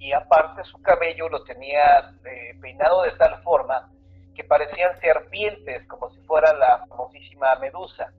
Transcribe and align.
y 0.00 0.12
aparte 0.12 0.64
su 0.64 0.80
cabello 0.82 1.28
lo 1.28 1.44
tenía 1.44 2.14
eh, 2.24 2.54
peinado 2.60 3.02
de 3.02 3.12
tal 3.12 3.40
forma 3.42 3.92
que 4.34 4.42
parecían 4.44 4.98
serpientes, 5.00 5.86
como 5.86 6.10
si 6.10 6.20
fuera 6.22 6.54
la 6.54 6.86
famosísima 6.88 7.54
medusa. 7.56 8.10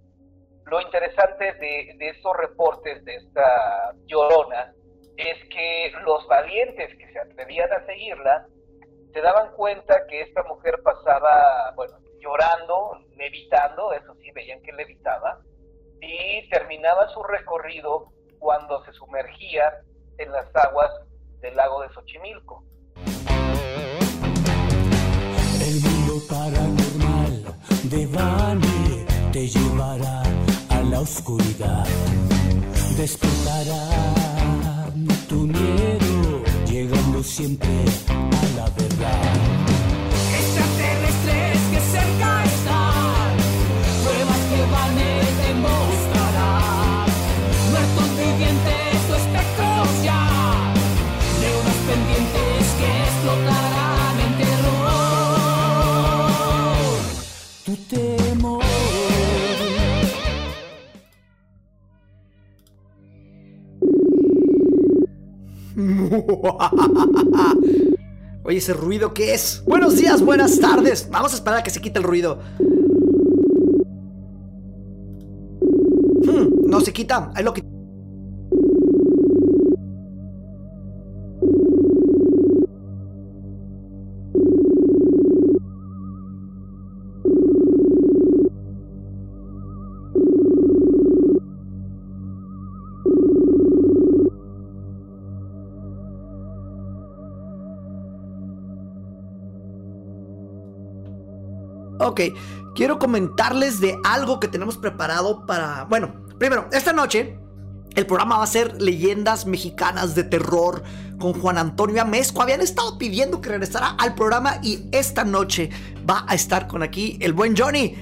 Lo 0.65 0.79
interesante 0.79 1.54
de, 1.54 1.96
de 1.97 2.09
estos 2.09 2.38
reportes 2.38 3.04
de 3.04 3.15
esta 3.15 3.94
llorona 4.05 4.73
es 5.17 5.49
que 5.49 5.91
los 6.04 6.25
valientes 6.28 6.96
que 6.97 7.12
se 7.12 7.20
atrevían 7.20 7.73
a 7.73 7.86
seguirla 7.88 8.45
se 9.11 9.21
daban 9.21 9.52
cuenta 9.54 10.05
que 10.07 10.21
esta 10.21 10.43
mujer 10.43 10.82
pasaba, 10.84 11.73
bueno, 11.75 11.98
llorando, 12.20 13.00
levitando, 13.18 13.91
eso 13.91 14.13
sí, 14.21 14.32
veían 14.32 14.61
que 14.61 14.71
levitaba, 14.71 15.39
y 16.00 16.48
terminaba 16.50 17.09
su 17.09 17.21
recorrido 17.23 18.11
cuando 18.39 18.86
se 18.86 18.93
sumergía 18.93 19.82
en 20.20 20.32
las 20.32 20.55
aguas 20.55 20.91
del 21.42 21.55
lago 21.55 21.82
de 21.82 21.89
Xochimilco. 21.89 22.64
El 25.61 25.82
mundo 25.82 26.21
paranormal 26.29 27.43
de 27.84 28.07
Bani 28.07 29.06
te 29.32 29.48
llevará 29.48 30.24
a 30.70 30.82
la 30.84 31.00
oscuridad. 31.00 31.86
Despertará 32.98 34.92
tu 35.28 35.48
miedo, 35.48 36.44
llegando 36.67 37.23
siempre 37.23 37.86
a 38.08 38.58
la 38.58 38.70
verdad. 38.70 39.61
Oye, 68.44 68.58
ese 68.58 68.73
ruido 68.73 69.14
qué 69.14 69.34
es? 69.34 69.64
Buenos 69.66 69.95
días, 69.95 70.22
buenas 70.22 70.59
tardes. 70.59 71.08
Vamos 71.09 71.31
a 71.34 71.36
esperar 71.36 71.59
a 71.59 71.64
que 71.64 71.70
se 71.70 71.80
quite 71.80 72.00
el 72.00 72.04
ruido. 72.04 72.40
Hmm, 76.23 76.67
no 76.67 76.82
se 76.82 76.92
quita. 76.92 77.32
Ahí 77.36 77.44
lo 77.44 77.54
que. 77.54 77.64
Ok, 102.12 102.20
quiero 102.76 103.00
comentarles 103.00 103.80
de 103.80 103.98
algo 104.04 104.42
que 104.42 104.50
tenemos 104.50 104.78
preparado 104.78 105.45
para... 105.45 105.86
Bueno, 105.86 106.14
primero, 106.38 106.67
esta 106.73 106.92
noche 106.92 107.40
el 107.95 108.06
programa 108.06 108.38
va 108.38 108.44
a 108.44 108.48
ser 108.48 108.81
Leyendas 108.81 109.45
Mexicanas 109.45 110.14
de 110.14 110.26
Terror 110.26 110.84
con 111.20 111.32
Juan 111.32 111.58
Antonio 111.58 112.02
Amezco. 112.02 112.42
Habían 112.42 112.59
estado 112.59 112.98
pidiendo 112.98 113.39
que 113.39 113.48
regresara 113.48 113.95
al 113.98 114.14
programa 114.14 114.59
y 114.62 114.89
esta 114.92 115.23
noche 115.23 115.70
va 116.09 116.26
a 116.28 116.36
estar 116.36 116.67
con 116.67 116.84
aquí 116.84 117.17
el 117.22 117.32
buen 117.32 117.56
Johnny, 117.56 117.95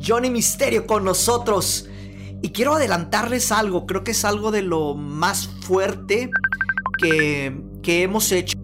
Johnny 0.00 0.30
Misterio 0.30 0.86
con 0.86 1.04
nosotros. 1.04 1.88
Y 2.42 2.50
quiero 2.50 2.74
adelantarles 2.74 3.50
algo, 3.50 3.84
creo 3.84 4.04
que 4.04 4.12
es 4.12 4.24
algo 4.24 4.52
de 4.52 4.62
lo 4.62 4.94
más 4.94 5.48
fuerte 5.62 6.30
que, 7.00 7.60
que 7.82 8.04
hemos 8.04 8.30
hecho. 8.30 8.55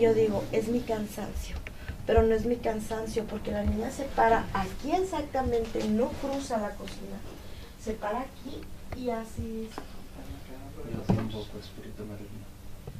Yo 0.00 0.14
digo, 0.14 0.44
es 0.52 0.68
mi 0.68 0.80
cansancio. 0.80 1.56
Pero 2.06 2.22
no 2.22 2.34
es 2.34 2.44
mi 2.44 2.56
cansancio 2.56 3.24
porque 3.24 3.52
la 3.52 3.62
niña 3.62 3.90
se 3.90 4.04
para 4.04 4.46
aquí 4.52 4.92
exactamente, 4.92 5.86
no 5.88 6.08
cruza 6.08 6.58
la 6.58 6.70
cocina. 6.70 7.18
Se 7.82 7.92
para 7.92 8.20
aquí 8.20 8.60
y 8.96 9.10
así. 9.10 9.68
Dios 10.90 11.06
tampoco, 11.06 11.58
Espíritu 11.58 12.04
Maligno. 12.04 12.40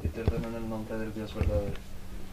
Y 0.02 0.08
te 0.08 0.20
ordeno 0.20 0.48
en 0.48 0.54
el 0.54 0.68
nombre 0.68 0.98
del 0.98 1.12
Dios 1.12 1.34
verdadero, 1.34 1.72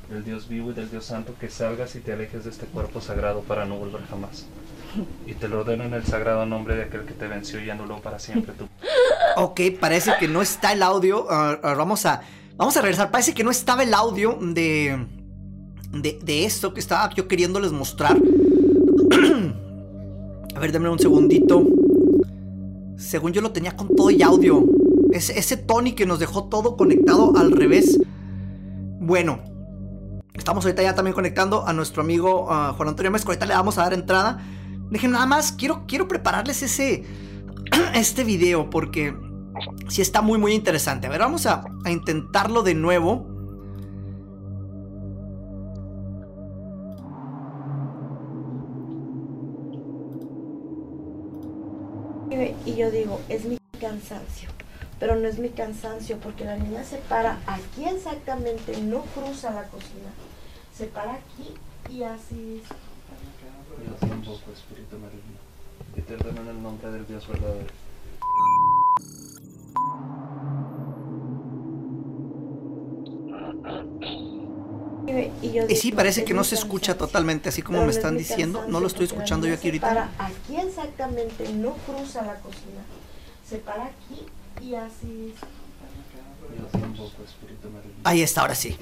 del 0.10 0.24
Dios 0.24 0.48
vivo 0.48 0.72
y 0.72 0.74
del 0.74 0.90
Dios 0.92 1.06
santo, 1.06 1.34
que 1.40 1.50
salgas 1.50 1.96
y 1.96 2.00
te 2.00 2.14
alejes 2.14 2.44
de 2.44 2.52
este 2.52 2.66
cuerpo 2.66 3.02
sagrado 3.02 3.42
para 3.42 3.66
no 3.66 3.78
volver 3.78 4.06
jamás. 4.06 4.46
Y 5.26 5.34
te 5.34 5.48
lo 5.48 5.62
ordeno 5.62 5.84
en 5.84 5.94
el 5.94 6.06
sagrado 6.06 6.46
nombre 6.46 6.76
de 6.76 6.84
aquel 6.84 7.06
que 7.06 7.14
te 7.14 7.28
venció 7.28 7.60
y 7.62 7.70
anuló 7.70 8.02
para 8.02 8.20
siempre 8.20 8.54
tu... 8.54 8.68
Ok, 9.36 9.62
parece 9.80 10.14
que 10.20 10.28
no 10.28 10.42
está 10.42 10.74
el 10.74 10.82
audio. 10.82 11.28
Ah, 11.30 11.60
ah, 11.62 11.74
vamos 11.74 12.06
a. 12.06 12.22
Vamos 12.58 12.76
a 12.76 12.82
regresar. 12.82 13.12
Parece 13.12 13.36
que 13.36 13.44
no 13.44 13.52
estaba 13.52 13.84
el 13.84 13.94
audio 13.94 14.40
de. 14.42 15.06
De, 15.94 16.44
esto 16.44 16.74
que 16.74 16.80
estaba 16.80 17.14
yo 17.14 17.28
queriéndoles 17.28 17.72
mostrar. 17.72 18.18
a 20.56 20.60
ver, 20.60 20.72
denme 20.72 20.90
un 20.90 21.00
segundito. 21.00 21.64
Según 22.98 23.32
yo 23.32 23.42
lo 23.42 23.52
tenía 23.52 23.76
con 23.76 23.96
todo 23.96 24.10
y 24.10 24.24
audio. 24.24 24.66
Ese, 25.12 25.40
ese 25.40 25.56
Tony 25.56 25.94
que 25.94 26.06
nos 26.06 26.20
dejó 26.20 26.46
todo 26.46 26.76
conectado 26.76 27.38
al 27.38 27.52
revés. 27.52 28.00
Bueno. 29.00 29.44
Estamos 30.34 30.66
ahorita 30.66 30.84
ya 30.84 30.94
también 30.94 31.16
conectando 31.16 31.68
a 31.68 31.74
nuestro 31.74 32.04
amigo 32.04 32.48
ah, 32.50 32.74
Juan 32.76 32.90
Antonio 32.90 33.12
Mezco. 33.12 33.32
Ahorita 33.32 33.46
le 33.46 33.54
vamos 33.54 33.78
a 33.78 33.84
dar 33.84 33.94
entrada. 33.94 34.44
Dejen 34.90 35.12
nada 35.12 35.26
más. 35.26 35.52
Quiero, 35.52 35.84
quiero 35.88 36.08
prepararles 36.08 36.64
ese. 36.64 37.04
Este 37.94 38.24
video 38.24 38.70
porque 38.70 39.14
sí 39.88 40.02
está 40.02 40.22
muy 40.22 40.38
muy 40.38 40.54
interesante. 40.54 41.08
A 41.08 41.10
ver, 41.10 41.20
vamos 41.20 41.46
a, 41.46 41.64
a 41.84 41.92
intentarlo 41.92 42.64
de 42.64 42.76
nuevo. 42.76 43.38
Y 52.66 52.76
yo 52.76 52.92
digo, 52.92 53.22
es 53.30 53.46
mi 53.46 53.58
cansancio. 53.80 54.50
Pero 55.00 55.16
no 55.16 55.28
es 55.28 55.40
mi 55.40 55.50
cansancio 55.50 56.18
porque 56.18 56.44
la 56.44 56.58
niña 56.58 56.84
se 56.84 56.98
para 56.98 57.40
aquí 57.48 57.86
exactamente, 57.86 58.82
no 58.82 59.02
cruza 59.02 59.52
la 59.52 59.64
cocina. 59.64 60.10
Se 60.76 60.88
para 60.88 61.14
aquí 61.14 61.54
y 61.90 62.04
así. 62.04 62.62
Dios 63.82 64.00
tampoco, 64.00 64.52
Espíritu 64.52 64.98
Maligno. 64.98 65.38
Y 65.96 66.02
te 66.02 66.16
ordeno 66.16 66.42
en 66.42 66.48
el 66.48 66.62
nombre 66.62 66.92
del 66.92 67.08
Dios 67.08 67.28
verdadero. 67.28 67.68
Y 75.42 75.54
yo 75.54 75.64
Y 75.68 75.76
sí, 75.76 75.92
parece 75.92 76.26
que 76.26 76.34
no 76.34 76.44
se 76.44 76.56
escucha 76.56 76.98
totalmente 76.98 77.50
así 77.50 77.62
como 77.62 77.84
me 77.84 77.92
están 77.92 78.18
diciendo. 78.18 78.66
No 78.68 78.80
lo 78.80 78.88
estoy 78.88 79.06
escuchando 79.06 79.48
yo 79.48 79.54
aquí 79.54 79.68
ahorita. 79.68 79.88
Para 79.88 80.10
aquí 80.20 80.58
exactamente, 80.58 81.54
no 81.54 81.74
cruza 81.86 82.24
la 82.24 82.36
cocina. 82.36 82.82
Se 83.48 83.58
para 83.58 83.86
aquí 83.86 84.26
y 84.62 84.76
así. 84.76 85.34
Ahí 88.04 88.22
está, 88.22 88.42
ahora 88.42 88.56
sí. 88.56 88.78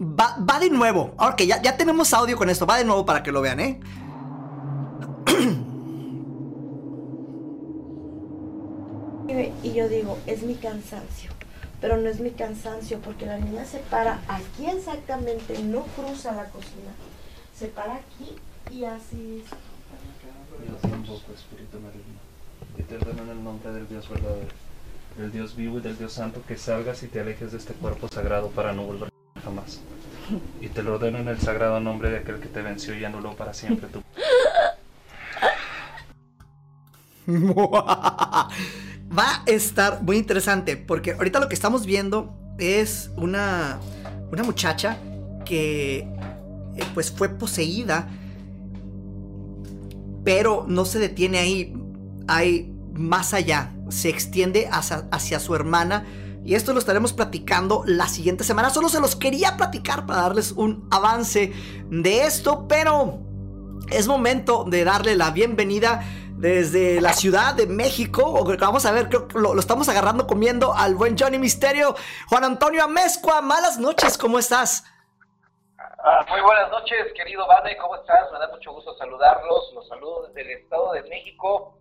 Va, 0.00 0.38
va 0.38 0.58
de 0.58 0.70
nuevo. 0.70 1.14
Ok, 1.18 1.42
ya, 1.42 1.60
ya 1.60 1.76
tenemos 1.76 2.12
audio 2.14 2.36
con 2.36 2.48
esto. 2.48 2.66
Va 2.66 2.78
de 2.78 2.84
nuevo 2.84 3.04
para 3.04 3.22
que 3.22 3.32
lo 3.32 3.42
vean, 3.42 3.60
¿eh? 3.60 3.80
Y 9.62 9.72
yo 9.72 9.88
digo, 9.88 10.18
es 10.26 10.42
mi 10.42 10.54
cansancio, 10.54 11.30
pero 11.82 11.96
no 11.96 12.08
es 12.08 12.20
mi 12.20 12.30
cansancio 12.30 13.00
porque 13.00 13.26
la 13.26 13.38
niña 13.38 13.64
se 13.64 13.78
para 13.78 14.20
aquí 14.28 14.66
exactamente, 14.66 15.60
no 15.64 15.82
cruza 15.96 16.32
la 16.32 16.44
cocina, 16.44 16.92
se 17.58 17.66
para 17.66 17.96
aquí 17.96 18.36
y 18.70 18.84
así. 18.84 19.42
Dios 20.64 20.84
un 20.84 21.02
poco, 21.02 21.32
Espíritu 21.34 21.80
maligno, 21.80 22.20
y 22.78 22.82
te 22.84 22.96
ordeno 22.96 23.24
en 23.24 23.30
el 23.30 23.42
nombre 23.42 23.72
del 23.72 23.88
Dios 23.88 24.08
verdadero, 24.08 24.46
del 25.18 25.32
Dios 25.32 25.56
vivo 25.56 25.78
y 25.78 25.80
del 25.82 25.98
Dios 25.98 26.12
santo, 26.12 26.40
que 26.46 26.56
salgas 26.56 27.02
y 27.02 27.08
te 27.08 27.18
alejes 27.20 27.50
de 27.50 27.58
este 27.58 27.72
cuerpo 27.74 28.06
sagrado 28.06 28.48
para 28.50 28.72
no 28.72 28.84
volver 28.84 29.08
jamás. 29.42 29.80
Y 30.60 30.68
te 30.68 30.84
lo 30.84 30.94
ordeno 30.94 31.18
en 31.18 31.26
el 31.26 31.40
sagrado 31.40 31.80
nombre 31.80 32.10
de 32.10 32.18
aquel 32.18 32.38
que 32.38 32.46
te 32.46 32.62
venció 32.62 32.96
y 32.96 33.04
anuló 33.04 33.34
para 33.34 33.52
siempre 33.52 33.88
tu... 33.88 34.02
Va 39.16 39.42
a 39.46 39.50
estar 39.50 40.02
muy 40.02 40.16
interesante 40.16 40.76
porque 40.76 41.12
ahorita 41.12 41.38
lo 41.38 41.48
que 41.48 41.54
estamos 41.54 41.84
viendo 41.84 42.34
es 42.58 43.10
una, 43.16 43.78
una 44.30 44.42
muchacha 44.42 44.98
que 45.44 45.98
eh, 45.98 46.84
pues 46.94 47.10
fue 47.10 47.28
poseída, 47.28 48.08
pero 50.24 50.64
no 50.66 50.84
se 50.84 50.98
detiene 50.98 51.38
ahí, 51.38 51.74
hay 52.26 52.72
más 52.94 53.34
allá, 53.34 53.74
se 53.90 54.08
extiende 54.08 54.68
hacia, 54.70 55.08
hacia 55.10 55.40
su 55.40 55.54
hermana 55.54 56.06
y 56.44 56.54
esto 56.54 56.72
lo 56.72 56.78
estaremos 56.78 57.12
platicando 57.12 57.84
la 57.86 58.08
siguiente 58.08 58.44
semana. 58.44 58.70
Solo 58.70 58.88
se 58.88 59.00
los 59.00 59.14
quería 59.14 59.56
platicar 59.56 60.06
para 60.06 60.22
darles 60.22 60.52
un 60.52 60.88
avance 60.90 61.52
de 61.90 62.24
esto, 62.24 62.66
pero 62.66 63.20
es 63.90 64.08
momento 64.08 64.64
de 64.64 64.84
darle 64.84 65.16
la 65.16 65.30
bienvenida 65.30 66.02
desde 66.42 67.00
la 67.00 67.12
Ciudad 67.12 67.54
de 67.54 67.68
México. 67.68 68.44
Vamos 68.58 68.84
a 68.84 68.90
ver, 68.90 69.08
creo 69.08 69.28
que 69.28 69.38
lo, 69.38 69.56
estamos 69.60 69.88
agarrando 69.88 70.26
comiendo 70.26 70.74
al 70.74 70.96
buen 70.96 71.16
Johnny 71.16 71.38
Misterio. 71.38 71.94
Juan 72.28 72.42
Antonio 72.42 72.82
Amezcua, 72.82 73.40
malas 73.40 73.78
noches, 73.78 74.18
¿cómo 74.18 74.40
estás? 74.40 74.84
Ah, 75.78 76.26
muy 76.28 76.40
buenas 76.40 76.68
noches, 76.72 77.12
querido 77.14 77.46
Vane, 77.46 77.76
¿cómo 77.76 77.94
estás? 77.94 78.32
Me 78.32 78.40
da 78.40 78.48
mucho 78.48 78.72
gusto 78.72 78.92
saludarlos. 78.98 79.72
Los 79.72 79.86
saludo 79.86 80.26
desde 80.26 80.40
el 80.40 80.50
Estado 80.62 80.92
de 80.94 81.02
México, 81.04 81.78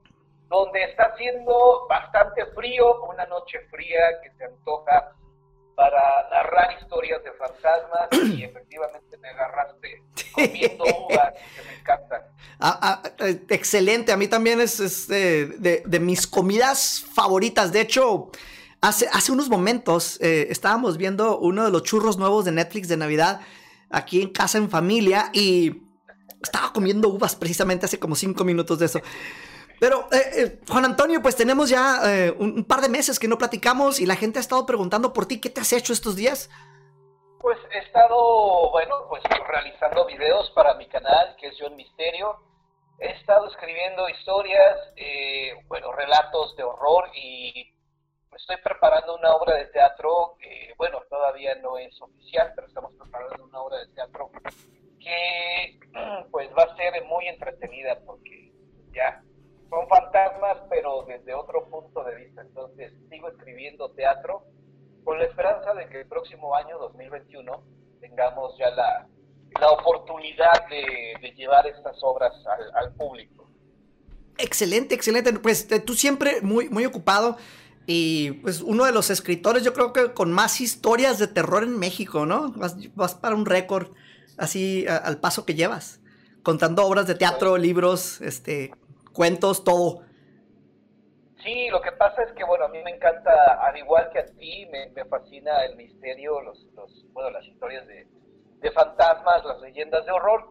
donde 0.48 0.84
está 0.84 1.06
haciendo 1.06 1.88
bastante 1.90 2.46
frío, 2.54 3.02
una 3.06 3.26
noche 3.26 3.62
fría 3.72 4.22
que 4.22 4.30
se 4.38 4.46
antoja 4.46 5.12
para 5.76 6.30
narrar 6.30 6.78
historias 6.82 7.24
de 7.24 7.32
fantasmas 7.34 8.36
y 8.36 8.44
efectivamente 8.46 9.18
me 9.18 9.30
agarraste 9.30 10.04
comiendo 10.34 10.84
uvas 10.84 11.34
que 11.56 11.64
me 11.64 11.80
encantan. 11.80 12.22
Ah, 12.60 12.80
ah, 12.82 13.04
eh, 13.20 13.44
excelente, 13.50 14.12
a 14.12 14.18
mí 14.18 14.28
también 14.28 14.62
es, 14.62 15.08
de, 15.08 16.00
mis 16.00 16.28
comidas 16.28 17.04
favoritas. 17.14 17.72
De 17.72 17.82
hecho, 17.82 18.32
hace, 18.82 19.08
hace 19.12 19.32
unos 19.32 19.50
momentos 19.50 20.20
eh, 20.22 20.48
estábamos 20.50 20.98
viendo 20.98 21.40
uno 21.40 21.66
de 21.66 21.72
los 21.72 21.84
churros 21.84 22.18
nuevos 22.18 22.46
de 22.46 22.52
Netflix 22.52 22.88
de 22.88 22.98
Navidad 22.98 23.42
aquí 23.90 24.22
en 24.22 24.30
casa 24.30 24.58
en 24.58 24.70
familia 24.70 25.30
y 25.34 25.84
estaba 26.42 26.72
comiendo 26.74 27.10
uvas 27.10 27.36
precisamente 27.36 27.86
hace 27.86 28.00
como 28.00 28.16
cinco 28.16 28.44
minutos 28.44 28.80
de 28.80 28.86
eso. 28.86 29.02
Pero, 29.82 30.08
eh, 30.14 30.62
Juan 30.70 30.86
Antonio, 30.86 31.22
pues 31.22 31.36
tenemos 31.36 31.70
ya 31.70 32.00
un, 32.38 32.64
par 32.64 32.80
de 32.82 32.88
meses 32.88 33.20
que 33.20 33.28
no 33.28 33.38
platicamos 33.38 34.00
y 34.00 34.06
la 34.06 34.16
gente 34.16 34.40
ha 34.40 34.42
estado 34.42 34.66
preguntando 34.66 35.12
por 35.12 35.26
ti, 35.26 35.42
¿qué 35.42 35.50
te 35.50 35.60
has 35.60 35.74
hecho 35.74 35.92
estos 35.92 36.16
días? 36.16 36.50
Pues 37.40 37.58
he 37.74 37.80
estado, 37.80 38.70
bueno, 38.70 39.08
pues 39.10 39.24
realizando 39.48 40.06
videos 40.06 40.52
para 40.52 40.76
mi 40.76 40.88
canal, 40.88 41.36
que 41.38 41.48
es 41.48 41.56
John 41.60 41.76
Misterio 41.76 42.38
he 43.02 43.10
estado 43.14 43.48
escribiendo 43.48 44.08
historias, 44.10 44.78
eh, 44.96 45.54
bueno, 45.68 45.92
relatos 45.92 46.56
de 46.56 46.64
horror 46.64 47.10
y 47.16 47.74
estoy 48.36 48.58
preparando 48.64 49.16
una 49.16 49.34
obra 49.34 49.56
de 49.56 49.66
teatro, 49.66 50.38
eh, 50.40 50.74
bueno, 50.78 51.02
todavía 51.10 51.56
no 51.56 51.80
es 51.80 52.00
oficial, 52.00 52.54
pero 52.56 52.68
estamos 52.68 52.94
preparando 52.94 53.44
una 53.44 53.60
obra 53.60 53.80
de 53.80 53.88
teatro 53.88 54.32
que 55.00 55.80
pues 56.32 56.50
va 56.56 56.64
a 56.64 56.76
ser 56.76 57.04
muy 57.06 57.28
entretenida 57.28 58.00
porque 58.06 58.52
ya 58.94 59.24
son 59.72 59.88
fantasmas, 59.88 60.58
pero 60.70 61.06
desde 61.08 61.34
otro 61.34 61.66
punto 61.70 62.04
de 62.04 62.16
vista. 62.16 62.42
Entonces 62.42 62.92
sigo 63.10 63.30
escribiendo 63.30 63.90
teatro 63.92 64.44
con 65.06 65.18
la 65.18 65.26
esperanza 65.26 65.74
de 65.74 65.88
que 65.88 66.02
el 66.02 66.08
próximo 66.08 66.54
año, 66.54 66.78
2021, 66.78 67.64
tengamos 68.02 68.56
ya 68.60 68.70
la, 68.72 69.08
la 69.60 69.72
oportunidad 69.72 70.68
de, 70.70 71.32
llevar 71.36 71.66
estas 71.68 71.98
obras 72.04 72.34
al, 72.76 72.94
público. 72.96 73.50
Excelente, 74.38 74.94
excelente. 74.94 75.34
Pues 75.40 75.72
eh, 75.72 75.80
tú 75.80 75.94
siempre 75.94 76.42
muy, 76.42 76.70
muy 76.70 76.86
ocupado 76.86 77.38
y 77.88 78.32
pues 78.44 78.62
uno 78.62 78.86
de 78.86 78.92
los 78.92 79.10
escritores 79.10 79.64
yo 79.64 79.74
creo 79.74 79.94
que 79.94 80.14
con 80.14 80.32
más 80.34 80.60
historias 80.62 81.18
de 81.18 81.28
terror 81.28 81.64
en 81.64 81.80
México, 81.80 82.26
¿no? 82.26 82.54
Vas, 82.96 83.16
para 83.16 83.36
un 83.36 83.46
récord 83.46 83.94
así 84.38 84.86
al 84.88 85.20
paso 85.20 85.46
que 85.46 85.56
llevas, 85.56 86.02
contando 86.44 86.86
obras 86.86 87.08
de 87.08 87.16
teatro, 87.16 87.58
libros, 87.58 88.22
este, 88.22 88.72
cuentos, 89.14 89.64
todo. 89.64 90.02
Sí, 91.44 91.70
lo 91.70 91.82
que 91.82 91.92
pasa 91.94 92.22
es 92.24 92.32
que, 92.34 92.44
bueno, 92.44 92.66
a 92.66 92.68
mí 92.68 92.80
me 92.84 92.92
encanta, 92.92 93.32
al 93.66 93.76
igual 93.78 94.10
que 94.12 94.20
a 94.20 94.26
ti, 94.26 94.68
me, 94.68 95.06
fascina 95.06 95.66
el 95.66 95.76
misterio, 95.76 96.40
los, 96.42 96.64
los, 96.76 97.12
bueno, 97.14 97.32
las 97.32 97.46
historias 97.46 97.88
de, 97.88 98.08
de 98.60 98.72
fantasmas, 98.72 99.44
las 99.44 99.60
leyendas 99.62 100.06
de 100.06 100.12
horror. 100.12 100.50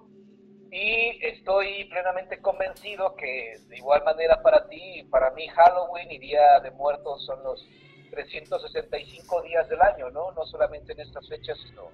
Y 0.72 1.24
estoy 1.26 1.84
plenamente 1.86 2.40
convencido 2.40 3.16
que 3.16 3.58
de 3.68 3.76
igual 3.76 4.04
manera 4.04 4.40
para 4.42 4.68
ti, 4.68 5.04
para 5.10 5.30
mí 5.30 5.48
Halloween 5.48 6.10
y 6.12 6.18
Día 6.18 6.60
de 6.60 6.70
Muertos 6.70 7.24
son 7.24 7.42
los 7.42 7.66
365 8.10 9.42
días 9.42 9.68
del 9.68 9.80
año, 9.80 10.10
¿no? 10.10 10.32
No 10.32 10.44
solamente 10.46 10.92
en 10.92 11.00
estas 11.00 11.28
fechas, 11.28 11.58
sino 11.66 11.88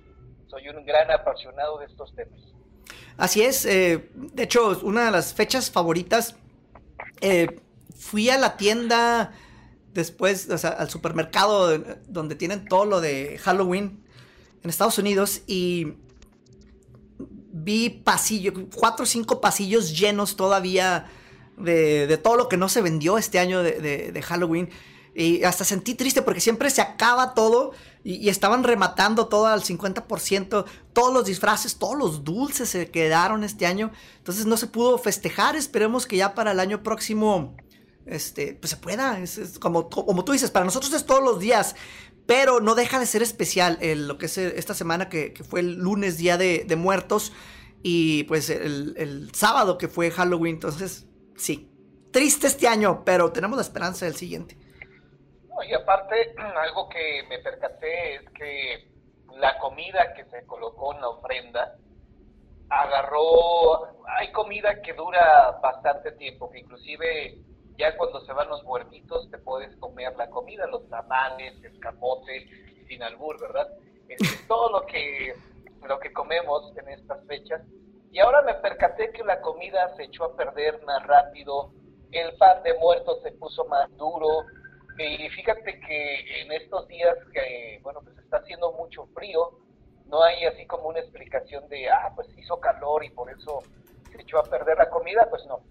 soy 0.48 0.68
un 0.68 0.84
gran 0.84 1.10
apasionado 1.10 1.78
de 1.78 1.86
estos 1.86 2.14
temas. 2.14 2.40
Así 3.16 3.42
es, 3.42 3.64
eh, 3.64 4.10
de 4.14 4.42
hecho, 4.42 4.78
una 4.82 5.06
de 5.06 5.10
las 5.10 5.32
fechas 5.32 5.70
favoritas, 5.70 6.36
eh, 7.20 7.60
fui 7.98 8.30
a 8.30 8.38
la 8.38 8.56
tienda 8.56 9.32
después, 9.94 10.48
o 10.50 10.58
sea, 10.58 10.70
al 10.70 10.90
supermercado 10.90 11.78
donde 12.06 12.34
tienen 12.34 12.66
todo 12.66 12.84
lo 12.84 13.00
de 13.00 13.38
Halloween 13.38 14.00
en 14.62 14.70
Estados 14.70 14.98
Unidos 14.98 15.42
y 15.46 15.94
vi 17.18 17.88
pasillos, 17.88 18.54
cuatro 18.74 19.04
o 19.04 19.06
cinco 19.06 19.40
pasillos 19.40 19.98
llenos 19.98 20.36
todavía 20.36 21.06
de, 21.56 22.18
todo 22.22 22.36
lo 22.36 22.48
que 22.48 22.56
no 22.56 22.68
se 22.68 22.82
vendió 22.82 23.16
este 23.18 23.38
año 23.38 23.62
de, 23.62 24.22
Halloween. 24.22 24.68
Y 25.18 25.44
hasta 25.44 25.64
sentí 25.64 25.94
triste 25.94 26.20
porque 26.20 26.42
siempre 26.42 26.68
se 26.68 26.82
acaba 26.82 27.32
todo 27.32 27.72
y, 28.04 28.28
estaban 28.28 28.64
rematando 28.64 29.28
todo 29.28 29.46
al 29.46 29.62
50%. 29.62 30.66
Todos 30.92 31.14
los 31.14 31.24
disfraces, 31.24 31.76
todos 31.76 31.96
los 31.96 32.22
dulces 32.22 32.68
se 32.68 32.90
quedaron 32.90 33.42
este 33.42 33.64
año. 33.64 33.92
Entonces 34.18 34.44
no 34.44 34.58
se 34.58 34.66
pudo 34.66 34.98
festejar. 34.98 35.56
Esperemos 35.56 36.04
que 36.04 36.18
ya 36.18 36.34
para 36.34 36.52
el 36.52 36.60
año 36.60 36.82
próximo 36.82 37.56
este, 38.04 38.58
pues 38.60 38.70
se 38.70 38.76
pueda. 38.76 39.18
Es, 39.18 39.58
como, 39.58 39.88
como 39.88 40.22
tú 40.22 40.32
dices, 40.32 40.50
para 40.50 40.66
nosotros 40.66 40.92
es 40.92 41.06
todos 41.06 41.24
los 41.24 41.40
días. 41.40 41.76
Pero 42.26 42.60
no 42.60 42.74
deja 42.74 43.00
de 43.00 43.06
ser 43.06 43.22
especial 43.22 43.78
lo 43.80 44.18
que 44.18 44.26
es 44.26 44.36
esta 44.36 44.74
semana 44.74 45.08
que, 45.08 45.32
fue 45.48 45.60
el 45.60 45.76
lunes, 45.76 46.18
día 46.18 46.36
de, 46.36 46.76
muertos, 46.76 47.32
y 47.82 48.24
pues 48.24 48.50
el, 48.50 49.30
sábado 49.32 49.78
que 49.78 49.88
fue 49.88 50.10
Halloween. 50.10 50.56
Entonces, 50.56 51.06
sí, 51.36 51.70
triste 52.10 52.48
este 52.48 52.68
año, 52.68 53.02
pero 53.06 53.32
tenemos 53.32 53.56
la 53.56 53.62
esperanza 53.62 54.04
del 54.04 54.16
siguiente. 54.16 54.58
Y 55.62 55.72
aparte, 55.74 56.34
algo 56.56 56.88
que 56.88 57.24
me 57.28 57.38
percaté 57.38 58.16
es 58.16 58.30
que 58.30 58.88
la 59.36 59.58
comida 59.58 60.14
que 60.14 60.24
se 60.26 60.46
colocó 60.46 60.94
en 60.94 61.00
la 61.00 61.08
ofrenda 61.08 61.76
agarró, 62.68 64.04
hay 64.06 64.32
comida 64.32 64.82
que 64.82 64.92
dura 64.94 65.58
bastante 65.62 66.12
tiempo, 66.12 66.50
que 66.50 66.60
inclusive 66.60 67.38
ya 67.78 67.96
cuando 67.96 68.20
se 68.22 68.32
van 68.32 68.48
los 68.48 68.64
muertitos 68.64 69.30
te 69.30 69.38
puedes 69.38 69.74
comer 69.76 70.16
la 70.16 70.28
comida, 70.30 70.66
los 70.66 70.88
tamales, 70.88 71.62
el 71.62 71.78
camote, 71.78 72.46
sin 72.88 73.02
albur, 73.02 73.40
¿verdad? 73.40 73.68
Es 74.08 74.18
todo 74.48 74.80
lo 74.80 74.86
que, 74.86 75.34
lo 75.86 75.98
que 76.00 76.12
comemos 76.12 76.76
en 76.76 76.88
estas 76.88 77.24
fechas. 77.26 77.62
Y 78.10 78.18
ahora 78.18 78.42
me 78.42 78.54
percaté 78.54 79.10
que 79.12 79.22
la 79.24 79.40
comida 79.40 79.94
se 79.96 80.04
echó 80.04 80.24
a 80.24 80.36
perder 80.36 80.82
más 80.84 81.06
rápido, 81.06 81.70
el 82.12 82.34
pan 82.36 82.62
de 82.62 82.72
muertos 82.74 83.20
se 83.22 83.32
puso 83.32 83.64
más 83.66 83.94
duro, 83.96 84.44
y 84.98 85.28
fíjate 85.30 85.80
que 85.80 86.42
en 86.42 86.52
estos 86.52 86.88
días 86.88 87.16
que, 87.32 87.80
bueno, 87.82 88.00
pues 88.02 88.16
está 88.18 88.38
haciendo 88.38 88.72
mucho 88.72 89.06
frío, 89.14 89.58
no 90.06 90.22
hay 90.22 90.44
así 90.44 90.66
como 90.66 90.88
una 90.88 91.00
explicación 91.00 91.68
de, 91.68 91.88
ah, 91.88 92.12
pues 92.14 92.28
hizo 92.38 92.58
calor 92.60 93.04
y 93.04 93.10
por 93.10 93.30
eso 93.30 93.60
se 94.10 94.22
echó 94.22 94.38
a 94.38 94.44
perder 94.44 94.78
la 94.78 94.88
comida, 94.88 95.26
pues 95.28 95.44
no 95.46 95.62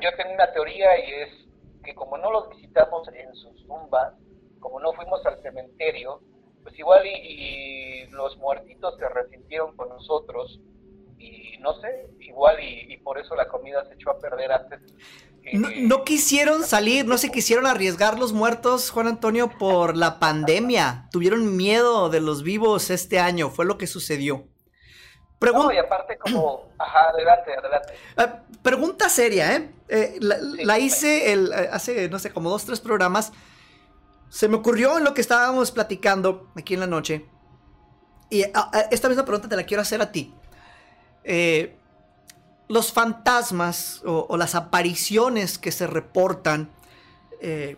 yo 0.00 0.10
tengo 0.16 0.34
una 0.34 0.52
teoría 0.52 0.98
y 0.98 1.12
es 1.22 1.28
que 1.84 1.94
como 1.94 2.18
no 2.18 2.30
los 2.30 2.48
visitamos 2.50 3.08
en 3.08 3.34
sus 3.34 3.66
tumbas, 3.66 4.14
como 4.58 4.80
no 4.80 4.92
fuimos 4.92 5.24
al 5.26 5.40
cementerio, 5.42 6.20
pues 6.62 6.78
igual 6.78 7.06
y, 7.06 8.06
los 8.10 8.36
muertitos 8.38 8.96
se 8.96 9.08
resintieron 9.08 9.76
con 9.76 9.88
nosotros 9.88 10.60
y 11.16 11.56
no 11.58 11.74
sé, 11.74 12.08
igual 12.18 12.58
y, 12.60 12.92
y 12.92 12.96
por 12.98 13.18
eso 13.18 13.34
la 13.36 13.46
comida 13.46 13.84
se 13.86 13.94
echó 13.94 14.10
a 14.10 14.18
perder 14.18 14.50
antes. 14.52 14.80
Eh, 15.44 15.58
No, 15.58 15.68
no 15.76 16.04
quisieron 16.04 16.64
salir, 16.64 17.06
no 17.06 17.18
se 17.18 17.30
quisieron 17.30 17.66
arriesgar 17.66 18.18
los 18.18 18.32
muertos, 18.32 18.90
Juan 18.90 19.06
Antonio, 19.06 19.50
por 19.58 19.96
la 19.96 20.18
pandemia. 20.18 21.08
Tuvieron 21.12 21.56
miedo 21.56 22.08
de 22.10 22.20
los 22.20 22.42
vivos 22.42 22.90
este 22.90 23.18
año, 23.18 23.50
fue 23.50 23.64
lo 23.64 23.78
que 23.78 23.86
sucedió. 23.86 24.46
Pregun- 25.40 25.64
No, 25.64 25.72
y 25.72 25.78
aparte 25.78 26.18
como, 26.18 26.68
ajá, 26.78 27.08
adelante, 27.14 27.52
adelante. 27.54 27.94
Ah, 28.16 28.42
pregunta 28.62 29.08
seria, 29.08 29.56
¿eh? 29.56 29.70
Eh, 29.88 30.16
la, 30.20 30.36
Sí, 30.38 30.64
la 30.64 30.74
dime. 30.74 30.86
hice 30.86 31.32
el, 31.32 31.52
eh, 31.52 31.68
hace, 31.72 32.08
no 32.10 32.18
sé, 32.18 32.30
como 32.30 32.50
dos, 32.50 32.64
tres 32.66 32.78
programas. 32.80 33.32
Se 34.28 34.48
me 34.48 34.56
ocurrió 34.56 34.98
en 34.98 35.04
lo 35.04 35.14
que 35.14 35.22
estábamos 35.22 35.70
platicando 35.72 36.50
aquí 36.56 36.74
en 36.74 36.80
la 36.80 36.86
noche. 36.86 37.24
Y 38.28 38.42
ah, 38.44 38.50
ah, 38.72 38.84
esta 38.90 39.08
misma 39.08 39.24
pregunta 39.24 39.48
te 39.48 39.56
la 39.56 39.64
quiero 39.64 39.80
hacer 39.80 40.00
a 40.02 40.12
ti. 40.12 40.34
Eh, 41.24 41.76
los 42.70 42.92
fantasmas 42.92 44.00
o, 44.06 44.36
las 44.36 44.54
apariciones 44.54 45.58
que 45.58 45.72
se 45.72 45.88
reportan 45.88 46.70
eh, 47.40 47.76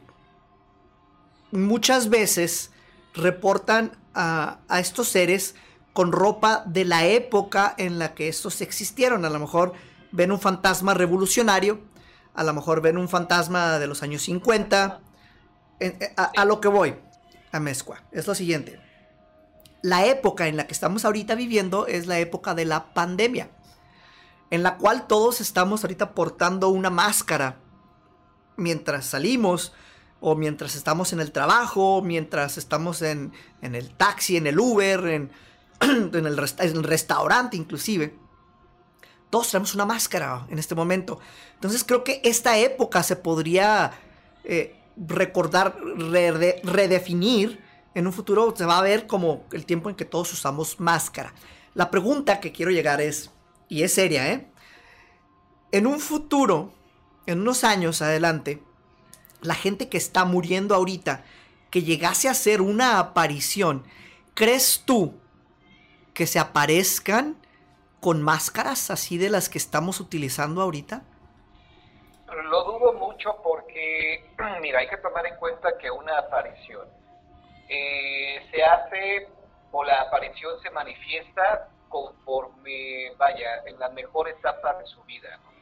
muchas 1.50 2.10
veces 2.10 2.72
reportan 3.14 3.96
a, 4.14 4.58
estos 4.78 5.08
seres 5.08 5.54
con 5.94 6.12
ropa 6.12 6.62
de 6.66 6.84
la 6.84 7.06
época 7.06 7.74
en 7.78 7.98
la 7.98 8.12
que 8.14 8.28
estos 8.28 8.60
existieron. 8.60 9.24
A 9.24 9.30
lo 9.30 9.38
mejor 9.38 9.72
ven 10.10 10.30
un 10.30 10.38
fantasma 10.38 10.92
revolucionario, 10.92 11.80
a 12.34 12.44
lo 12.44 12.52
mejor 12.52 12.82
ven 12.82 12.98
un 12.98 13.08
fantasma 13.08 13.78
de 13.78 13.86
los 13.86 14.02
años 14.02 14.20
50. 14.20 15.00
En- 15.80 15.96
eh, 16.02 16.12
a, 16.18 16.32
a 16.36 16.44
lo 16.44 16.60
que 16.60 16.68
voy, 16.68 16.96
a 17.50 17.60
Mezcua, 17.60 18.02
es 18.12 18.26
lo 18.26 18.34
siguiente. 18.34 18.78
La 19.80 20.04
época 20.04 20.48
en 20.48 20.58
la 20.58 20.66
que 20.66 20.74
estamos 20.74 21.06
ahorita 21.06 21.34
viviendo 21.34 21.86
es 21.86 22.06
la 22.06 22.18
época 22.18 22.54
de 22.54 22.66
la 22.66 22.92
pandemia, 22.92 23.48
en 24.52 24.62
la 24.62 24.76
cual 24.76 25.06
todos 25.06 25.40
estamos 25.40 25.82
ahorita 25.82 26.14
portando 26.14 26.68
una 26.68 26.90
máscara 26.90 27.56
mientras 28.58 29.06
salimos 29.06 29.72
o 30.20 30.36
mientras 30.36 30.76
estamos 30.76 31.14
en 31.14 31.20
el 31.20 31.32
trabajo, 31.32 32.02
mientras 32.02 32.58
estamos 32.58 33.00
en, 33.00 33.32
en 33.62 33.74
el 33.74 33.96
taxi, 33.96 34.36
en 34.36 34.46
el 34.46 34.60
Uber, 34.60 35.06
en, 35.06 35.30
el, 35.80 36.82
restaurante 36.84 37.56
inclusive. 37.56 38.14
Todos 39.30 39.50
tenemos 39.50 39.74
una 39.74 39.86
máscara 39.86 40.46
en 40.50 40.58
este 40.58 40.74
momento. 40.74 41.18
Entonces 41.54 41.82
creo 41.82 42.04
que 42.04 42.20
esta 42.22 42.58
época 42.58 43.02
se 43.02 43.16
podría 43.16 43.92
eh, 44.44 44.78
recordar, 44.98 45.78
re- 45.80 46.60
redefinir. 46.62 47.58
En 47.94 48.06
un 48.06 48.12
futuro 48.12 48.52
se 48.54 48.66
va 48.66 48.76
a 48.76 48.82
ver 48.82 49.06
como 49.06 49.46
el 49.50 49.64
tiempo 49.64 49.88
en 49.88 49.96
que 49.96 50.04
todos 50.04 50.30
usamos 50.34 50.78
máscara. 50.78 51.32
La 51.72 51.90
pregunta 51.90 52.38
que 52.38 52.52
quiero 52.52 52.70
llegar 52.70 53.00
es, 53.00 53.30
y 53.72 53.84
es 53.84 53.94
seria, 53.94 54.30
¿eh? 54.30 54.46
En 55.70 55.86
un 55.86 55.98
futuro, 55.98 56.74
en 57.24 57.40
unos 57.40 57.64
años 57.64 58.02
adelante, 58.02 58.62
la 59.40 59.54
gente 59.54 59.88
que 59.88 59.96
está 59.96 60.26
muriendo 60.26 60.74
ahorita, 60.74 61.24
que 61.70 61.80
llegase 61.80 62.28
a 62.28 62.34
ser 62.34 62.60
una 62.60 62.98
aparición, 62.98 63.86
¿crees 64.34 64.82
tú 64.84 65.18
que 66.12 66.26
se 66.26 66.38
aparezcan 66.38 67.38
con 67.98 68.20
máscaras 68.20 68.90
así 68.90 69.16
de 69.16 69.30
las 69.30 69.48
que 69.48 69.56
estamos 69.56 70.00
utilizando 70.00 70.60
ahorita? 70.60 71.04
Lo 72.26 72.64
dudo 72.64 72.92
mucho 72.92 73.40
porque, 73.42 74.22
mira, 74.60 74.80
hay 74.80 74.88
que 74.88 74.98
tomar 74.98 75.24
en 75.24 75.36
cuenta 75.36 75.78
que 75.80 75.90
una 75.90 76.18
aparición 76.18 76.86
eh, 77.70 78.46
se 78.50 78.62
hace 78.62 79.28
o 79.70 79.82
la 79.82 80.02
aparición 80.02 80.60
se 80.62 80.68
manifiesta 80.68 81.71
conforme, 81.92 83.12
vaya, 83.16 83.62
en 83.66 83.78
la 83.78 83.90
mejor 83.90 84.28
etapa 84.28 84.74
de 84.74 84.86
su 84.86 85.00
vida. 85.04 85.38
¿no? 85.44 85.52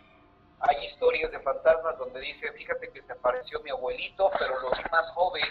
Hay 0.61 0.87
historias 0.87 1.31
de 1.31 1.41
fantasmas 1.41 1.99
donde 1.99 2.21
dice, 2.21 2.53
fíjate 2.53 2.91
que 2.91 3.03
se 3.03 3.13
apareció 3.13 3.61
mi 3.61 3.71
abuelito, 3.71 4.31
pero 4.39 4.59
lo 4.61 4.71
vi 4.71 4.83
más 4.91 5.11
joven, 5.11 5.45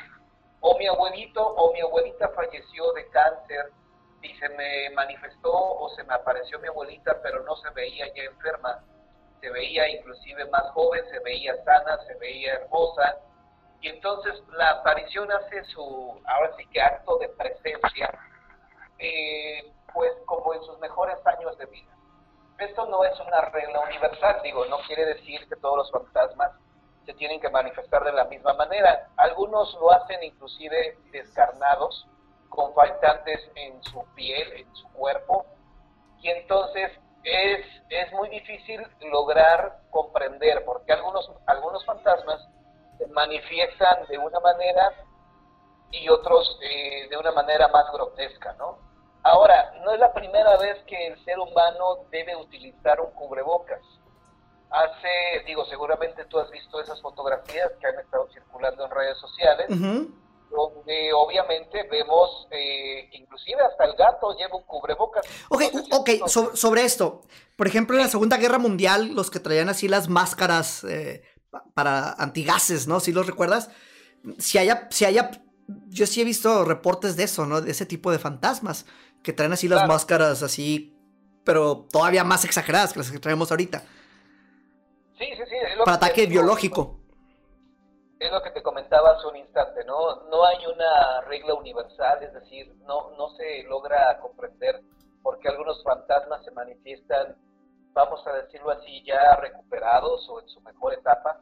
o 0.62 0.78
mi 0.78 0.88
abuelito 0.88 1.46
o 1.46 1.72
mi 1.74 1.82
abuelita 1.82 2.30
falleció 2.30 2.92
de 2.94 3.08
cáncer 3.10 3.72
y 4.22 4.34
se 4.36 4.50
me 4.50 4.90
manifestó 4.92 5.52
o 5.54 5.90
se 5.96 6.04
me 6.04 6.14
apareció 6.16 6.60
mi 6.60 6.68
abuelita, 6.68 7.22
pero 7.22 7.44
no 7.44 7.56
se 7.58 7.70
veía 7.70 8.08
ya 8.16 8.24
enferma 8.24 8.84
se 9.40 9.50
veía 9.50 9.88
inclusive 9.90 10.46
más 10.46 10.64
joven, 10.72 11.04
se 11.10 11.20
veía 11.20 11.56
sana, 11.64 11.98
se 12.06 12.14
veía 12.16 12.54
hermosa, 12.56 13.18
y 13.82 13.88
entonces 13.88 14.34
la 14.58 14.70
aparición 14.72 15.32
hace 15.32 15.64
su, 15.66 16.22
ahora 16.26 16.52
sí 16.58 16.66
que 16.72 16.82
acto 16.82 17.18
de 17.20 17.30
presencia, 17.30 18.10
eh, 18.98 19.72
pues 19.94 20.12
como 20.26 20.54
en 20.54 20.62
sus 20.64 20.78
mejores 20.80 21.18
años 21.26 21.58
de 21.58 21.66
vida. 21.68 21.92
Esto 22.58 22.86
no 22.88 23.04
es 23.06 23.18
una 23.20 23.42
regla 23.42 23.80
universal, 23.82 24.42
digo, 24.44 24.66
no 24.66 24.80
quiere 24.86 25.06
decir 25.06 25.48
que 25.48 25.56
todos 25.56 25.78
los 25.78 25.92
fantasmas 25.92 26.52
se 27.06 27.14
tienen 27.14 27.40
que 27.40 27.50
manifestar 27.50 28.04
de 28.04 28.12
la 28.12 28.26
misma 28.26 28.54
manera. 28.54 29.08
Algunos 29.18 29.74
lo 29.76 29.92
hacen 29.92 30.22
inclusive 30.24 30.98
descarnados, 31.12 32.06
con 32.50 32.74
faltantes 32.74 33.40
en 33.56 33.82
su 33.84 34.04
piel, 34.16 34.52
en 34.54 34.76
su 34.76 34.92
cuerpo, 34.92 35.46
y 36.20 36.30
entonces 36.30 36.92
es, 37.24 37.66
es 37.90 38.12
muy 38.14 38.30
difícil 38.30 38.86
lograr 39.12 39.80
comprender, 39.90 40.64
porque 40.66 40.92
algunos, 40.92 41.32
algunos 41.46 41.86
fantasmas 41.86 42.46
se 42.98 43.08
manifiestan 43.08 44.06
de 44.08 44.18
una 44.18 44.40
manera 44.40 44.92
y 45.92 46.10
otros 46.10 46.60
eh, 46.62 47.08
de 47.10 47.18
una 47.18 47.32
manera 47.32 47.68
más 47.70 47.92
grotesca, 47.94 48.54
¿no? 48.54 48.89
Ahora, 49.24 49.74
no 49.84 49.92
es 49.94 50.00
la 50.00 50.14
primera 50.14 50.58
vez 50.58 50.78
que 50.88 51.08
el 51.08 51.24
ser 51.26 51.38
humano 51.40 52.06
debe 52.12 52.36
utilizar 52.36 53.00
un 53.02 53.12
cubrebocas. 53.12 53.82
Hace, 54.72 55.44
digo, 55.48 55.66
seguramente 55.66 56.26
tú 56.26 56.40
has 56.40 56.50
visto 56.52 56.80
esas 56.80 57.02
fotografías 57.02 57.72
que 57.82 57.88
han 57.88 58.00
estado 58.00 58.28
circulando 58.32 58.86
en 58.86 58.92
redes 58.92 59.18
sociales, 59.18 59.66
Ujú. 59.70 60.12
donde 60.52 61.12
obviamente 61.14 61.84
vemos 61.90 62.48
eh, 62.52 63.10
que 63.12 63.18
inclusive 63.18 63.62
hasta 63.64 63.86
el 63.86 63.96
gato 63.96 64.36
lleva 64.38 64.56
un 64.58 64.64
cubrebocas. 64.64 65.26
Ok, 65.50 65.62
No 65.62 65.68
sé 65.68 65.84
si 65.86 65.92
has 65.92 66.00
ok, 66.00 66.08
visto- 66.10 66.28
so- 66.28 66.56
sobre 66.56 66.84
esto. 66.86 67.22
Por 67.58 67.68
ejemplo, 67.68 67.98
en 67.98 68.04
la 68.04 68.10
Segunda 68.10 68.38
Guerra 68.38 68.60
Mundial, 68.60 69.14
los 69.16 69.32
que 69.32 69.40
traían 69.40 69.70
así 69.70 69.88
las 69.88 70.08
máscaras 70.08 70.84
eh, 70.84 71.24
pa- 71.50 71.66
para 71.74 72.14
antigases, 72.14 72.88
¿no? 72.88 73.00
Si 73.00 73.12
los 73.12 73.26
recuerdas? 73.26 73.72
Si 74.38 74.60
haya, 74.60 74.88
si 74.92 75.04
haya, 75.06 75.32
yo 75.88 76.06
sí 76.06 76.22
he 76.22 76.26
visto 76.26 76.64
reportes 76.64 77.16
de 77.16 77.24
eso, 77.24 77.48
¿no? 77.48 77.62
De 77.62 77.72
ese 77.72 77.88
tipo 77.88 78.12
de 78.12 78.20
fantasmas, 78.20 78.86
que 79.24 79.34
traen 79.34 79.54
así 79.54 79.68
las 79.68 79.80
Claro. 79.80 79.94
máscaras 79.94 80.44
así, 80.44 80.96
pero 81.44 81.88
todavía 81.92 82.24
más 82.24 82.46
exageradas 82.46 82.94
que 82.94 83.00
las 83.00 83.12
que 83.12 83.20
traemos 83.20 83.52
ahorita, 83.52 83.80
Sí, 85.18 85.26
sí, 85.36 85.44
sí. 85.50 85.56
es 85.56 85.78
lo 85.78 85.84
para 85.86 85.98
que 85.98 86.00
te 86.00 86.06
ataque 86.06 86.22
digo, 86.22 86.42
biológico. 86.42 87.00
Es 88.20 88.32
lo 88.32 88.42
que 88.44 88.52
te 88.52 88.62
comentaba 88.62 89.12
hace 89.12 89.28
un 89.28 89.38
instante, 89.38 89.84
¿no? 89.86 90.24
No 90.30 90.46
hay 90.46 90.58
una 90.66 91.22
regla 91.22 91.54
universal, 91.54 92.22
es 92.24 92.34
decir, 92.34 92.74
no, 92.86 93.12
no 93.18 93.30
se 93.36 93.64
logra 93.64 94.20
comprender 94.20 94.82
por 95.24 95.40
qué 95.40 95.50
algunos 95.50 95.82
fantasmas 95.84 96.44
se 96.44 96.52
manifiestan, 96.52 97.36
vamos 97.94 98.26
a 98.28 98.34
decirlo 98.34 98.72
así, 98.72 99.04
ya 99.06 99.36
recuperados 99.38 100.28
o 100.30 100.42
en 100.42 100.48
su 100.50 100.60
mejor 100.62 100.94
etapa, 100.94 101.40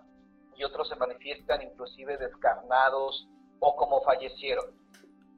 y 0.56 0.64
otros 0.64 0.88
se 0.90 0.96
manifiestan 0.96 1.62
inclusive 1.62 2.18
descarnados 2.18 3.28
o 3.60 3.76
como 3.76 4.02
fallecieron. 4.02 4.66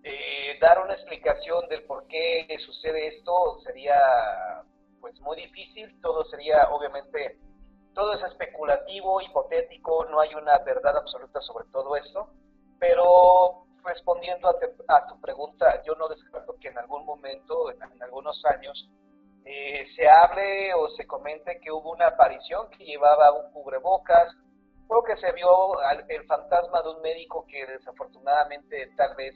Eh, 0.04 0.58
dar 0.62 0.80
una 0.82 0.94
explicación 0.94 1.68
del 1.68 1.84
por 1.84 2.08
qué 2.08 2.48
sucede 2.66 3.08
esto 3.08 3.60
sería 3.66 4.64
pues 5.02 5.20
muy 5.22 5.36
difícil, 5.36 6.00
todo 6.02 6.24
sería 6.26 6.70
obviamente 6.70 7.38
todo 7.94 8.14
es 8.14 8.24
especulativo, 8.24 9.20
hipotético, 9.22 10.06
no 10.06 10.22
hay 10.22 10.34
una 10.36 10.58
verdad 10.60 10.96
absoluta 10.96 11.42
sobre 11.42 11.66
todo 11.72 11.98
esto, 11.98 12.30
pero 12.80 13.66
respondiendo 13.84 14.48
a, 14.48 15.08
tu 15.08 15.20
pregunta, 15.20 15.84
yo 15.84 15.96
no 15.96 16.08
descarto 16.08 16.56
que 16.62 16.70
en 16.70 16.78
algún 16.78 17.06
momento, 17.06 17.72
en, 17.72 17.82
en 17.82 18.04
algunos 18.04 18.42
años, 18.46 18.90
eh, 19.46 19.86
se 19.96 20.08
hable 20.08 20.74
o 20.76 20.90
se 20.92 21.08
comente 21.08 21.60
que 21.60 21.72
hubo 21.72 21.92
una 21.92 22.08
aparición 22.08 22.70
que 22.70 22.86
llevaba 22.86 23.34
un 23.34 23.52
cubrebocas, 23.52 24.34
o 24.88 25.04
que 25.04 25.16
se 25.18 25.32
vio 25.34 25.80
el 26.08 26.26
fantasma 26.26 26.82
de 26.82 26.90
un 26.90 27.02
médico 27.02 27.46
que 27.48 27.66
desafortunadamente 27.66 28.92
tal 28.98 29.16
vez 29.16 29.36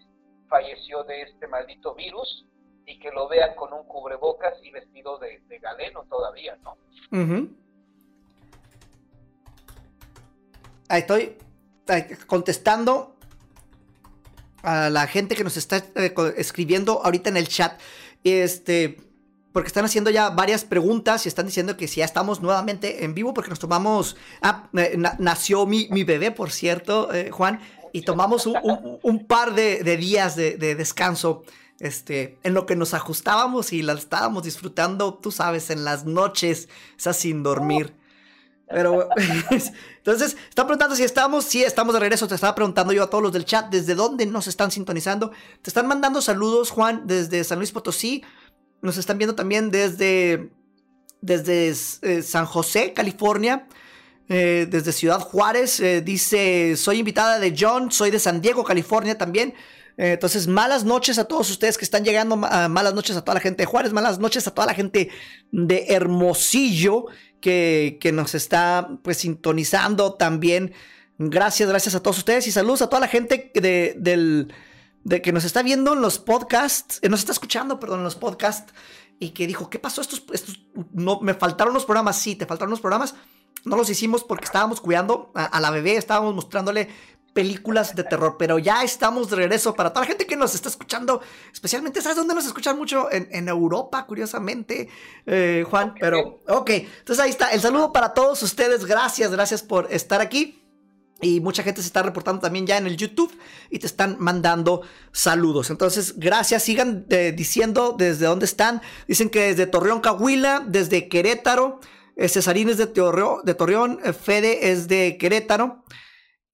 falleció 0.53 1.03
de 1.05 1.23
este 1.23 1.47
maldito 1.47 1.95
virus 1.95 2.45
y 2.85 2.99
que 2.99 3.09
lo 3.09 3.27
vean 3.27 3.55
con 3.55 3.73
un 3.73 3.87
cubrebocas 3.87 4.53
y 4.61 4.69
vestido 4.69 5.17
de, 5.17 5.41
galeno 5.59 6.05
todavía, 6.07 6.55
¿no? 6.63 6.77
Ahí 10.89 11.01
estoy 11.01 11.37
contestando 12.27 13.15
a 14.61 14.91
la 14.91 15.07
gente 15.07 15.35
que 15.35 15.43
nos 15.43 15.57
está 15.57 15.77
eh, 15.95 16.13
escribiendo 16.37 17.03
ahorita 17.03 17.29
en 17.29 17.37
el 17.37 17.47
chat. 17.47 17.81
Este, 18.23 18.97
porque 19.53 19.67
están 19.67 19.85
haciendo 19.85 20.11
ya 20.11 20.29
varias 20.29 20.65
preguntas 20.65 21.25
y 21.25 21.29
están 21.29 21.47
diciendo 21.47 21.77
que 21.77 21.87
si 21.87 22.01
ya 22.01 22.05
estamos 22.05 22.41
nuevamente 22.41 23.03
en 23.05 23.15
vivo, 23.15 23.33
porque 23.33 23.49
nos 23.49 23.59
tomamos. 23.59 24.17
Ah, 24.41 24.69
eh, 24.77 24.95
na- 24.97 25.15
nació 25.17 25.65
mi, 25.65 25.87
mi 25.89 26.03
bebé, 26.03 26.29
por 26.29 26.51
cierto, 26.51 27.11
eh, 27.11 27.31
Juan, 27.31 27.59
y 27.93 28.01
tomamos 28.01 28.45
un, 28.45 29.25
par 29.25 29.55
de, 29.55 29.81
días 29.97 30.35
de, 30.35 30.57
de 30.57 30.75
descanso 30.75 31.43
este, 31.79 32.37
en 32.43 32.53
lo 32.53 32.65
que 32.65 32.75
nos 32.75 32.93
ajustábamos 32.93 33.71
y 33.71 33.81
la 33.81 33.93
estábamos 33.93 34.43
disfrutando, 34.43 35.13
tú 35.13 35.31
sabes, 35.31 35.69
en 35.69 35.85
las 35.85 36.05
noches, 36.05 36.69
esas 36.97 37.17
sin 37.17 37.43
dormir. 37.43 37.95
Pero, 38.67 39.09
entonces, 39.97 40.37
están 40.49 40.65
preguntando 40.65 40.95
si 40.95 41.03
estamos, 41.03 41.45
sí, 41.45 41.63
estamos 41.63 41.93
de 41.93 41.99
regreso. 41.99 42.27
Te 42.27 42.35
estaba 42.35 42.55
preguntando 42.55 42.93
yo 42.93 43.03
a 43.03 43.09
todos 43.09 43.23
los 43.23 43.33
del 43.33 43.45
chat, 43.45 43.69
¿desde 43.69 43.95
dónde 43.95 44.25
nos 44.25 44.47
están 44.47 44.71
sintonizando? 44.71 45.31
Te 45.61 45.69
están 45.69 45.87
mandando 45.87 46.21
saludos, 46.21 46.71
Juan, 46.71 47.03
desde 47.05 47.43
San 47.43 47.59
Luis 47.59 47.71
Potosí. 47.71 48.23
Nos 48.81 48.97
están 48.97 49.17
viendo 49.17 49.35
también 49.35 49.69
desde, 49.69 50.51
desde 51.21 51.69
eh, 51.69 52.21
San 52.23 52.45
José, 52.45 52.93
California. 52.93 53.67
Eh, 54.29 54.67
desde 54.69 54.93
Ciudad 54.93 55.19
Juárez. 55.19 55.79
Eh, 55.79 56.01
dice, 56.01 56.75
soy 56.77 56.99
invitada 56.99 57.39
de 57.39 57.53
John, 57.57 57.91
soy 57.91 58.09
de 58.09 58.19
San 58.19 58.41
Diego, 58.41 58.63
California 58.63 59.17
también. 59.17 59.53
entonces, 59.97 60.47
malas 60.47 60.85
noches 60.85 61.19
a 61.19 61.25
todos 61.25 61.51
ustedes 61.51 61.77
que 61.77 61.85
están 61.85 62.03
llegando, 62.03 62.35
malas 62.35 62.95
noches 62.95 63.15
a 63.15 63.21
toda 63.21 63.35
la 63.35 63.41
gente 63.41 63.61
de 63.61 63.65
Juárez, 63.67 63.93
malas 63.93 64.17
noches 64.17 64.47
a 64.47 64.51
toda 64.51 64.65
la 64.65 64.73
gente 64.73 65.09
de 65.51 65.85
Hermosillo 65.89 67.05
que, 67.43 68.11
nos 68.13 68.33
está 68.33 68.89
pues 69.03 69.17
sintonizando 69.17 70.13
también. 70.13 70.73
Gracias, 71.19 71.69
gracias 71.69 71.93
a 71.93 72.01
todos 72.01 72.17
ustedes 72.17 72.47
y 72.47 72.51
saludos 72.51 72.81
a 72.81 72.87
toda 72.87 73.01
la 73.01 73.07
gente 73.07 73.51
de, 73.53 73.95
del, 73.97 74.51
de 75.03 75.21
que 75.21 75.31
nos 75.31 75.43
está 75.43 75.61
viendo 75.61 75.93
en 75.93 76.01
los 76.01 76.17
podcasts, 76.17 76.99
nos 77.07 77.19
está 77.19 77.33
escuchando, 77.33 77.79
perdón, 77.79 77.99
en 77.99 78.05
los 78.05 78.15
podcasts 78.15 78.73
y 79.19 79.29
que 79.29 79.45
dijo, 79.45 79.69
¿qué 79.69 79.77
pasó? 79.77 80.01
Estos, 80.01 80.23
estos, 80.31 80.59
no, 80.93 81.19
me 81.19 81.33
faltaron 81.33 81.73
los 81.73 81.85
programas, 81.85 82.17
sí, 82.17 82.35
te 82.35 82.45
faltaron 82.45 82.71
los 82.71 82.81
programas. 82.81 83.13
No 83.65 83.77
los 83.77 83.89
hicimos 83.89 84.23
porque 84.23 84.45
estábamos 84.45 84.81
cuidando 84.81 85.31
a, 85.35 85.59
la 85.59 85.71
bebé, 85.71 85.95
estábamos 85.95 86.35
mostrándole 86.35 86.89
películas 87.33 87.95
de 87.95 88.03
terror, 88.03 88.35
pero 88.37 88.59
ya 88.59 88.83
estamos 88.83 89.29
de 89.29 89.37
regreso 89.37 89.73
para 89.73 89.89
toda 89.89 90.01
la 90.01 90.07
gente 90.07 90.27
que 90.27 90.35
nos 90.35 90.53
está 90.53 90.69
escuchando, 90.69 91.21
especialmente, 91.51 92.01
¿sabes 92.01 92.17
dónde 92.17 92.35
nos 92.35 92.45
escuchan 92.45 92.77
mucho? 92.77 93.07
En, 93.11 93.47
Europa, 93.47 94.05
curiosamente, 94.05 94.87
eh, 95.25 95.65
Juan, 95.67 95.95
pero 95.99 96.41
ok, 96.47 96.69
entonces 96.69 97.19
ahí 97.19 97.31
está, 97.31 97.49
el 97.49 97.61
saludo 97.61 97.91
para 97.91 98.13
todos 98.13 98.41
ustedes, 98.43 98.85
gracias, 98.85 99.31
gracias 99.31 99.63
por 99.63 99.91
estar 99.91 100.21
aquí. 100.21 100.59
Y 101.21 101.39
mucha 101.39 101.63
gente 101.63 101.81
se 101.81 101.87
está 101.87 102.03
reportando 102.03 102.41
también 102.41 102.67
ya 102.67 102.77
en 102.77 102.85
el 102.85 102.97
YouTube 102.97 103.31
y 103.69 103.79
te 103.79 103.87
están 103.87 104.17
mandando 104.19 104.81
saludos. 105.13 105.69
Entonces, 105.69 106.19
gracias. 106.19 106.63
Sigan 106.63 107.05
eh, 107.09 107.33
diciendo 107.35 107.95
desde 107.97 108.25
dónde 108.25 108.43
están. 108.43 108.81
Dicen 109.07 109.29
que 109.29 109.43
desde 109.43 109.65
Torreón, 109.65 110.01
Cahuila, 110.01 110.63
desde 110.67 111.07
Querétaro, 111.07 111.79
Cesarín 112.17 112.69
es 112.69 112.77
de, 112.77 112.85
de 112.85 113.53
Torreón, 113.53 113.99
eh, 114.03 114.13
Fede 114.13 114.71
es 114.71 114.87
de 114.87 115.17
Querétaro. 115.17 115.83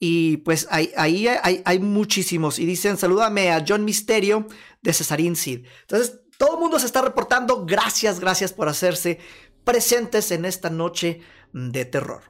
Y 0.02 0.38
pues 0.38 0.66
ahí, 0.72 0.94
hay, 0.96 1.80
muchísimos. 1.80 2.58
Y 2.58 2.66
dicen, 2.66 2.96
salúdame 2.98 3.52
a 3.52 3.66
John 3.68 3.84
Misterio 3.84 4.48
de 4.82 4.94
Cesarín 4.94 5.36
Sid. 5.36 5.66
Entonces, 5.82 6.22
todo 6.38 6.54
el 6.54 6.60
mundo 6.62 6.80
se 6.80 6.86
está 6.86 7.02
reportando. 7.02 7.66
Gracias, 7.66 8.22
gracias 8.22 8.54
por 8.54 8.70
hacerse 8.70 9.20
presentes 9.66 10.32
en 10.32 10.46
esta 10.46 10.70
noche 10.70 11.20
de 11.52 11.84
terror. 11.84 12.22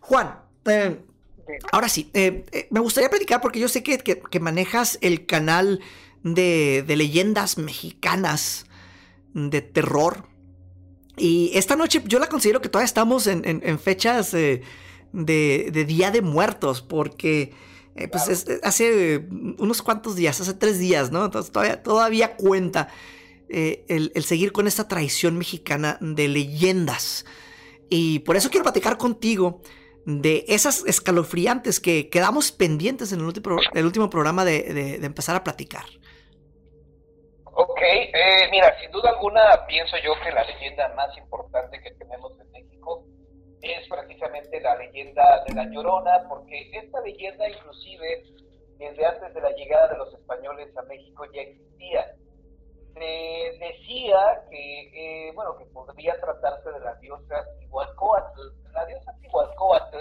Juan, 0.00 0.40
eh, 0.64 1.02
ahora 1.70 1.90
sí, 1.90 2.10
me 2.70 2.80
gustaría 2.80 3.10
platicar 3.10 3.42
porque 3.42 3.60
yo 3.60 3.68
sé 3.68 3.82
que, 3.82 3.98
que, 3.98 4.40
manejas 4.40 4.96
el 5.02 5.26
canal 5.26 5.80
de, 6.22 6.82
de 6.86 6.96
leyendas 6.96 7.58
mexicanas 7.58 8.64
de 9.34 9.60
terror. 9.60 10.28
Y 11.18 11.50
esta 11.54 11.76
noche 11.76 12.02
yo 12.06 12.18
la 12.18 12.28
considero 12.28 12.60
que 12.60 12.68
todavía 12.68 12.86
estamos 12.86 13.26
en, 13.26 13.78
fechas 13.78 14.32
de, 14.32 14.62
Día 15.12 16.10
de 16.10 16.22
Muertos, 16.22 16.82
porque 16.82 17.52
eh, 17.94 18.08
pues 18.08 18.46
hace 18.62 19.26
unos 19.58 19.82
cuantos 19.82 20.16
días, 20.16 20.40
hace 20.40 20.54
tres 20.54 20.78
días, 20.78 21.10
¿no? 21.10 21.24
Entonces 21.24 21.50
todavía, 21.50 21.82
todavía 21.82 22.36
cuenta 22.36 22.88
eh, 23.48 23.84
el, 23.88 24.24
seguir 24.24 24.52
con 24.52 24.66
esta 24.66 24.86
tradición 24.88 25.36
mexicana 25.36 25.98
de 26.00 26.28
leyendas. 26.28 27.24
Y 27.90 28.20
por 28.20 28.36
eso 28.36 28.50
quiero 28.50 28.64
platicar 28.64 28.98
contigo 28.98 29.62
de 30.04 30.44
esas 30.48 30.84
escalofriantes 30.86 31.80
que 31.80 32.08
quedamos 32.08 32.52
pendientes 32.52 33.12
en 33.12 33.20
el 33.20 33.26
último, 33.26 33.58
el 33.74 33.84
último 33.84 34.08
programa 34.10 34.44
de 34.44 35.00
empezar 35.02 35.36
a 35.36 35.44
platicar. 35.44 35.84
Ok, 37.60 37.80
eh, 37.82 38.46
mira, 38.52 38.78
sin 38.78 38.88
duda 38.92 39.10
alguna 39.10 39.66
pienso 39.66 39.96
yo 39.96 40.12
que 40.22 40.30
la 40.30 40.44
leyenda 40.44 40.94
más 40.94 41.10
importante 41.18 41.82
que 41.82 41.90
tenemos 41.90 42.38
en 42.38 42.48
México 42.52 43.04
es 43.62 43.88
precisamente 43.88 44.60
la 44.60 44.76
leyenda 44.76 45.42
de 45.44 45.54
la 45.54 45.64
Llorona, 45.64 46.24
porque 46.28 46.70
esta 46.72 47.00
leyenda 47.00 47.48
inclusive 47.48 48.22
desde 48.78 49.04
antes 49.04 49.34
de 49.34 49.40
la 49.40 49.50
llegada 49.50 49.88
de 49.88 49.96
los 49.96 50.14
españoles 50.14 50.68
a 50.76 50.82
México 50.82 51.24
ya 51.34 51.42
existía. 51.42 52.14
Se 52.94 53.58
decía 53.58 54.44
que, 54.48 55.28
eh, 55.28 55.32
bueno, 55.34 55.56
que 55.58 55.64
podría 55.64 56.14
tratarse 56.20 56.70
de 56.70 56.78
la 56.78 56.94
diosa 56.94 57.44
Igualcoatl. 57.62 58.52
La 58.72 58.86
diosa 58.86 59.12
Igualcoatl 59.20 59.96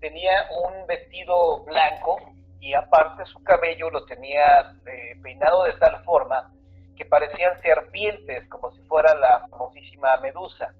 tenía 0.00 0.48
un 0.64 0.84
vestido 0.88 1.62
blanco 1.62 2.18
y 2.58 2.74
aparte 2.74 3.24
su 3.26 3.40
cabello 3.44 3.88
lo 3.88 4.04
tenía 4.06 4.72
eh, 4.84 5.14
peinado 5.22 5.62
de 5.62 5.74
tal 5.74 6.02
forma 6.02 6.52
que 6.98 7.06
parecían 7.06 7.60
serpientes, 7.62 8.46
como 8.48 8.72
si 8.72 8.82
fuera 8.82 9.14
la 9.14 9.46
famosísima 9.48 10.16
medusa. 10.18 10.74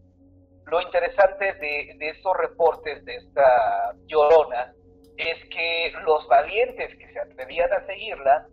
Lo 0.66 0.80
interesante 0.82 1.54
de, 1.54 1.96
estos 2.00 2.36
reportes 2.36 3.04
de 3.04 3.16
esta 3.16 3.94
llorona 4.06 4.74
es 5.16 5.48
que 5.48 5.92
los 6.04 6.26
valientes 6.26 6.94
que 6.98 7.12
se 7.12 7.20
atrevían 7.20 7.72
a 7.72 7.86
seguirla 7.86 8.46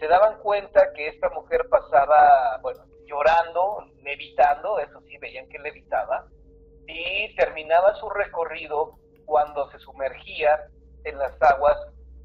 se 0.00 0.08
daban 0.08 0.38
cuenta 0.40 0.92
que 0.94 1.08
esta 1.08 1.28
mujer 1.30 1.66
pasaba, 1.70 2.58
bueno, 2.62 2.84
llorando, 3.06 3.86
levitando, 4.02 4.78
eso 4.80 5.00
sí, 5.02 5.16
veían 5.18 5.48
que 5.48 5.58
levitaba, 5.58 6.26
y 6.86 7.34
terminaba 7.36 7.94
su 7.96 8.10
recorrido 8.10 8.98
cuando 9.26 9.70
se 9.70 9.78
sumergía 9.78 10.58
en 11.04 11.18
las 11.18 11.40
aguas 11.40 11.76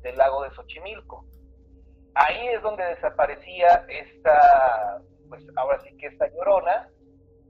del 0.02 0.18
lago 0.18 0.44
de 0.44 0.52
Xochimilco 0.52 1.26
ahí 2.16 2.48
es 2.50 2.62
donde 2.62 2.84
desaparecía 2.86 3.86
esta, 3.88 5.02
pues 5.30 5.44
ahora 5.56 5.80
sí 5.82 5.96
que 5.98 6.08
esta 6.08 6.28
llorona, 6.30 6.90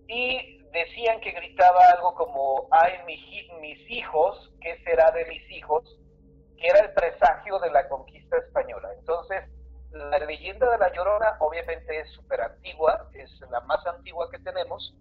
y 0.07 0.63
decían 0.71 1.19
que 1.21 1.31
gritaba 1.31 1.79
algo 1.95 2.13
como, 2.15 2.67
ay, 2.71 2.93
mis 3.05 3.89
hijos, 3.89 4.51
¿qué 4.61 4.77
será 4.83 5.11
de 5.11 5.25
mis 5.25 5.49
hijos? 5.51 5.83
Que 6.57 6.67
era 6.67 6.79
el 6.79 6.93
presagio 6.93 7.59
de 7.59 7.71
la 7.71 7.87
conquista 7.87 8.37
española. 8.37 8.89
Entonces, 8.97 9.43
la 9.91 10.19
leyenda 10.19 10.69
de 10.71 10.77
la 10.77 10.91
llorona 10.93 11.37
obviamente 11.39 11.99
es 11.99 12.11
súper 12.11 12.41
antigua, 12.41 13.09
es 13.13 13.29
la 13.49 13.61
más 13.61 13.85
antigua 13.87 14.29
que 14.29 14.39
tenemos, 14.39 14.95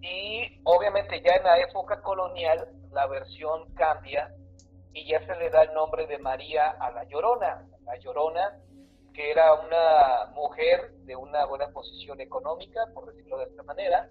y 0.00 0.60
obviamente 0.64 1.20
ya 1.20 1.34
en 1.34 1.44
la 1.44 1.58
época 1.58 2.00
colonial 2.02 2.68
la 2.90 3.06
versión 3.06 3.72
cambia 3.74 4.32
y 4.92 5.06
ya 5.06 5.24
se 5.26 5.36
le 5.36 5.50
da 5.50 5.62
el 5.62 5.74
nombre 5.74 6.06
de 6.06 6.18
María 6.18 6.70
a 6.70 6.90
la 6.90 7.04
Llorona. 7.04 7.66
La 7.84 7.96
Llorona 7.98 8.58
que 9.12 9.30
era 9.30 9.54
una 9.54 10.32
mujer 10.34 10.92
de 11.04 11.16
una 11.16 11.44
buena 11.46 11.68
posición 11.72 12.20
económica, 12.20 12.86
por 12.94 13.06
decirlo 13.06 13.38
de 13.38 13.44
esta 13.44 13.62
manera, 13.62 14.08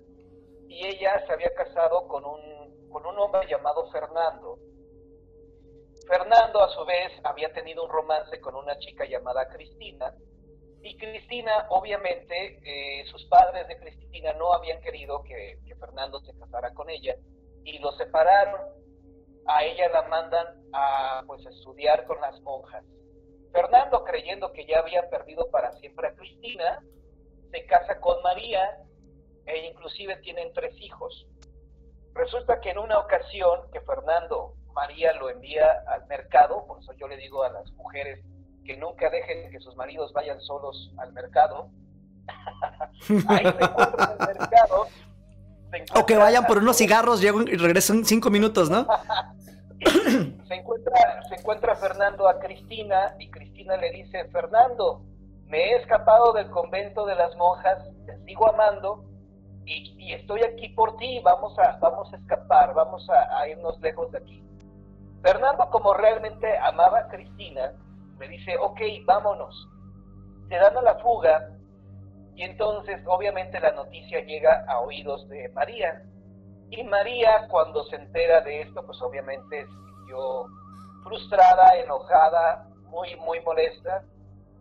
y 0.68 0.86
ella 0.86 1.26
se 1.26 1.34
había 1.34 1.54
casado 1.54 2.08
con 2.08 2.26
un, 2.26 2.90
con 2.90 3.06
un 3.06 3.18
hombre 3.18 3.48
llamado 3.50 3.90
Fernando. 3.92 4.60
Fernando, 6.08 6.62
a 6.62 6.70
su 6.70 6.86
vez, 6.86 7.12
había 7.24 7.52
tenido 7.54 7.84
un 7.84 7.90
romance 7.90 8.40
con 8.42 8.56
una 8.56 8.78
chica 8.80 9.06
llamada 9.06 9.48
Cristina, 9.50 10.14
y 10.82 10.98
Cristina, 10.98 11.68
obviamente, 11.70 12.60
eh, 12.64 13.06
sus 13.08 13.26
padres 13.26 13.68
de 13.68 13.78
Cristina 13.78 14.34
no 14.34 14.54
habían 14.54 14.80
querido 14.82 15.22
que, 15.24 15.60
que 15.68 15.76
Fernando 15.76 16.20
se 16.22 16.38
casara 16.40 16.74
con 16.74 16.90
ella, 16.90 17.16
y 17.64 17.80
lo 17.80 17.92
separaron. 17.94 18.62
A 19.46 19.64
ella 19.64 19.90
la 19.90 20.04
mandan 20.04 20.46
a 20.74 21.24
pues, 21.26 21.46
estudiar 21.46 22.06
con 22.06 22.22
las 22.22 22.40
monjas 22.42 22.86
Fernando, 23.52 24.04
creyendo 24.04 24.52
que 24.54 24.66
ya 24.66 24.80
había 24.80 25.10
perdido 25.10 25.50
para 25.52 25.72
siempre 25.74 26.08
a 26.08 26.14
Cristina, 26.14 26.80
se 27.52 27.66
casa 27.66 28.00
con 28.00 28.22
María 28.22 28.62
e 29.46 29.68
inclusive 29.68 30.18
tienen 30.18 30.54
tres 30.54 30.74
hijos. 30.80 31.28
Resulta 32.14 32.60
que 32.60 32.72
en 32.72 32.80
una 32.80 33.00
ocasión 33.00 33.62
que 33.72 33.82
Fernando 33.82 34.54
María 34.74 35.14
lo 35.14 35.30
envía 35.30 35.84
al 35.88 36.06
mercado, 36.08 36.66
por 36.68 36.80
eso 36.80 36.94
yo 36.94 37.08
le 37.08 37.18
digo 37.18 37.44
a 37.44 37.50
las 37.50 37.72
mujeres 37.74 38.24
que 38.66 38.78
nunca 38.78 39.10
dejen 39.10 39.50
que 39.52 39.60
sus 39.60 39.76
maridos 39.76 40.14
vayan 40.14 40.40
solos 40.42 40.92
al 40.98 41.12
mercado. 41.14 41.70
Ahí 43.28 43.44
se 43.44 43.64
encuentran 43.64 44.16
en 44.20 44.30
el 44.30 44.38
mercado. 44.38 44.88
O 45.96 46.06
que 46.06 46.18
vayan 46.18 46.46
por 46.46 46.60
unos 46.60 46.78
cigarros, 46.78 47.22
llegan 47.22 47.48
y 47.48 47.56
regresan 47.56 48.06
cinco 48.06 48.30
minutos, 48.30 48.70
¿no? 48.70 48.88
se 50.50 50.56
encuentra, 50.56 51.24
se 51.30 51.36
encuentra 51.36 51.76
Fernando 51.76 52.28
a 52.28 52.40
Cristina 52.40 53.16
y 53.20 53.30
Cristina 53.30 53.78
le 53.78 53.92
dice, 53.92 54.26
Fernando, 54.30 55.04
me 55.46 55.60
he 55.60 55.76
escapado 55.76 56.34
del 56.34 56.50
convento 56.50 57.06
de 57.06 57.14
las 57.14 57.36
monjas, 57.36 57.88
te 58.08 58.18
sigo 58.26 58.50
amando 58.50 59.06
y, 59.64 60.12
estoy 60.12 60.42
aquí 60.42 60.70
por 60.70 60.98
ti, 60.98 61.20
vamos 61.24 61.58
a, 61.60 61.78
vamos 61.78 62.12
a 62.12 62.18
escapar, 62.18 62.74
vamos 62.74 63.08
a, 63.12 63.48
irnos 63.48 63.80
lejos 63.80 64.12
de 64.12 64.18
aquí. 64.18 64.44
Fernando, 65.22 65.70
como 65.70 65.94
realmente 65.94 66.58
amaba 66.58 67.02
a 67.02 67.08
Cristina, 67.10 67.74
me 68.18 68.28
dice, 68.28 68.58
ok, 68.58 68.82
vámonos. 69.06 69.70
Se 70.48 70.56
dan 70.56 70.76
a 70.78 70.82
la 70.82 70.96
fuga 70.96 71.52
Y 72.34 72.42
entonces, 72.42 73.04
obviamente, 73.06 73.60
la 73.60 73.74
noticia 73.74 74.22
llega 74.22 74.66
a 74.68 74.80
oídos 74.80 75.30
de 75.30 75.48
María. 75.50 76.02
Y 76.72 76.84
María, 76.86 77.48
cuando 77.52 77.84
se 77.84 77.98
entera 77.98 78.42
de 78.42 78.62
esto, 78.62 78.84
pues 78.84 79.00
obviamente 79.04 79.68
frustrada, 81.04 81.76
enojada, 81.78 82.68
muy, 82.88 83.16
muy 83.18 83.40
molesta. 83.42 84.04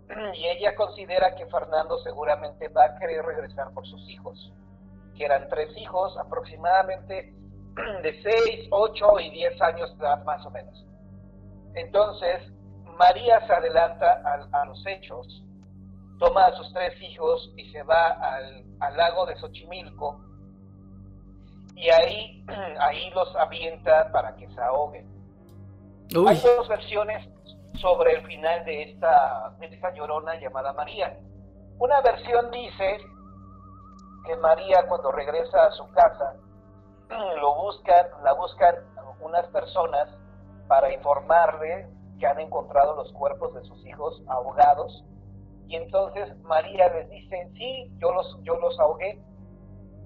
Y 0.35 0.47
ella 0.47 0.75
considera 0.75 1.35
que 1.35 1.47
Fernando 1.47 1.99
seguramente 1.99 2.69
va 2.69 2.85
a 2.85 2.99
querer 2.99 3.25
regresar 3.25 3.73
por 3.73 3.87
sus 3.87 4.09
hijos, 4.09 4.53
que 5.17 5.25
eran 5.25 5.49
tres 5.49 5.77
hijos, 5.77 6.17
aproximadamente 6.17 7.35
de 8.03 8.23
6, 8.23 8.69
8 8.71 9.21
y 9.21 9.31
10 9.31 9.63
años 9.63 9.99
de 9.99 10.05
edad 10.05 10.25
más 10.25 10.45
o 10.47 10.51
menos. 10.51 10.85
Entonces, 11.75 12.51
María 12.97 13.47
se 13.47 13.53
adelanta 13.53 14.23
a, 14.25 14.63
a 14.63 14.65
los 14.65 14.85
hechos, 14.87 15.45
toma 16.19 16.47
a 16.47 16.57
sus 16.57 16.73
tres 16.73 17.01
hijos 17.03 17.53
y 17.57 17.71
se 17.71 17.83
va 17.83 18.09
al, 18.09 18.65
al 18.81 18.97
lago 18.97 19.27
de 19.27 19.37
Xochimilco 19.37 20.29
y 21.79 21.91
ahí, 21.91 22.45
ahí 22.81 23.11
los 23.11 23.35
avienta 23.37 24.11
para 24.11 24.35
que 24.35 24.49
se 24.49 24.61
ahoguen. 24.61 25.07
Uy. 26.17 26.29
Hay 26.29 26.41
dos 26.41 26.69
versiones 26.69 27.29
sobre 27.81 28.15
el 28.15 28.27
final 28.27 28.65
de 28.65 28.83
esta, 28.91 29.55
de 29.59 29.67
esta 29.67 29.93
llorona 29.95 30.37
llamada 30.41 30.73
María. 30.73 31.19
Una 31.79 32.01
versión 32.01 32.51
dice 32.51 32.99
que 34.27 34.37
María 34.37 34.87
cuando 34.89 35.13
regresa 35.13 35.67
a 35.67 35.71
su 35.73 35.87
casa 35.93 36.35
lo 37.41 37.55
buscan, 37.57 38.07
la 38.25 38.33
buscan 38.33 38.77
unas 39.21 39.47
personas 39.49 40.09
para 40.67 40.93
informarle 40.93 41.89
que 42.19 42.27
han 42.27 42.41
encontrado 42.41 42.97
los 42.97 43.13
cuerpos 43.13 43.55
de 43.55 43.63
sus 43.65 43.87
hijos 43.87 44.23
ahogados 44.29 45.05
y 45.67 45.77
entonces 45.77 46.37
María 46.43 46.89
les 46.89 47.09
dice 47.11 47.49
sí 47.55 47.93
yo 47.99 48.13
los 48.13 48.39
yo 48.43 48.57
los 48.57 48.79
ahogué 48.81 49.21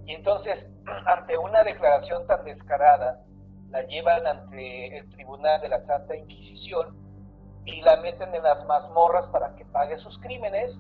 y 0.04 0.14
entonces 0.14 0.66
ante 1.06 1.38
una 1.38 1.62
declaración 1.64 2.26
tan 2.26 2.44
descarada 2.44 3.20
la 3.72 3.82
llevan 3.86 4.26
ante 4.26 4.98
el 4.98 5.10
tribunal 5.10 5.60
de 5.62 5.70
la 5.70 5.84
Santa 5.86 6.14
Inquisición 6.14 6.94
y 7.64 7.80
la 7.80 7.96
meten 7.96 8.34
en 8.34 8.42
las 8.42 8.64
mazmorras 8.66 9.26
para 9.32 9.54
que 9.56 9.64
pague 9.64 9.98
sus 9.98 10.18
crímenes 10.18 10.76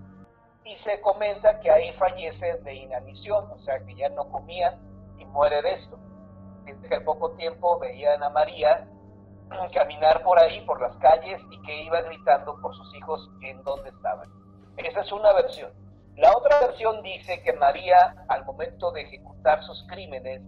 y 0.64 0.76
se 0.84 1.00
comenta 1.00 1.58
que 1.60 1.70
ahí 1.70 1.90
fallece 1.94 2.58
de 2.58 2.74
inanición, 2.74 3.50
o 3.50 3.58
sea 3.60 3.80
que 3.80 3.94
ya 3.94 4.10
no 4.10 4.28
comía 4.30 4.78
y 5.18 5.24
muere 5.24 5.62
de 5.62 5.72
esto. 5.72 5.98
Dice 6.66 6.86
que 6.86 6.94
al 6.94 7.04
poco 7.04 7.32
tiempo 7.32 7.78
veían 7.78 8.22
a 8.22 8.28
María 8.28 8.86
caminar 9.74 10.22
por 10.22 10.38
ahí, 10.38 10.60
por 10.66 10.80
las 10.80 10.94
calles, 10.98 11.40
y 11.50 11.62
que 11.62 11.82
iba 11.84 12.02
gritando 12.02 12.60
por 12.60 12.76
sus 12.76 12.94
hijos 12.94 13.28
en 13.42 13.62
dónde 13.64 13.88
estaban. 13.88 14.28
Esa 14.76 15.00
es 15.00 15.12
una 15.12 15.32
versión. 15.32 15.72
La 16.16 16.36
otra 16.36 16.60
versión 16.60 17.02
dice 17.02 17.42
que 17.42 17.54
María, 17.54 18.14
al 18.28 18.44
momento 18.44 18.92
de 18.92 19.00
ejecutar 19.00 19.62
sus 19.64 19.82
crímenes, 19.88 20.42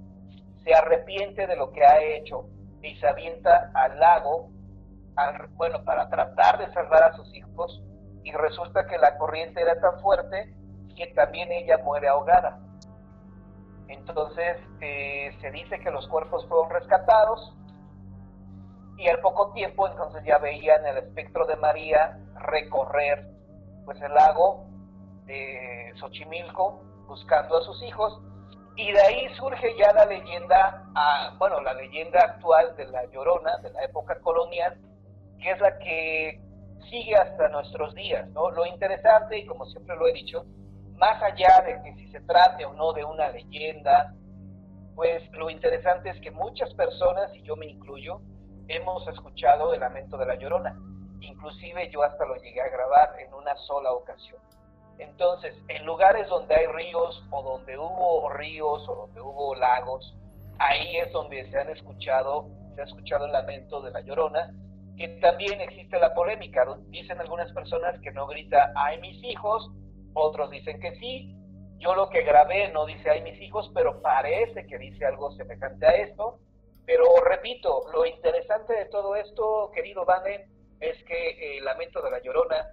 se 0.64 0.74
arrepiente 0.74 1.46
de 1.46 1.56
lo 1.56 1.70
que 1.72 1.84
ha 1.84 2.02
hecho 2.02 2.46
y 2.82 2.94
se 2.96 3.06
avienta 3.06 3.70
al 3.74 3.98
lago, 4.00 4.50
al- 5.16 5.48
bueno, 5.56 5.84
para 5.84 6.08
tratar 6.08 6.58
de 6.58 6.72
salvar 6.72 7.02
a 7.04 7.16
sus 7.16 7.32
hijos, 7.34 7.82
y 8.22 8.32
resulta 8.32 8.86
que 8.86 8.98
la 8.98 9.16
corriente 9.18 9.60
era 9.60 9.78
tan 9.80 10.00
fuerte 10.00 10.54
que 10.96 11.06
también 11.08 11.50
ella 11.52 11.78
muere 11.78 12.08
ahogada. 12.08 12.58
Entonces 13.88 14.56
eh, 14.80 15.36
se 15.40 15.50
dice 15.50 15.78
que 15.80 15.90
los 15.90 16.06
cuerpos 16.08 16.46
fueron 16.48 16.70
rescatados 16.70 17.54
y 18.96 19.08
al 19.08 19.18
poco 19.20 19.52
tiempo 19.52 19.86
entonces 19.88 20.24
ya 20.24 20.38
veían 20.38 20.86
el 20.86 20.98
espectro 20.98 21.46
de 21.46 21.56
María 21.56 22.18
recorrer 22.36 23.28
pues 23.84 24.00
el 24.00 24.14
lago 24.14 24.64
de 25.26 25.92
Xochimilco 25.96 26.80
buscando 27.06 27.58
a 27.58 27.62
sus 27.62 27.82
hijos 27.82 28.22
y 28.76 28.92
de 28.92 29.00
ahí 29.00 29.34
surge 29.36 29.76
ya 29.78 29.92
la 29.92 30.06
leyenda, 30.06 30.84
ah, 30.96 31.34
bueno, 31.38 31.60
la 31.60 31.74
leyenda 31.74 32.20
actual 32.20 32.74
de 32.76 32.86
la 32.86 33.04
Llorona 33.06 33.56
de 33.58 33.70
la 33.70 33.84
época 33.84 34.18
colonial, 34.20 34.76
que 35.40 35.50
es 35.50 35.60
la 35.60 35.78
que 35.78 36.40
sigue 36.90 37.14
hasta 37.16 37.48
nuestros 37.48 37.94
días, 37.94 38.28
¿no? 38.30 38.50
Lo 38.50 38.66
interesante, 38.66 39.38
y 39.38 39.46
como 39.46 39.64
siempre 39.66 39.96
lo 39.96 40.08
he 40.08 40.12
dicho, 40.12 40.44
más 40.96 41.22
allá 41.22 41.62
de 41.64 41.82
que 41.82 41.94
si 41.94 42.08
se 42.08 42.20
trate 42.20 42.64
o 42.64 42.72
no 42.72 42.92
de 42.92 43.04
una 43.04 43.28
leyenda, 43.30 44.12
pues 44.94 45.22
lo 45.32 45.50
interesante 45.50 46.10
es 46.10 46.20
que 46.20 46.30
muchas 46.30 46.72
personas, 46.74 47.34
y 47.34 47.42
yo 47.42 47.56
me 47.56 47.66
incluyo, 47.66 48.20
hemos 48.68 49.06
escuchado 49.08 49.72
el 49.72 49.80
lamento 49.80 50.16
de 50.16 50.26
la 50.26 50.34
Llorona. 50.36 50.76
Inclusive 51.20 51.90
yo 51.90 52.02
hasta 52.02 52.24
lo 52.24 52.36
llegué 52.36 52.60
a 52.60 52.68
grabar 52.68 53.14
en 53.20 53.32
una 53.34 53.56
sola 53.56 53.92
ocasión. 53.92 54.40
Entonces, 54.98 55.54
en 55.68 55.84
lugares 55.84 56.28
donde 56.28 56.54
hay 56.54 56.66
ríos 56.66 57.22
o 57.30 57.42
donde 57.42 57.76
hubo 57.76 58.30
ríos 58.30 58.88
o 58.88 58.94
donde 58.94 59.20
hubo 59.20 59.54
lagos, 59.54 60.14
ahí 60.58 60.96
es 60.98 61.12
donde 61.12 61.50
se 61.50 61.58
han 61.58 61.70
escuchado, 61.70 62.48
se 62.74 62.82
ha 62.82 62.84
escuchado 62.84 63.26
el 63.26 63.32
lamento 63.32 63.80
de 63.82 63.90
la 63.90 64.00
Llorona, 64.00 64.54
que 64.96 65.08
también 65.20 65.60
existe 65.60 65.98
la 65.98 66.14
polémica. 66.14 66.64
Dicen 66.88 67.20
algunas 67.20 67.52
personas 67.52 68.00
que 68.00 68.12
no 68.12 68.26
grita 68.26 68.72
ay 68.76 69.00
mis 69.00 69.22
hijos, 69.24 69.70
otros 70.14 70.50
dicen 70.50 70.80
que 70.80 70.94
sí. 70.96 71.34
Yo 71.78 71.94
lo 71.94 72.08
que 72.08 72.22
grabé 72.22 72.70
no 72.72 72.86
dice 72.86 73.10
ay 73.10 73.22
mis 73.22 73.40
hijos, 73.40 73.70
pero 73.74 74.00
parece 74.00 74.66
que 74.66 74.78
dice 74.78 75.04
algo 75.04 75.32
semejante 75.32 75.86
a 75.86 75.90
esto. 75.90 76.38
Pero 76.86 77.04
repito, 77.24 77.84
lo 77.92 78.06
interesante 78.06 78.74
de 78.74 78.84
todo 78.86 79.16
esto, 79.16 79.70
querido 79.74 80.04
Vane, 80.04 80.46
es 80.80 81.02
que 81.04 81.30
eh, 81.30 81.58
el 81.58 81.64
lamento 81.64 82.02
de 82.02 82.10
la 82.10 82.20
Llorona, 82.20 82.68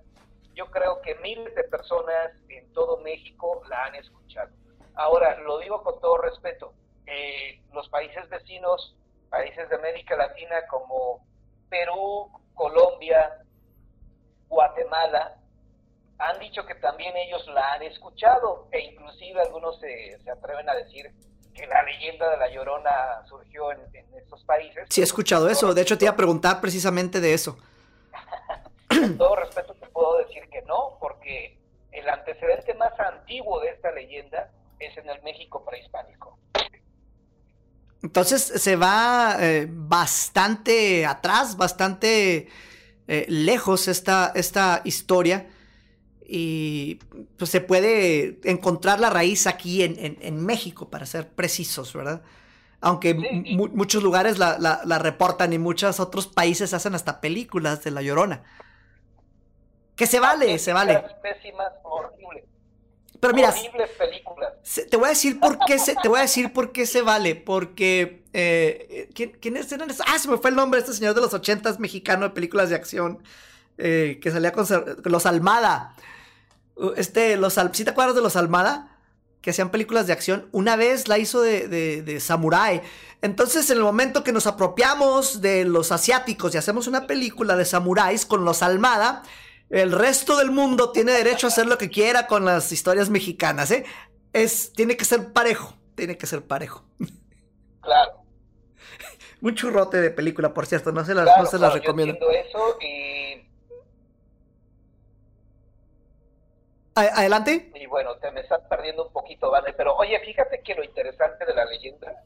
yo 0.55 0.69
creo 0.69 1.01
que 1.01 1.15
miles 1.15 1.53
de 1.55 1.63
personas 1.65 2.31
en 2.49 2.71
todo 2.73 2.97
México 2.97 3.61
la 3.69 3.85
han 3.85 3.95
escuchado. 3.95 4.49
Ahora, 4.95 5.39
lo 5.39 5.59
digo 5.59 5.83
con 5.83 5.99
todo 6.01 6.17
respeto, 6.17 6.73
eh, 7.05 7.61
los 7.73 7.87
países 7.89 8.27
vecinos, 8.29 8.95
países 9.29 9.69
de 9.69 9.75
América 9.75 10.15
Latina 10.15 10.55
como 10.69 11.25
Perú, 11.69 12.29
Colombia, 12.53 13.43
Guatemala, 14.47 15.37
han 16.17 16.39
dicho 16.39 16.65
que 16.65 16.75
también 16.75 17.15
ellos 17.17 17.47
la 17.47 17.73
han 17.73 17.83
escuchado 17.83 18.67
e 18.71 18.79
inclusive 18.79 19.41
algunos 19.41 19.79
se, 19.79 20.19
se 20.23 20.29
atreven 20.29 20.69
a 20.69 20.75
decir 20.75 21.09
que 21.55 21.65
la 21.65 21.81
leyenda 21.83 22.29
de 22.29 22.37
la 22.37 22.49
Llorona 22.49 23.25
surgió 23.27 23.71
en, 23.71 23.79
en 23.93 24.13
estos 24.15 24.43
países. 24.43 24.85
Sí, 24.89 25.01
he 25.01 25.03
escuchado 25.03 25.49
eso. 25.49 25.73
De 25.73 25.81
hecho, 25.81 25.97
te 25.97 26.05
iba 26.05 26.13
a 26.13 26.17
preguntar 26.17 26.61
precisamente 26.61 27.19
de 27.19 27.33
eso. 27.33 27.57
Con 28.87 29.17
todo 29.17 29.35
respeto 29.37 29.73
puedo 29.93 30.17
decir 30.19 30.43
que 30.51 30.61
no, 30.63 30.97
porque 30.99 31.57
el 31.91 32.07
antecedente 32.09 32.73
más 32.75 32.93
antiguo 32.99 33.59
de 33.61 33.69
esta 33.69 33.91
leyenda 33.91 34.51
es 34.79 34.97
en 34.97 35.09
el 35.09 35.21
México 35.23 35.63
prehispánico. 35.65 36.37
Entonces 38.03 38.41
se 38.43 38.75
va 38.75 39.37
eh, 39.39 39.67
bastante 39.69 41.05
atrás, 41.05 41.55
bastante 41.55 42.47
eh, 43.07 43.25
lejos 43.29 43.87
esta, 43.87 44.31
esta 44.35 44.81
historia. 44.85 45.49
Y 46.33 46.95
pues 47.37 47.51
se 47.51 47.61
puede 47.61 48.39
encontrar 48.45 48.99
la 48.99 49.09
raíz 49.09 49.45
aquí 49.47 49.83
en, 49.83 49.99
en- 49.99 50.17
en 50.21 50.43
México, 50.45 50.89
para 50.89 51.05
ser 51.05 51.29
precisos, 51.29 51.93
¿verdad? 51.93 52.21
Aunque 52.79 53.11
Sí. 53.13 53.55
muchos 53.55 54.01
lugares 54.01 54.39
la, 54.39 54.57
la- 54.57 54.81
la 54.85 54.97
reportan 54.97 55.51
y 55.53 55.59
muchos 55.59 55.99
otros 55.99 56.27
países 56.27 56.73
hacen 56.73 56.95
hasta 56.95 57.19
películas 57.21 57.83
de 57.83 57.91
La 57.91 58.01
Llorona. 58.01 58.43
Que 59.95 60.07
se 60.07 60.19
vale, 60.19 60.57
se 60.59 60.73
vale. 60.73 61.03
Pésimas, 61.21 61.71
horribles. 61.83 62.45
Pero 63.19 63.33
mira, 63.35 63.49
horribles 63.49 63.89
películas. 63.91 64.53
Te 64.89 64.97
voy 64.97 65.05
a 65.05 65.09
decir 65.09 65.39
por 65.39 65.59
qué 65.65 65.77
se, 65.77 65.95
te 65.95 66.07
voy 66.07 66.19
a 66.19 66.23
decir 66.23 66.51
por 66.53 66.71
qué 66.71 66.87
se 66.87 67.01
vale. 67.01 67.35
Porque 67.35 68.23
eh, 68.33 69.09
¿quién, 69.13 69.37
quién 69.39 69.57
es? 69.57 69.71
Ah, 70.07 70.17
se 70.17 70.27
me 70.27 70.37
fue 70.37 70.49
el 70.49 70.55
nombre 70.55 70.79
de 70.79 70.85
este 70.85 70.97
señor 70.97 71.13
de 71.13 71.21
los 71.21 71.33
ochentas 71.33 71.79
mexicano 71.79 72.23
de 72.25 72.29
películas 72.31 72.69
de 72.69 72.75
acción 72.75 73.21
eh, 73.77 74.19
que 74.21 74.31
salía 74.31 74.51
con 74.51 74.65
los 75.03 75.25
Almada. 75.25 75.95
Este, 76.95 77.37
los 77.37 77.59
¿sí 77.73 77.83
te 77.83 77.91
acuerdas 77.91 78.15
de 78.15 78.21
los 78.21 78.35
Almada? 78.35 78.97
Que 79.41 79.51
hacían 79.51 79.69
películas 79.69 80.07
de 80.07 80.13
acción. 80.13 80.47
Una 80.51 80.75
vez 80.75 81.07
la 81.07 81.19
hizo 81.19 81.41
de, 81.41 81.67
de, 81.67 82.01
de 82.01 82.19
samurái. 82.19 82.81
Entonces, 83.21 83.69
en 83.69 83.77
el 83.77 83.83
momento 83.83 84.23
que 84.23 84.31
nos 84.31 84.47
apropiamos 84.47 85.41
de 85.41 85.63
los 85.65 85.91
asiáticos 85.91 86.55
y 86.55 86.57
hacemos 86.57 86.87
una 86.87 87.05
película 87.05 87.55
de 87.55 87.65
samuráis 87.65 88.25
con 88.25 88.45
los 88.45 88.63
Almada, 88.63 89.21
el 89.71 89.91
resto 89.91 90.37
del 90.37 90.51
mundo 90.51 90.91
tiene 90.91 91.13
derecho 91.13 91.47
a 91.47 91.49
hacer 91.49 91.65
lo 91.65 91.77
que 91.77 91.89
quiera 91.89 92.27
con 92.27 92.45
las 92.45 92.71
historias 92.71 93.09
mexicanas, 93.09 93.71
¿eh? 93.71 93.85
Es, 94.33 94.73
tiene 94.73 94.97
que 94.97 95.05
ser 95.05 95.31
parejo, 95.33 95.73
tiene 95.95 96.17
que 96.17 96.27
ser 96.27 96.41
parejo. 96.45 96.83
Claro. 97.81 98.21
Un 99.41 99.55
churrote 99.55 99.99
de 100.01 100.11
película, 100.11 100.53
por 100.53 100.65
cierto, 100.65 100.91
no 100.91 101.03
se 101.05 101.13
las, 101.15 101.23
Claro, 101.23 101.43
no 101.43 101.49
se 101.49 101.57
las 101.57 101.71
claro, 101.71 101.81
recomiendo. 101.81 102.29
eso 102.29 102.77
y, 102.81 103.47
Adelante. 106.93 107.71
y 107.73 107.85
bueno, 107.85 108.15
te 108.17 108.29
me 108.31 108.41
estás 108.41 108.61
perdiendo 108.69 109.07
un 109.07 109.13
poquito, 109.13 109.49
¿vale? 109.49 109.73
Pero 109.73 109.95
oye, 109.95 110.19
fíjate 110.19 110.61
que 110.61 110.75
lo 110.75 110.83
interesante 110.83 111.45
de 111.45 111.53
la 111.55 111.63
leyenda, 111.65 112.23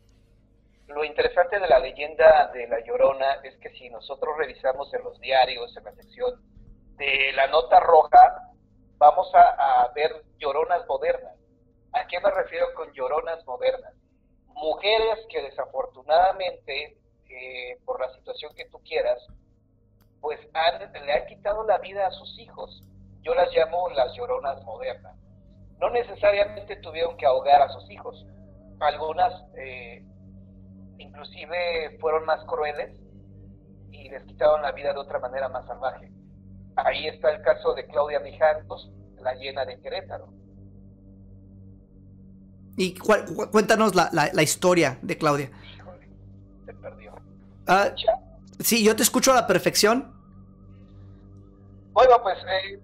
lo 0.88 1.04
interesante 1.06 1.60
de 1.60 1.68
la 1.68 1.78
leyenda 1.80 2.52
de 2.54 2.68
La 2.68 2.84
Llorona 2.84 3.36
es 3.44 3.56
que 3.58 3.70
si 3.70 3.90
nosotros 3.90 4.36
revisamos 4.38 4.92
en 4.94 5.04
los 5.04 5.20
diarios, 5.22 5.76
en 5.78 5.84
la 5.84 5.94
sección 5.94 6.42
de 6.98 7.32
la 7.34 7.48
nota 7.48 7.80
roja, 7.80 8.54
vamos 8.98 9.30
a, 9.34 9.92
ver 9.94 10.24
lloronas 10.38 10.86
modernas. 10.88 11.36
¿A 11.94 12.06
qué 12.08 12.20
me 12.20 12.32
refiero 12.32 12.74
con 12.74 12.92
lloronas 12.94 13.46
modernas? 13.46 13.94
Mujeres 14.48 15.26
que 15.30 15.42
desafortunadamente, 15.42 16.98
eh, 17.30 17.78
por 17.86 18.00
la 18.00 18.14
situación 18.14 18.54
que 18.56 18.66
tú 18.66 18.80
quieras, 18.84 19.20
pues 20.22 20.40
le 20.54 21.14
han 21.14 21.28
quitado 21.28 21.64
la 21.66 21.78
vida 21.78 22.08
a 22.08 22.12
sus 22.12 22.38
hijos. 22.40 22.84
Yo 23.22 23.34
las 23.36 23.54
llamo 23.54 23.90
las 23.90 24.14
lloronas 24.16 24.62
modernas. 24.64 25.16
No 25.80 25.90
necesariamente 25.90 26.78
tuvieron 26.78 27.18
que 27.18 27.26
ahogar 27.26 27.62
a 27.62 27.70
sus 27.70 27.90
hijos. 27.90 28.26
Algunas 28.80 29.34
eh, 29.58 30.04
inclusive 30.98 31.98
fueron 32.00 32.26
más 32.26 32.44
crueles 32.46 32.98
y 33.92 34.10
les 34.10 34.24
quitaron 34.24 34.62
la 34.62 34.72
vida 34.72 34.94
de 34.94 35.00
otra 35.00 35.20
manera 35.20 35.50
más 35.50 35.66
salvaje. 35.66 36.10
Ahí 36.76 37.08
está 37.08 37.32
el 37.32 37.42
caso 37.42 37.74
de 37.74 37.86
Claudia 37.88 38.20
Mijangos, 38.20 38.92
la 39.22 39.34
llena 39.36 39.66
de 39.66 39.80
Querétaro. 39.80 40.28
Y 42.78 42.96
cuéntanos 42.96 43.96
la, 43.96 44.10
la, 44.12 44.44
historia 44.44 45.00
de 45.02 45.18
Claudia. 45.18 45.50
Híjole, 45.74 46.10
se 46.66 46.74
perdió. 46.74 47.14
Ah, 47.66 47.92
sí, 48.60 48.84
yo 48.84 48.96
te 48.98 49.04
escucho 49.04 49.32
a 49.32 49.36
la 49.36 49.48
perfección. 49.48 50.14
Bueno, 51.94 52.22
pues... 52.22 52.38
Eh... 52.40 52.80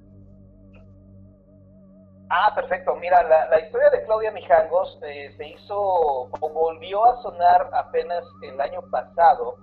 Ah, 2.30 2.54
perfecto. 2.56 2.96
Mira, 2.96 3.22
la, 3.24 3.50
la 3.50 3.60
historia 3.60 3.90
de 3.90 4.06
Claudia 4.06 4.32
Mijangos 4.32 4.98
eh, 5.04 5.34
se 5.36 5.50
hizo 5.50 5.78
o 5.78 6.50
volvió 6.54 7.04
a 7.04 7.22
sonar 7.22 7.70
apenas 7.74 8.24
el 8.44 8.62
año 8.62 8.82
pasado 8.90 9.58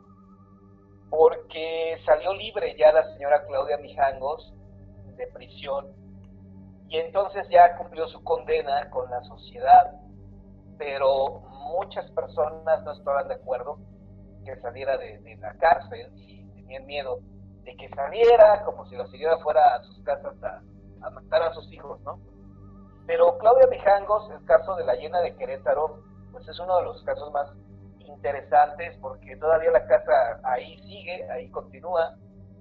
porque 1.11 1.99
salió 2.05 2.33
libre 2.35 2.77
ya 2.79 2.93
la 2.93 3.05
señora 3.15 3.45
Claudia 3.47 3.79
Mijangos 3.79 4.55
de 5.17 5.27
prisión 5.29 5.87
y 6.89 6.99
entonces 6.99 7.47
ya 7.51 7.77
cumplió 7.77 8.07
su 8.09 8.23
condena 8.23 8.89
con 8.91 9.11
la 9.11 9.23
sociedad 9.25 9.93
pero 10.79 11.41
muchas 11.51 12.11
personas 12.13 12.83
no 12.85 12.93
estaban 12.93 13.29
de 13.29 13.35
acuerdo 13.35 13.79
que 14.45 14.57
saliera 14.61 14.97
de, 14.97 15.37
la 15.41 15.53
cárcel 15.55 16.11
y 16.17 16.45
tenían 16.55 16.87
miedo 16.87 17.19
de 17.65 17.77
que 17.77 17.89
saliera 17.91 18.65
como 18.65 18.87
si 18.87 18.97
la 18.97 19.07
siguiera 19.09 19.39
fuera 19.39 19.75
a 19.75 19.83
sus 19.83 20.03
casas 20.05 20.35
a, 20.43 21.11
matar 21.11 21.43
a 21.43 21.53
sus 21.53 21.71
hijos, 21.73 22.01
¿no? 22.01 22.19
Pero 23.07 23.39
Claudia 23.39 23.67
Mijangos, 23.67 24.31
el 24.31 24.45
caso 24.45 24.75
de 24.77 24.85
la 24.85 24.95
llena 24.95 25.21
de 25.21 25.35
Querétaro, 25.37 26.03
pues 26.33 26.47
es 26.49 26.59
uno 26.59 26.79
de 26.79 26.85
los 26.85 27.03
casos 27.03 27.33
más 27.33 27.51
interesantes 28.09 28.97
porque 29.01 29.37
todavía 29.37 29.71
la 29.71 29.87
casa 29.87 30.41
ahí 30.43 30.79
sigue, 30.83 31.31
ahí 31.31 31.51
continúa. 31.51 32.17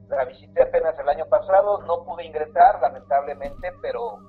La 0.10 0.26
visité 0.26 0.64
apenas 0.64 0.98
el 1.00 1.10
año 1.10 1.26
pasado, 1.28 1.82
no 1.82 2.06
pude 2.06 2.26
ingresar 2.26 2.80
lamentablemente, 2.82 3.72
pero 3.82 4.20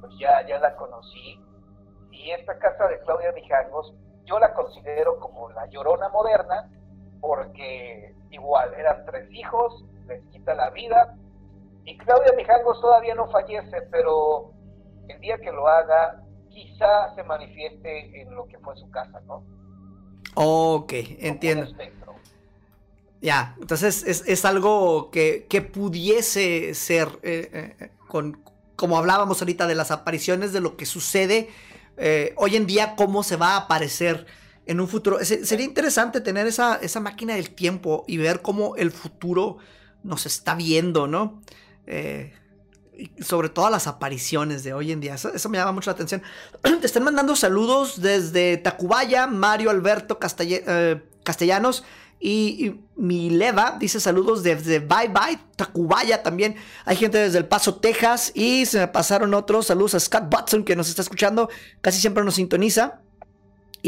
pues 0.00 0.12
ya, 0.18 0.46
ya 0.46 0.58
la 0.58 0.76
conocí 0.76 1.40
y 2.16 2.30
esta 2.30 2.58
casa 2.58 2.88
de 2.88 2.98
Claudia 3.00 3.32
Mijangos, 3.32 3.94
yo 4.24 4.38
la 4.38 4.54
considero 4.54 5.18
como 5.20 5.50
la 5.50 5.66
llorona 5.66 6.08
moderna, 6.08 6.70
porque 7.20 8.14
igual 8.30 8.74
eran 8.74 9.04
tres 9.06 9.30
hijos, 9.30 9.84
les 10.06 10.24
quita 10.30 10.54
la 10.54 10.70
vida, 10.70 11.14
y 11.84 11.96
Claudia 11.98 12.32
Mijangos 12.36 12.80
todavía 12.80 13.14
no 13.14 13.28
fallece, 13.30 13.82
pero 13.90 14.50
el 15.08 15.20
día 15.20 15.38
que 15.38 15.52
lo 15.52 15.68
haga, 15.68 16.22
quizá 16.48 17.14
se 17.14 17.22
manifieste 17.22 18.20
en 18.20 18.34
lo 18.34 18.46
que 18.46 18.58
fue 18.58 18.74
su 18.76 18.90
casa, 18.90 19.20
¿no? 19.26 19.44
Ok, 20.38 20.92
entiendo. 21.18 21.66
Ya, 23.22 23.56
entonces 23.58 24.04
es, 24.04 24.44
algo 24.44 25.10
que, 25.10 25.70
pudiese 25.72 26.74
ser, 26.74 27.08
eh, 27.22 27.74
eh, 27.80 27.90
con, 28.06 28.38
como 28.76 28.98
hablábamos 28.98 29.40
ahorita 29.40 29.66
de 29.66 29.74
las 29.74 29.90
apariciones, 29.90 30.52
de 30.52 30.60
lo 30.60 30.76
que 30.76 30.84
sucede 30.84 31.48
eh, 31.96 32.34
hoy 32.36 32.56
en 32.56 32.66
día 32.66 32.96
cómo 32.96 33.22
se 33.22 33.36
va 33.36 33.54
a 33.54 33.56
aparecer 33.56 34.26
en 34.66 34.78
un 34.80 34.88
futuro. 34.88 35.24
sería 35.24 35.64
interesante 35.64 36.20
tener 36.20 36.46
esa, 36.46 36.76
esa, 36.76 37.00
máquina 37.00 37.34
del 37.34 37.54
tiempo 37.54 38.04
y 38.06 38.18
ver 38.18 38.42
cómo 38.42 38.76
el 38.76 38.90
futuro 38.90 39.56
nos 40.02 40.26
está 40.26 40.54
viendo, 40.54 41.06
¿no? 41.06 41.40
Sobre 43.20 43.48
todo 43.48 43.70
las 43.70 43.86
apariciones 43.86 44.64
de 44.64 44.72
hoy 44.72 44.92
en 44.92 45.00
día. 45.00 45.14
Eso, 45.14 45.48
me 45.48 45.58
llama 45.58 45.72
mucho 45.72 45.90
la 45.90 45.94
atención. 45.94 46.22
Te 46.80 46.86
están 46.86 47.04
mandando 47.04 47.36
saludos 47.36 48.00
desde 48.00 48.56
Tacubaya, 48.56 49.26
Mario 49.26 49.70
Alberto 49.70 50.18
eh, 50.40 51.02
Castellanos. 51.24 51.84
Y, 52.18 52.80
mi 52.96 53.28
leva 53.28 53.76
dice 53.78 54.00
saludos 54.00 54.42
desde 54.42 54.78
Bye 54.78 55.08
Bye, 55.08 55.38
Tacubaya 55.54 56.22
también. 56.22 56.56
Hay 56.86 56.96
gente 56.96 57.18
desde 57.18 57.38
El 57.38 57.46
Paso, 57.46 57.74
Texas. 57.76 58.32
Y 58.34 58.64
se 58.66 58.78
me 58.78 58.88
pasaron 58.88 59.34
otros. 59.34 59.66
Saludos 59.66 59.94
a 59.94 60.00
Scott 60.00 60.32
Watson 60.32 60.64
que 60.64 60.76
nos 60.76 60.88
está 60.88 61.02
escuchando. 61.02 61.50
Casi 61.82 62.00
siempre 62.00 62.24
nos 62.24 62.36
sintoniza. 62.36 63.02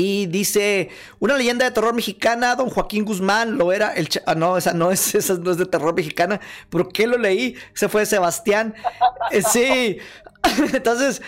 Y 0.01 0.27
dice, 0.27 0.91
una 1.19 1.37
leyenda 1.37 1.65
de 1.65 1.73
terror 1.73 1.93
mexicana, 1.93 2.55
don 2.55 2.71
Joaquín 2.71 3.05
Guzmán, 3.05 3.59
lo 3.59 3.73
era 3.73 3.93
el... 3.95 4.09
Ah, 4.27 4.37
no, 4.37 4.57
esa 4.57 4.73
no 4.73 4.93
es, 4.93 5.13
esa 5.17 5.35
no 5.35 5.51
es 5.51 5.57
de 5.57 5.67
terror 5.67 5.93
mexicana. 5.93 6.41
¿Por 6.71 6.93
qué 6.93 7.09
lo 7.09 7.19
leí? 7.19 7.57
Se 7.75 7.89
fue 7.89 8.07
Sebastián. 8.07 8.77
Eh, 9.33 9.43
sí. 9.43 9.99
Entonces, 10.73 11.21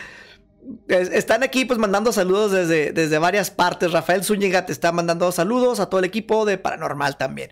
están 0.89 1.43
aquí 1.43 1.65
pues 1.65 1.81
mandando 1.81 2.13
saludos 2.13 2.53
desde, 2.53 2.93
desde 2.93 3.19
varias 3.19 3.51
partes. 3.51 3.91
Rafael 3.91 4.23
Zúñiga 4.23 4.65
te 4.67 4.71
está 4.71 4.93
mandando 4.93 5.33
saludos 5.33 5.81
a 5.81 5.87
todo 5.87 5.99
el 5.99 6.05
equipo 6.05 6.45
de 6.45 6.57
Paranormal 6.57 7.17
también. 7.17 7.51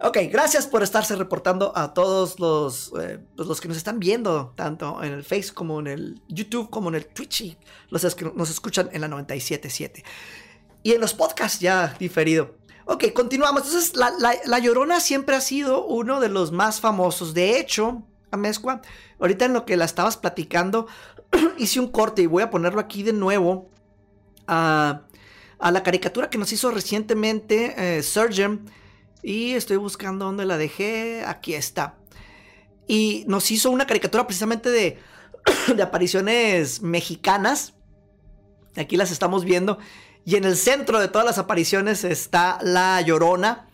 Ok, 0.00 0.18
gracias 0.30 0.66
por 0.66 0.82
estarse 0.82 1.14
reportando 1.14 1.72
a 1.76 1.94
todos 1.94 2.40
los, 2.40 2.92
eh, 3.00 3.20
pues, 3.36 3.46
los 3.46 3.60
que 3.60 3.68
nos 3.68 3.76
están 3.76 4.00
viendo, 4.00 4.52
tanto 4.56 5.02
en 5.04 5.12
el 5.12 5.22
Face 5.22 5.52
como 5.54 5.78
en 5.78 5.86
el 5.86 6.22
YouTube, 6.26 6.68
como 6.68 6.88
en 6.88 6.96
el 6.96 7.06
Twitch, 7.06 7.56
los 7.90 8.14
que 8.16 8.24
nos 8.34 8.50
escuchan 8.50 8.88
en 8.92 9.02
la 9.02 9.08
97.7. 9.08 10.02
Y 10.82 10.92
en 10.92 11.00
los 11.00 11.14
podcasts 11.14 11.60
ya 11.60 11.94
diferido. 11.98 12.56
Ok, 12.86 13.12
continuamos. 13.12 13.64
Entonces, 13.66 13.96
la, 13.96 14.12
la 14.44 14.58
Llorona 14.58 15.00
siempre 15.00 15.36
ha 15.36 15.40
sido 15.40 15.84
uno 15.84 16.20
de 16.20 16.28
los 16.28 16.52
más 16.52 16.80
famosos. 16.80 17.34
De 17.34 17.58
hecho, 17.58 18.02
Amezcua, 18.30 18.82
ahorita 19.18 19.44
en 19.46 19.52
lo 19.52 19.64
que 19.64 19.76
la 19.76 19.84
estabas 19.84 20.16
platicando, 20.16 20.86
hice 21.58 21.80
un 21.80 21.88
corte 21.88 22.22
y 22.22 22.26
voy 22.26 22.42
a 22.42 22.50
ponerlo 22.50 22.80
aquí 22.80 23.02
de 23.02 23.12
nuevo 23.12 23.70
a, 24.46 25.02
la 25.60 25.82
caricatura 25.82 26.30
que 26.30 26.38
nos 26.38 26.52
hizo 26.52 26.70
recientemente 26.70 27.98
eh, 27.98 28.02
Surgeon. 28.02 28.70
Y 29.22 29.52
estoy 29.52 29.76
buscando 29.76 30.26
dónde 30.26 30.44
la 30.44 30.56
dejé. 30.56 31.24
Aquí 31.26 31.54
está. 31.54 31.96
Y 32.86 33.24
nos 33.26 33.50
hizo 33.50 33.70
una 33.70 33.86
caricatura 33.86 34.26
precisamente 34.26 34.70
de, 34.70 34.98
de 35.74 35.82
apariciones 35.82 36.82
mexicanas. 36.82 37.74
Aquí 38.76 38.96
las 38.96 39.10
estamos 39.10 39.44
viendo. 39.44 39.78
Y 40.28 40.36
en 40.36 40.44
el 40.44 40.56
centro 40.56 41.00
de 41.00 41.08
todas 41.08 41.24
las 41.24 41.38
apariciones 41.38 42.04
está 42.04 42.58
la 42.60 43.00
llorona. 43.00 43.66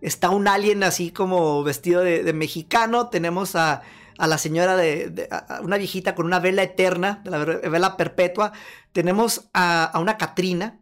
Está 0.00 0.30
un 0.30 0.46
alien 0.46 0.82
así 0.82 1.10
como 1.10 1.62
vestido 1.62 2.02
de 2.02 2.32
mexicano. 2.32 3.08
Tenemos 3.08 3.56
a 3.56 3.82
a 4.18 4.26
la 4.26 4.38
señora 4.38 4.76
de, 4.76 5.28
una 5.62 5.78
viejita 5.78 6.14
con 6.14 6.26
una 6.26 6.38
vela 6.40 6.62
eterna, 6.62 7.20
de 7.24 7.30
la 7.30 7.38
vela 7.38 7.96
perpetua. 7.96 8.52
Tenemos 8.92 9.48
a, 9.52 9.92
una 10.00 10.16
Catrina 10.16 10.80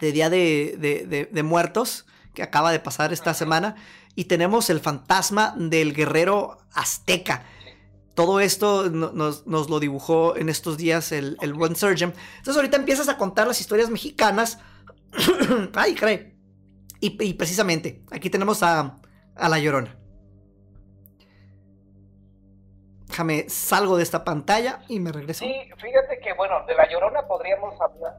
de 0.00 0.12
Día 0.12 0.30
de, 0.30 1.42
Muertos, 1.44 2.06
que 2.32 2.42
acaba 2.42 2.72
de 2.72 2.80
pasar 2.80 3.12
esta 3.12 3.34
semana. 3.34 3.76
Y 4.14 4.24
tenemos 4.24 4.70
el 4.70 4.80
fantasma 4.80 5.54
del 5.58 5.92
guerrero 5.92 6.58
azteca. 6.72 7.44
Todo 8.14 8.40
esto 8.40 8.90
nos, 8.90 9.44
lo 9.46 9.80
dibujó 9.80 10.36
en 10.36 10.48
estos 10.48 10.76
días 10.76 11.10
el, 11.12 11.36
el 11.40 11.52
buen 11.52 11.74
Surgeon. 11.74 12.14
Entonces 12.38 12.56
ahorita 12.56 12.76
empiezas 12.76 13.08
a 13.08 13.18
contar 13.18 13.46
las 13.46 13.60
historias 13.60 13.90
mexicanas. 13.90 14.60
Ay, 15.74 15.94
cree. 15.94 16.36
Y, 17.00 17.22
y, 17.22 17.34
precisamente, 17.34 18.02
aquí 18.10 18.30
tenemos 18.30 18.62
a, 18.62 19.00
a 19.34 19.48
La 19.48 19.58
Llorona. 19.58 19.98
Déjame, 23.08 23.48
salgo 23.48 23.96
de 23.96 24.02
esta 24.02 24.24
pantalla 24.24 24.80
y 24.88 25.00
me 25.00 25.12
regreso. 25.12 25.44
Sí, 25.44 25.54
fíjate 25.76 26.18
que, 26.20 26.32
bueno, 26.34 26.64
de 26.66 26.74
La 26.74 26.88
Llorona 26.90 27.26
podríamos 27.26 27.80
hablar. 27.80 28.18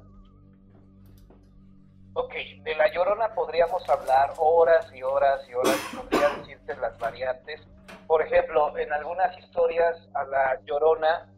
Ok, 2.17 2.33
de 2.63 2.75
La 2.75 2.89
Llorona 2.93 3.35
podríamos 3.35 3.87
hablar 3.89 4.31
horas 4.37 4.89
y 4.93 5.03
horas 5.03 5.41
y 5.49 5.53
horas, 5.53 5.77
podría 5.93 6.29
decirte 6.29 6.73
las 6.77 6.97
variantes. 6.97 7.59
Por 8.07 8.21
ejemplo, 8.21 8.77
en 8.77 8.93
algunas 8.93 9.37
historias 9.37 9.97
a 10.13 10.23
La 10.23 10.61
Llorona 10.61 11.29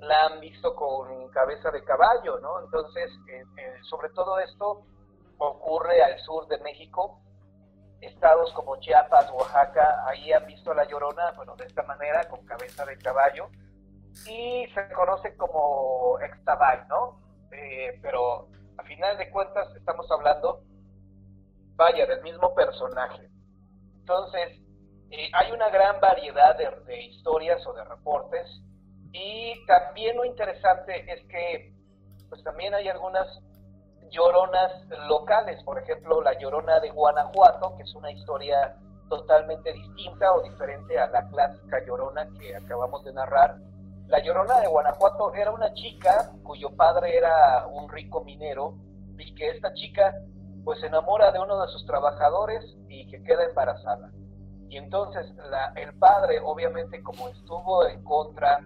la 0.00 0.26
han 0.26 0.40
visto 0.40 0.74
con 0.74 1.28
cabeza 1.28 1.70
de 1.70 1.84
caballo, 1.84 2.40
¿no? 2.40 2.64
Entonces, 2.64 3.12
sobre 3.88 4.08
todo 4.08 4.40
esto 4.40 4.82
ocurre 5.38 6.02
al 6.02 6.18
sur 6.18 6.48
de 6.48 6.58
México, 6.58 7.20
estados 8.00 8.52
como 8.54 8.80
Chiapas, 8.80 9.30
Oaxaca, 9.30 10.04
ahí 10.08 10.32
han 10.32 10.46
visto 10.46 10.72
a 10.72 10.74
la 10.74 10.84
llorona, 10.84 11.30
bueno, 11.36 11.54
de 11.54 11.66
esta 11.66 11.84
manera, 11.84 12.28
con 12.28 12.44
cabeza 12.44 12.84
de 12.84 12.98
caballo, 12.98 13.50
y 14.26 14.66
se 14.74 14.92
conoce 14.94 15.36
como 15.36 16.18
extabay, 16.20 16.80
¿no? 16.88 17.20
Eh, 17.52 18.00
pero 18.02 18.48
a 18.78 18.82
final 18.82 19.16
de 19.18 19.30
cuentas 19.30 19.74
estamos 19.76 20.10
hablando, 20.10 20.62
vaya, 21.76 22.06
del 22.06 22.22
mismo 22.22 22.54
personaje. 22.54 23.28
Entonces, 24.00 24.60
eh, 25.10 25.30
hay 25.32 25.52
una 25.52 25.68
gran 25.70 26.00
variedad 26.00 26.56
de, 26.56 27.02
historias 27.02 27.64
o 27.66 27.72
de 27.72 27.84
reportes 27.84 28.48
Y 29.12 29.64
también 29.66 30.16
lo 30.16 30.24
interesante 30.24 31.04
es 31.12 31.24
que 31.28 31.72
pues 32.28 32.42
también 32.42 32.74
hay 32.74 32.88
algunas 32.88 33.28
lloronas 34.10 34.72
locales, 35.08 35.62
por 35.62 35.78
ejemplo, 35.78 36.20
la 36.20 36.36
llorona 36.38 36.80
de 36.80 36.90
Guanajuato, 36.90 37.76
que 37.76 37.84
es 37.84 37.94
una 37.94 38.10
historia 38.10 38.76
totalmente 39.08 39.72
distinta 39.72 40.32
o 40.32 40.42
diferente 40.42 40.98
a 40.98 41.06
la 41.08 41.28
clásica 41.28 41.84
llorona 41.86 42.28
que 42.40 42.56
acabamos 42.56 43.04
de 43.04 43.12
narrar. 43.12 43.56
La 44.08 44.22
llorona 44.22 44.60
de 44.60 44.66
Guanajuato 44.66 45.34
era 45.34 45.50
una 45.50 45.72
chica 45.74 46.32
cuyo 46.42 46.70
padre 46.76 47.16
era 47.16 47.66
un 47.66 47.88
rico 47.88 48.22
minero 48.22 48.74
y 49.18 49.34
que 49.34 49.50
esta 49.50 49.72
chica 49.74 50.14
pues 50.64 50.80
se 50.80 50.86
enamora 50.86 51.32
de 51.32 51.40
uno 51.40 51.60
de 51.60 51.68
sus 51.68 51.86
trabajadores 51.86 52.64
y 52.88 53.06
que 53.10 53.22
queda 53.22 53.44
embarazada. 53.44 54.10
Y 54.68 54.76
entonces 54.76 55.26
la, 55.50 55.72
el 55.76 55.94
padre, 55.98 56.40
obviamente 56.44 57.02
como 57.02 57.28
estuvo 57.28 57.86
en 57.86 58.02
contra 58.04 58.60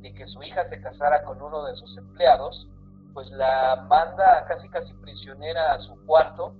de 0.00 0.12
que 0.12 0.26
su 0.26 0.42
hija 0.42 0.68
se 0.68 0.80
casara 0.80 1.22
con 1.24 1.40
uno 1.40 1.64
de 1.64 1.74
sus 1.76 1.96
empleados, 1.96 2.68
pues 3.14 3.30
la 3.30 3.86
manda 3.88 4.44
casi 4.46 4.68
casi 4.68 4.92
prisionera 4.94 5.74
a 5.74 5.80
su 5.80 5.94
cuarto 6.06 6.54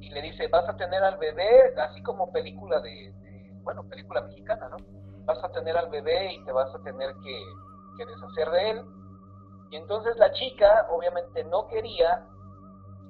y 0.00 0.10
le 0.10 0.22
dice, 0.22 0.48
vas 0.48 0.68
a 0.68 0.76
tener 0.76 1.02
al 1.02 1.16
bebé, 1.18 1.74
así 1.78 2.02
como 2.02 2.30
película 2.30 2.80
de, 2.80 3.12
bueno, 3.62 3.84
película 3.88 4.20
mexicana, 4.22 4.68
¿no? 4.68 4.76
Vas 5.24 5.42
a 5.42 5.48
tener 5.50 5.76
al 5.76 5.88
bebé 5.90 6.34
y 6.34 6.44
te 6.44 6.52
vas 6.52 6.74
a 6.74 6.82
tener 6.82 7.14
que, 7.22 8.04
deshacer 8.04 8.50
de 8.50 8.70
él. 8.70 8.84
Y 9.70 9.76
entonces 9.76 10.16
la 10.16 10.32
chica 10.32 10.86
obviamente 10.90 11.44
no 11.44 11.66
quería 11.68 12.26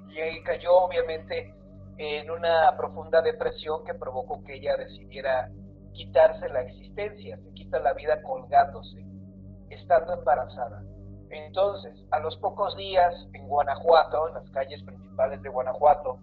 y 0.09 0.43
cayó 0.45 0.73
obviamente 0.75 1.53
en 1.99 2.31
una 2.31 2.77
profunda 2.77 3.21
depresión 3.21 3.85
que 3.85 3.95
provocó 3.95 4.43
que 4.45 4.55
ella 4.55 4.77
decidiera 4.77 5.51
quitarse 5.93 6.49
la 6.49 6.63
existencia, 6.63 7.37
se 7.39 7.53
quita 7.55 7.79
la 7.81 7.93
vida 7.95 8.23
colgándose, 8.23 9.05
estando 9.71 10.13
embarazada. 10.15 10.83
Entonces, 11.31 11.93
a 12.11 12.21
los 12.21 12.37
pocos 12.37 12.77
días 12.77 13.15
en 13.33 13.49
Guanajuato, 13.49 14.29
en 14.29 14.35
las 14.35 14.51
calles 14.51 14.83
principales 14.85 15.43
de 15.43 15.49
Guanajuato, 15.49 16.19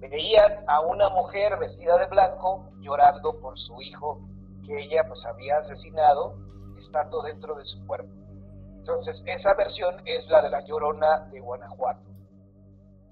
veían 0.00 0.64
a 0.66 0.80
una 0.80 1.08
mujer 1.10 1.56
vestida 1.58 1.96
de 1.98 2.06
blanco 2.06 2.70
llorando 2.80 3.38
por 3.40 3.58
su 3.58 3.80
hijo 3.80 4.20
que 4.66 4.78
ella 4.78 5.04
pues 5.06 5.24
había 5.24 5.58
asesinado 5.58 6.34
estando 6.78 7.22
dentro 7.22 7.54
de 7.54 7.64
su 7.64 7.86
cuerpo. 7.86 8.12
Entonces, 8.78 9.22
esa 9.26 9.54
versión 9.54 10.02
es 10.04 10.26
la 10.28 10.42
de 10.42 10.50
la 10.50 10.60
llorona 10.64 11.28
de 11.30 11.40
Guanajuato. 11.40 12.12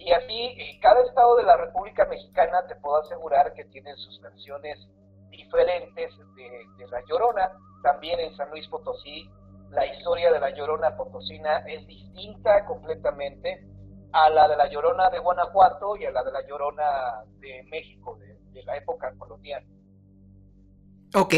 Y 0.00 0.12
así, 0.12 0.80
cada 0.80 1.02
estado 1.02 1.36
de 1.36 1.42
la 1.42 1.58
República 1.58 2.06
Mexicana 2.06 2.66
te 2.66 2.74
puedo 2.76 3.02
asegurar 3.02 3.52
que 3.52 3.66
tiene 3.66 3.94
sus 3.96 4.18
versiones 4.22 4.78
diferentes 5.30 6.10
de, 6.36 6.86
La 6.90 7.02
Llorona. 7.06 7.52
También 7.82 8.18
en 8.18 8.34
San 8.34 8.50
Luis 8.50 8.66
Potosí, 8.68 9.30
la 9.70 9.86
historia 9.86 10.32
de 10.32 10.40
La 10.40 10.50
Llorona 10.50 10.96
Potosina 10.96 11.58
es 11.66 11.86
distinta 11.86 12.64
completamente 12.64 13.62
a 14.12 14.30
la 14.30 14.48
de 14.48 14.56
La 14.56 14.68
Llorona 14.68 15.10
de 15.10 15.18
Guanajuato 15.18 15.96
y 15.96 16.06
a 16.06 16.10
la 16.10 16.24
de 16.24 16.32
La 16.32 16.46
Llorona 16.46 17.24
de 17.38 17.62
México, 17.70 18.18
de, 18.52 18.62
la 18.64 18.76
época 18.76 19.12
colonial. 19.18 19.64
Ok. 21.14 21.34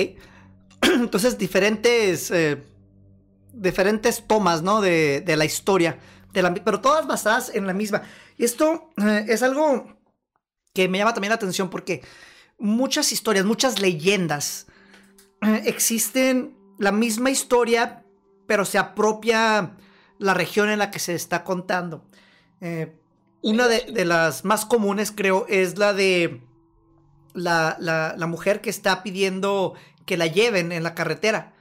Entonces, 0.82 1.38
diferentes, 1.38 2.30
eh, 2.30 2.62
diferentes 3.52 4.26
tomas, 4.26 4.62
¿no? 4.62 4.80
De, 4.80 5.20
de 5.20 5.37
la 5.37 5.44
historia, 5.44 5.98
pero 6.32 6.80
todas 6.80 7.06
basadas 7.06 7.50
en 7.54 7.66
la 7.66 7.72
misma. 7.72 8.02
Y 8.37 8.44
esto 8.44 8.90
eh, 8.96 9.26
es 9.28 9.42
algo 9.42 9.96
que 10.74 10.88
me 10.88 10.98
llama 10.98 11.14
también 11.14 11.30
la 11.30 11.37
atención 11.37 11.70
porque 11.70 12.02
muchas 12.58 13.12
historias, 13.12 13.44
muchas 13.44 13.80
leyendas 13.80 14.66
eh, 15.42 15.62
existen 15.66 16.56
la 16.78 16.92
misma 16.92 17.30
historia, 17.30 18.04
pero 18.46 18.64
se 18.64 18.78
apropia 18.78 19.76
la 20.18 20.35
región 20.35 20.70
en 20.70 20.78
la 20.78 20.90
que 20.90 20.98
se 20.98 21.14
está 21.14 21.44
contando. 21.44 22.04
Una 23.42 23.66
de, 23.66 24.04
las 24.04 24.44
más 24.44 24.64
comunes, 24.64 25.11
creo, 25.11 25.46
es 25.48 25.76
la 25.76 25.92
de 25.92 26.40
la, 27.34 27.76
la, 27.78 28.26
mujer 28.26 28.60
que 28.60 28.70
está 28.70 29.02
pidiendo 29.02 29.74
que 30.06 30.16
la 30.16 30.26
lleven 30.26 30.72
en 30.72 30.82
la 30.82 30.94
carretera 30.94 31.54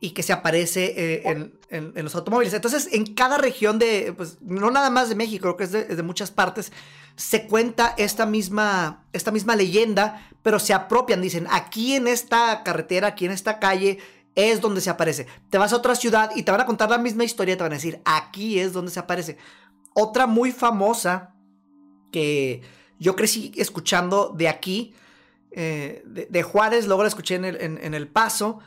y 0.00 0.10
que 0.10 0.22
se 0.22 0.32
aparece 0.32 1.22
en, 1.24 1.58
en, 1.70 2.04
los 2.04 2.14
automóviles. 2.14 2.54
Entonces, 2.54 2.88
en 2.92 3.14
cada 3.14 3.38
región 3.38 3.78
de, 3.78 4.12
pues, 4.16 4.38
no 4.40 4.70
nada 4.70 4.90
más 4.90 5.08
de 5.08 5.14
México, 5.14 5.42
creo 5.42 5.56
que 5.56 5.64
es 5.64 5.96
de, 5.96 6.02
muchas 6.02 6.30
partes, 6.30 6.72
se 7.16 7.46
cuenta 7.46 7.94
esta 7.96 8.26
misma, 8.26 9.04
esta 9.12 9.30
misma 9.30 9.56
leyenda, 9.56 10.28
pero 10.42 10.58
se 10.58 10.74
apropian, 10.74 11.22
dicen, 11.22 11.46
aquí 11.50 11.94
en 11.94 12.08
esta 12.08 12.62
carretera, 12.62 13.08
aquí 13.08 13.24
en 13.24 13.32
esta 13.32 13.58
calle, 13.58 13.98
es 14.34 14.60
donde 14.60 14.82
se 14.82 14.90
aparece. 14.90 15.26
Te 15.50 15.58
vas 15.58 15.72
a 15.72 15.76
otra 15.76 15.94
ciudad 15.94 16.30
y 16.36 16.42
te 16.42 16.52
van 16.52 16.60
a 16.60 16.66
contar 16.66 16.90
la 16.90 16.98
misma 16.98 17.24
historia, 17.24 17.56
te 17.56 17.62
van 17.62 17.72
a 17.72 17.76
decir, 17.76 18.00
aquí 18.04 18.60
es 18.60 18.72
donde 18.72 18.90
se 18.90 19.00
aparece. 19.00 19.38
Otra 19.94 20.26
muy 20.26 20.52
famosa 20.52 21.34
que 22.12 22.62
yo 22.98 23.16
crecí 23.16 23.52
escuchando 23.56 24.34
de 24.36 24.48
aquí, 24.48 24.94
eh, 25.50 26.02
de, 26.04 26.42
Juárez, 26.42 26.86
luego 26.86 27.02
la 27.02 27.08
escuché 27.08 27.36
en 27.36 27.44
el, 27.44 27.56
en 27.60 27.94
el 27.94 28.08
Paso, 28.08 28.60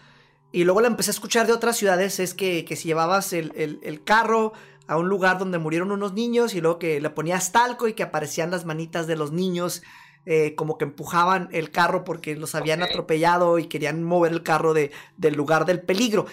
y 0.52 0.64
luego 0.64 0.82
la 0.82 0.88
empecé 0.88 1.12
a 1.12 1.14
escuchar 1.14 1.46
de 1.46 1.54
otras 1.54 1.78
ciudades, 1.78 2.20
es 2.20 2.34
que, 2.34 2.66
si 2.76 2.88
llevabas 2.88 3.34
el, 3.34 4.02
carro 4.04 4.54
a 4.88 4.98
un 4.98 5.08
lugar 5.08 5.38
donde 5.38 5.60
murieron 5.60 5.92
unos 5.92 6.14
niños 6.14 6.56
y 6.56 6.62
luego 6.62 6.80
que 6.80 7.00
le 7.00 7.10
ponías 7.12 7.52
talco 7.52 7.88
y 7.88 7.94
que 7.94 8.02
aparecían 8.02 8.50
las 8.50 8.66
manitas 8.66 9.06
de 9.06 9.16
los 9.16 9.32
niños 9.32 9.84
eh, 10.26 10.56
como 10.56 10.80
que 10.80 10.86
empujaban 10.86 11.48
el 11.52 11.70
carro 11.70 12.04
porque 12.04 12.36
los 12.36 12.56
habían 12.56 12.82
atropellado 12.82 13.60
y 13.60 13.68
querían 13.68 14.04
mover 14.04 14.32
el 14.32 14.42
carro 14.42 14.74
de, 14.74 14.92
del 15.18 15.36
lugar 15.36 15.66
del 15.66 15.82
peligro. 15.82 16.26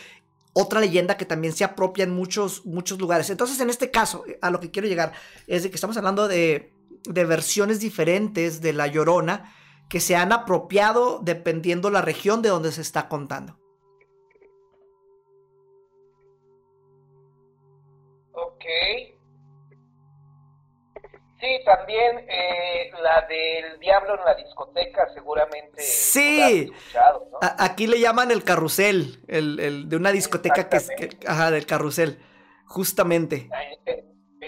Otra 0.55 0.81
leyenda 0.81 1.19
que 1.19 1.27
también 1.27 1.53
se 1.53 1.65
apropia 1.65 2.05
en 2.05 2.15
muchos, 2.15 2.65
muchos 2.65 2.99
lugares. 2.99 3.29
Entonces, 3.29 3.61
en 3.61 3.69
este 3.69 3.91
caso, 3.91 4.25
a 4.41 4.51
lo 4.51 4.59
que 4.59 4.71
quiero 4.71 4.89
llegar 4.89 5.13
es 5.47 5.63
de 5.63 5.69
que 5.69 5.75
estamos 5.75 5.99
hablando 5.99 6.27
de, 6.27 6.73
de 7.07 7.25
versiones 7.25 7.81
diferentes 7.81 8.61
de 8.61 8.73
La 8.73 8.87
Llorona 8.87 9.53
que 9.89 10.01
se 10.01 10.17
han 10.17 10.33
apropiado 10.33 11.21
dependiendo 11.23 11.91
la 11.91 12.03
región 12.03 12.43
de 12.43 12.49
donde 12.49 12.73
se 12.73 12.81
está 12.81 13.09
contando. 13.09 13.59
Sí, 21.41 21.61
también 21.65 22.27
eh, 22.29 22.91
la 23.03 23.27
del 23.29 23.79
diablo 23.79 24.19
en 24.19 24.25
la 24.25 24.35
discoteca, 24.35 25.07
seguramente. 25.15 25.83
Sí, 25.83 26.73
aquí 27.41 27.87
le 27.87 28.01
llaman 28.01 28.31
el 28.31 28.43
carrusel, 28.43 29.23
el, 29.29 29.89
de 29.89 29.97
una 29.97 30.13
discoteca 30.13 30.69
que 30.69 30.79
es. 30.79 30.91
ajá, 31.27 31.51
del 31.51 31.67
carrusel, 31.67 32.19
justamente. 32.67 33.51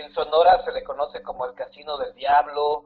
En, 0.01 0.13
Sonora 0.15 0.63
se 0.65 0.73
le 0.73 0.85
conoce 0.85 1.23
como 1.23 1.47
el 1.47 1.55
casino 1.55 1.97
del 1.99 2.15
diablo, 2.15 2.85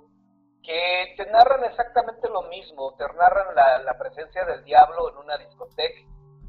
que 0.62 1.14
te 1.16 1.26
narran 1.26 1.64
exactamente 1.64 2.28
lo 2.28 2.42
mismo, 2.42 2.94
te 2.96 3.04
narran 3.04 3.54
la, 3.54 3.98
presencia 3.98 4.44
del 4.44 4.64
diablo 4.64 5.10
en 5.10 5.16
una 5.18 5.36
discoteca, 5.36 6.00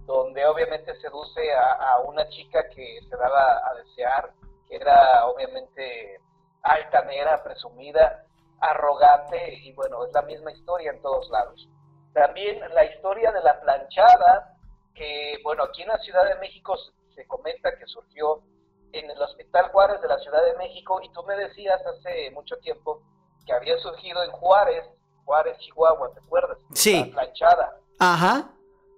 donde 0.06 0.46
obviamente 0.46 0.96
seduce 1.02 1.54
a, 1.54 1.94
a 1.94 2.00
una 2.02 2.28
chica 2.30 2.68
que 2.70 3.00
se 3.10 3.18
daba 3.18 3.62
a 3.68 3.74
desear 3.76 4.34
era 4.74 5.28
obviamente 5.28 6.20
altanera, 6.64 7.44
presumida, 7.44 8.26
arrogante 8.60 9.54
y 9.56 9.74
bueno, 9.74 10.06
es 10.06 10.14
la 10.14 10.24
misma 10.24 10.52
historia 10.52 10.92
en 10.92 11.02
todos 11.02 11.30
lados. 11.30 11.68
También 12.14 12.60
la 12.74 12.86
historia 12.86 13.32
de 13.32 13.42
la 13.42 13.60
planchada, 13.62 14.56
que 14.96 15.40
bueno, 15.44 15.64
aquí 15.64 15.82
en 15.82 15.90
la 15.90 16.00
Ciudad 16.00 16.26
de 16.26 16.40
México 16.40 16.76
se 17.16 17.28
comenta 17.28 17.76
que 17.78 17.86
surgió 17.88 18.42
en 18.94 19.10
el 19.10 19.22
Hospital 19.22 19.70
Juárez 19.72 20.02
de 20.02 20.08
la 20.08 20.18
Ciudad 20.20 20.44
de 20.44 20.58
México 20.58 21.02
y 21.02 21.12
tú 21.12 21.24
me 21.24 21.36
decías 21.36 21.82
hace 21.86 22.32
mucho 22.32 22.56
tiempo 22.58 23.02
que 23.46 23.54
había 23.54 23.78
surgido 23.80 24.24
en 24.24 24.32
Juárez, 24.32 24.86
Juárez, 25.26 25.58
Chihuahua, 25.60 26.14
¿te 26.14 26.20
acuerdas? 26.20 26.58
Sí. 26.74 27.06
La 27.08 27.12
planchada. 27.14 27.78
Ajá. 28.00 28.50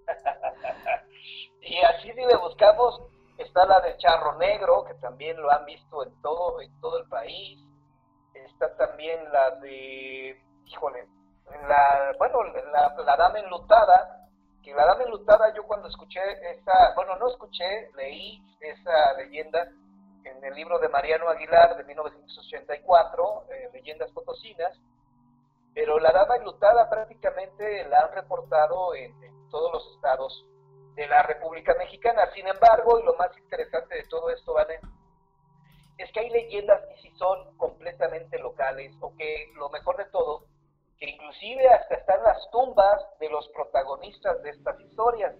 y 1.61 1.77
así 1.77 2.11
si 2.11 2.25
le 2.25 2.37
buscamos 2.37 3.01
Está 3.37 3.65
la 3.65 3.81
de 3.81 3.97
Charro 3.97 4.37
Negro, 4.37 4.85
que 4.85 4.93
también 4.95 5.41
lo 5.41 5.51
han 5.51 5.65
visto 5.65 6.03
en 6.03 6.21
todo, 6.21 6.61
en 6.61 6.79
todo 6.79 6.99
el 6.99 7.09
país. 7.09 7.59
Está 8.33 8.75
también 8.77 9.19
la 9.31 9.51
de, 9.57 10.41
híjole, 10.65 11.05
la, 11.67 12.15
bueno, 12.17 12.43
la, 12.43 12.95
la 12.95 13.17
Dama 13.17 13.39
Enlutada, 13.39 14.29
que 14.63 14.73
la 14.73 14.85
Dama 14.85 15.03
Enlutada 15.03 15.53
yo 15.53 15.63
cuando 15.63 15.89
escuché 15.89 16.19
esa, 16.53 16.93
bueno, 16.95 17.17
no 17.17 17.29
escuché, 17.29 17.91
leí 17.95 18.41
esa 18.61 19.13
leyenda 19.17 19.69
en 20.25 20.43
el 20.43 20.53
libro 20.55 20.79
de 20.79 20.89
Mariano 20.89 21.29
Aguilar 21.29 21.77
de 21.77 21.83
1984, 21.83 23.45
eh, 23.51 23.69
Leyendas 23.73 24.11
Potosinas, 24.11 24.77
pero 25.73 25.99
la 25.99 26.11
Dama 26.11 26.37
Enlutada 26.37 26.89
prácticamente 26.89 27.87
la 27.87 27.99
han 27.99 28.13
reportado 28.13 28.95
en, 28.95 29.11
en 29.23 29.49
todos 29.49 29.71
los 29.71 29.95
estados 29.95 30.45
de 30.95 31.07
la 31.07 31.23
República 31.23 31.75
Mexicana. 31.77 32.29
Sin 32.33 32.47
embargo, 32.47 32.99
y 32.99 33.03
lo 33.03 33.15
más 33.15 33.37
interesante 33.37 33.95
de 33.95 34.07
todo 34.07 34.29
esto, 34.29 34.53
Vane, 34.53 34.79
es 35.97 36.11
que 36.11 36.19
hay 36.21 36.29
leyendas 36.29 36.81
que 36.87 37.01
sí 37.01 37.11
son 37.17 37.55
completamente 37.57 38.39
locales, 38.39 38.93
o 39.01 39.15
que 39.15 39.51
lo 39.55 39.69
mejor 39.69 39.97
de 39.97 40.05
todo, 40.05 40.45
que 40.97 41.09
inclusive 41.09 41.67
hasta 41.69 41.95
están 41.95 42.23
las 42.23 42.49
tumbas 42.51 43.05
de 43.19 43.29
los 43.29 43.47
protagonistas 43.49 44.41
de 44.43 44.49
estas 44.49 44.79
historias. 44.79 45.35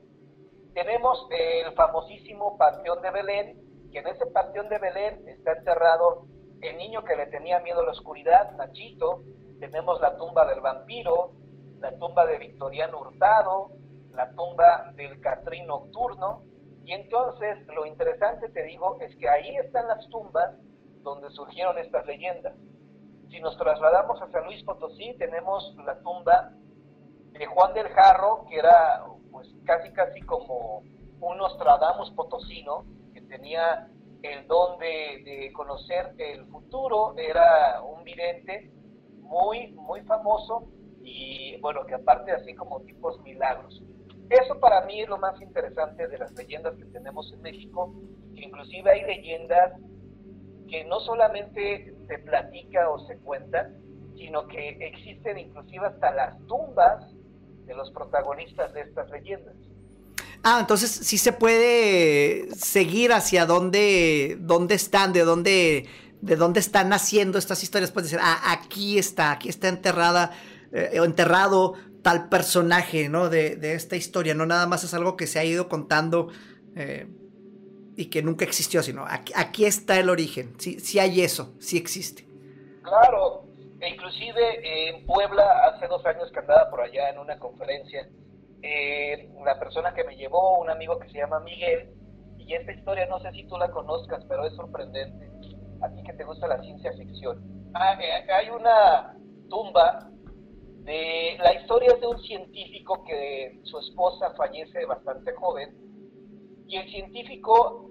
tenemos 0.74 1.26
el 1.32 1.74
famosísimo 1.74 2.58
Panteón 2.58 3.02
de 3.02 3.12
Belén, 3.12 3.65
que 3.96 4.02
en 4.02 4.08
ese 4.08 4.26
Panteón 4.26 4.68
de 4.68 4.78
Belén 4.78 5.26
está 5.30 5.54
enterrado 5.54 6.26
el 6.60 6.76
niño 6.76 7.06
que 7.06 7.16
le 7.16 7.28
tenía 7.28 7.62
miedo 7.62 7.80
a 7.80 7.86
la 7.86 7.92
oscuridad, 7.92 8.52
Nachito, 8.58 9.22
tenemos 9.62 10.02
la 10.02 10.18
tumba 10.18 10.46
del 10.48 10.60
vampiro, 10.60 11.32
la 11.80 11.98
tumba 11.98 12.26
de 12.26 12.38
Victoriano 12.38 13.00
Hurtado, 13.00 13.72
la 14.12 14.30
tumba 14.32 14.92
del 14.96 15.22
Catrín 15.22 15.68
Nocturno, 15.68 16.44
y 16.84 16.92
entonces 16.92 17.66
lo 17.68 17.86
interesante, 17.86 18.50
te 18.50 18.64
digo, 18.64 18.98
es 19.00 19.16
que 19.16 19.30
ahí 19.30 19.56
están 19.56 19.88
las 19.88 20.06
tumbas 20.10 20.58
donde 21.02 21.30
surgieron 21.30 21.78
estas 21.78 22.06
leyendas. 22.06 22.54
Si 23.30 23.40
nos 23.40 23.58
trasladamos 23.58 24.22
a 24.22 24.30
San 24.30 24.44
Luis 24.44 24.62
Potosí, 24.66 25.16
tenemos 25.18 25.74
la 25.86 25.98
tumba 26.02 26.52
de 27.32 27.46
Juan 27.46 27.74
del 27.74 27.88
Jarro, 27.88 28.46
que 28.50 28.58
era 28.58 29.06
pues 29.32 29.48
casi 29.66 29.90
casi 29.94 30.20
como 30.24 30.84
un 31.22 31.38
Nostradamus 31.38 32.12
potosino, 32.12 32.84
tenía 33.36 33.88
el 34.24 34.48
don 34.48 34.80
de, 34.80 35.52
conocer 35.54 36.14
el 36.18 36.46
futuro, 36.48 37.16
era 37.18 37.82
un 37.82 38.04
vidente 38.04 38.72
muy, 39.20 39.72
muy 39.74 40.02
famoso 40.02 40.68
y 41.02 41.60
bueno, 41.62 41.86
que 41.86 41.96
aparte 41.96 42.32
así 42.32 42.56
como 42.56 42.82
tipos 42.82 43.22
milagros. 43.22 43.84
Eso 44.30 44.60
para 44.60 44.86
mí 44.86 45.02
es 45.02 45.10
lo 45.10 45.18
más 45.18 45.40
interesante 45.42 46.08
de 46.08 46.18
las 46.18 46.32
leyendas 46.34 46.76
que 46.78 46.86
tenemos 46.86 47.32
en 47.34 47.42
México, 47.42 47.94
inclusive 48.34 48.90
hay 48.90 49.02
leyendas 49.04 49.74
que 50.68 50.84
no 50.86 51.00
solamente 51.02 51.94
se 52.08 52.18
platica 52.20 52.90
o 52.90 53.00
se 53.06 53.20
cuenta, 53.20 53.70
sino 54.16 54.48
que 54.48 54.70
existen 54.70 55.38
inclusive 55.38 55.86
hasta 55.86 56.12
las 56.12 56.40
tumbas 56.48 57.14
de 57.66 57.76
los 57.76 57.92
protagonistas 57.92 58.74
de 58.74 58.82
estas 58.82 59.10
leyendas. 59.12 59.56
Ah, 60.48 60.60
entonces 60.60 60.92
sí 60.92 61.18
se 61.18 61.34
puede 61.34 62.54
seguir 62.56 63.12
hacia 63.14 63.48
dónde, 63.48 64.38
dónde 64.40 64.76
están, 64.76 65.12
de 65.12 65.22
dónde, 65.22 65.88
de 66.22 66.36
dónde 66.36 66.60
están 66.60 66.88
naciendo 66.88 67.40
estas 67.40 67.64
historias. 67.64 67.92
Puedes 67.92 68.12
decir, 68.12 68.24
ah, 68.24 68.40
aquí 68.52 69.00
está, 69.00 69.32
aquí 69.32 69.50
está 69.50 69.70
enterrada 69.70 70.34
eh, 70.72 70.92
enterrado 71.04 71.74
tal 72.04 72.30
personaje, 72.30 73.10
¿no? 73.10 73.28
De, 73.30 73.74
esta 73.74 73.96
historia. 73.96 74.36
No 74.36 74.46
nada 74.46 74.68
más 74.68 74.84
es 74.84 74.94
algo 74.94 75.18
que 75.18 75.26
se 75.26 75.40
ha 75.40 75.44
ido 75.44 75.68
contando 75.68 76.28
eh, 76.76 77.08
y 77.96 78.12
que 78.12 78.22
nunca 78.22 78.46
existió, 78.46 78.84
sino 78.84 79.04
aquí, 79.04 79.34
aquí, 79.36 79.66
está 79.66 80.00
el 80.00 80.12
origen. 80.12 80.54
Sí, 80.60 80.80
sí 80.80 81.00
hay 81.00 81.22
eso, 81.22 81.56
sí 81.60 81.76
existe. 81.76 82.28
Claro, 82.84 83.46
e 83.80 83.90
inclusive 83.90 84.90
en 84.90 85.08
Puebla 85.08 85.44
hace 85.70 85.88
dos 85.88 86.06
años 86.06 86.30
que 86.32 86.38
andaba 86.38 86.70
por 86.70 86.82
allá 86.82 87.10
en 87.10 87.18
una 87.18 87.40
conferencia 87.40 88.08
eh, 88.62 89.30
la 89.44 89.60
persona 89.60 89.94
que 89.94 90.04
me 90.04 90.16
llevó, 90.16 90.60
un 90.60 90.70
amigo 90.70 91.00
que 91.00 91.10
se 91.10 91.20
llama 91.20 91.40
Miguel, 91.42 91.94
y 92.38 92.54
esta 92.54 92.72
historia 92.72 93.08
no 93.08 93.20
sé 93.20 93.32
si 93.32 93.48
tú 93.48 93.58
la 93.58 93.72
conozcas, 93.72 94.24
pero 94.30 94.46
es 94.46 94.56
sorprendente, 94.56 95.30
a 95.82 95.90
ti 95.90 96.04
que 96.04 96.14
te 96.14 96.24
gusta 96.24 96.48
la 96.48 96.62
ciencia 96.62 96.92
ficción. 96.94 97.42
Ah, 97.74 97.98
eh, 98.02 98.32
hay 98.32 98.50
una 98.50 99.18
tumba 99.50 100.10
de 100.86 101.38
la 101.40 101.54
historia 101.56 101.94
es 101.94 102.00
de 102.00 102.08
un 102.08 102.20
científico 102.22 103.04
que 103.06 103.60
su 103.64 103.80
esposa 103.80 104.34
fallece 104.38 104.86
bastante 104.86 105.34
joven 105.34 105.76
y 106.68 106.78
el 106.78 106.90
científico 106.92 107.90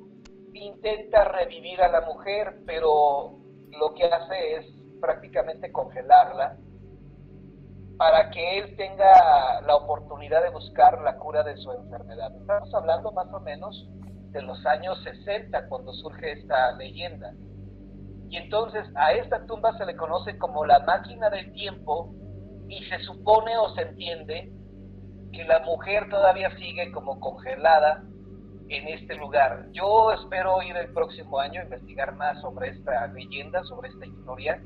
intenta 0.53 1.25
revivir 1.25 1.83
a 1.83 1.89
la 1.89 2.03
mujer, 2.03 2.61
pero 2.65 3.39
lo 3.71 3.95
que 3.95 4.05
hace 4.05 4.57
es 4.57 4.67
prácticamente 5.01 5.73
congelarla 5.73 6.57
para 7.97 8.31
que 8.31 8.59
él 8.59 8.77
tenga 8.77 9.61
la 9.63 9.77
oportunidad 9.77 10.43
de 10.43 10.51
buscar 10.51 11.01
la 11.03 11.17
cura 11.17 11.43
de 11.43 11.57
su 11.57 11.71
enfermedad. 11.73 12.35
Estamos 12.41 12.75
hablando 12.75 13.13
más 13.13 13.33
o 13.33 13.41
menos 13.41 13.89
de 14.31 14.43
los 14.43 14.65
años 14.67 15.01
60 15.05 15.69
cuando 15.69 15.93
surge 15.93 16.33
esta 16.33 16.73
leyenda. 16.73 17.33
Y 18.29 18.37
entonces 18.37 18.85
a 18.97 19.13
esta 19.13 19.47
tumba 19.47 19.77
se 19.79 19.87
le 19.87 19.97
conoce 19.97 20.37
como 20.39 20.65
la 20.65 20.81
máquina 20.81 21.31
del 21.31 21.53
tiempo 21.53 22.13
y 22.69 22.83
se 22.87 22.99
supone 23.01 23.57
o 23.59 23.73
se 23.75 23.83
entiende 23.83 24.53
que 25.33 25.45
la 25.45 25.61
mujer 25.61 26.09
todavía 26.09 26.51
sigue 26.57 26.91
como 26.91 27.21
congelada 27.21 28.03
en 28.69 28.89
este 28.89 29.15
lugar. 29.15 29.69
Yo 29.73 30.11
espero 30.13 30.63
ir 30.63 30.77
el 30.77 30.93
próximo 30.93 31.39
año 31.39 31.61
a 31.61 31.65
investigar 31.65 32.15
más 32.17 32.41
sobre 32.41 32.71
esta 32.71 33.07
leyenda, 33.09 33.63
sobre 33.65 33.91
esta 33.91 34.07
historia 34.07 34.61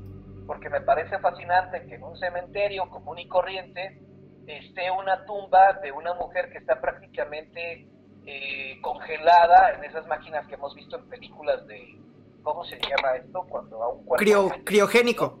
porque 0.49 0.67
me 0.67 0.81
parece 0.81 1.19
fascinante 1.19 1.85
que 1.85 1.93
en 1.93 2.03
un 2.03 2.17
cementerio 2.17 2.89
común 2.89 3.19
y 3.19 3.27
corriente 3.27 4.01
esté 4.47 4.89
una 4.89 5.23
tumba 5.23 5.73
de 5.73 5.91
una 5.91 6.15
mujer 6.15 6.49
que 6.51 6.57
está 6.57 6.81
prácticamente 6.81 7.87
eh, 8.25 8.81
congelada 8.81 9.73
en 9.73 9.83
esas 9.83 10.07
máquinas 10.07 10.47
que 10.47 10.55
hemos 10.55 10.73
visto 10.73 10.97
en 10.97 11.07
películas 11.07 11.67
de, 11.67 12.01
¿cómo 12.41 12.65
se 12.65 12.79
llama 12.79 13.17
esto? 13.17 13.45
Cuando 13.47 13.83
a 13.83 13.89
un 13.89 14.03
cuerpo... 14.05 14.51
criogénico. 14.65 15.39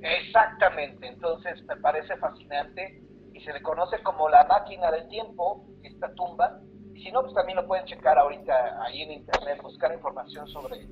Exactamente, 0.00 1.08
entonces 1.08 1.60
me 1.64 1.74
parece 1.78 2.16
fascinante 2.18 3.02
y 3.34 3.40
se 3.40 3.52
le 3.52 3.62
conoce 3.62 4.00
como 4.04 4.28
la 4.28 4.44
máquina 4.44 4.92
del 4.92 5.08
tiempo, 5.08 5.66
esta 5.82 6.14
tumba, 6.14 6.60
y 6.94 7.02
si 7.02 7.10
no, 7.10 7.22
pues 7.22 7.34
también 7.34 7.56
lo 7.56 7.66
pueden 7.66 7.84
checar 7.86 8.16
ahorita 8.16 8.80
ahí 8.84 9.02
en 9.02 9.10
internet, 9.10 9.60
buscar 9.60 9.92
información 9.92 10.46
sobre 10.46 10.86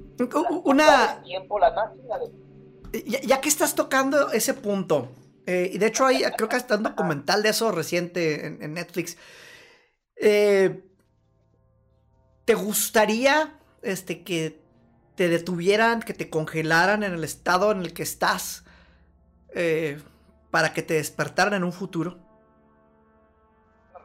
una... 0.65 1.23
tiempo, 1.23 1.57
la 1.61 1.71
máquina 1.71 2.19
del 2.19 2.48
ya, 2.93 3.41
que 3.41 3.49
estás 3.49 3.75
tocando 3.75 4.31
ese 4.33 4.55
punto, 4.55 5.11
eh, 5.47 5.71
y 5.73 5.79
de 5.79 5.87
hecho 5.87 6.07
hay, 6.07 6.23
creo 6.37 6.49
que 6.49 6.57
está 6.57 6.77
un 6.77 6.83
documental 6.83 7.43
de 7.43 7.51
eso 7.51 7.73
reciente 7.73 8.47
en, 8.47 8.75
Netflix. 8.75 9.17
Eh, 10.17 10.83
¿Te 12.45 12.55
gustaría 12.55 13.59
este, 13.83 14.25
que 14.25 14.61
te 15.15 15.29
detuvieran, 15.29 16.01
que 16.01 16.15
te 16.15 16.31
congelaran 16.31 17.03
en 17.03 17.15
el 17.15 17.25
estado 17.25 17.73
en 17.73 17.81
el 17.81 17.93
que 17.93 18.03
estás 18.03 18.65
eh, 19.55 20.01
para 20.51 20.73
que 20.73 20.83
te 20.83 20.95
despertaran 20.95 21.55
en 21.55 21.65
un 21.65 21.73
futuro? 21.73 22.19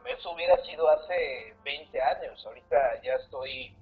Eso 0.06 0.32
hubiera 0.32 0.56
sido 0.64 0.88
hace 0.88 1.54
20 1.64 2.00
años. 2.00 2.44
Ahorita 2.46 3.02
ya 3.02 3.14
estoy, 3.14 3.74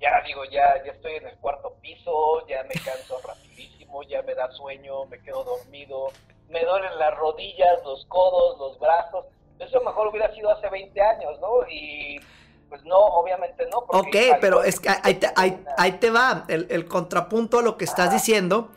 ya 0.00 0.22
digo, 0.26 0.44
ya, 0.44 0.82
ya 0.84 0.92
estoy 0.92 1.14
en 1.14 1.26
el 1.26 1.36
cuarto 1.38 1.76
piso, 1.80 2.46
ya 2.48 2.62
me 2.64 2.74
canso 2.74 3.20
rapidísimo 3.26 3.73
ya 4.08 4.22
me 4.22 4.34
da 4.34 4.50
sueño, 4.52 5.06
me 5.06 5.20
quedo 5.20 5.44
dormido, 5.44 6.08
me 6.48 6.64
duelen 6.64 6.98
las 6.98 7.16
rodillas, 7.16 7.78
los 7.84 8.04
codos, 8.06 8.58
los 8.58 8.78
brazos. 8.78 9.26
Eso 9.58 9.80
mejor 9.80 10.08
hubiera 10.08 10.32
sido 10.34 10.50
hace 10.50 10.68
20 10.68 11.00
años, 11.00 11.40
¿no? 11.40 11.68
Y 11.68 12.20
pues 12.68 12.84
no, 12.84 12.96
obviamente 12.96 13.66
no. 13.70 13.78
Ok, 13.88 14.16
pero 14.40 14.62
es 14.62 14.80
que 14.80 14.88
ahí 14.88 15.14
te, 15.14 15.28
ahí, 15.36 15.92
te 15.92 16.10
va. 16.10 16.44
El, 16.48 16.66
el, 16.70 16.86
contrapunto 16.86 17.58
a 17.58 17.62
lo 17.62 17.76
que 17.76 17.84
estás 17.84 18.10
diciendo 18.10 18.70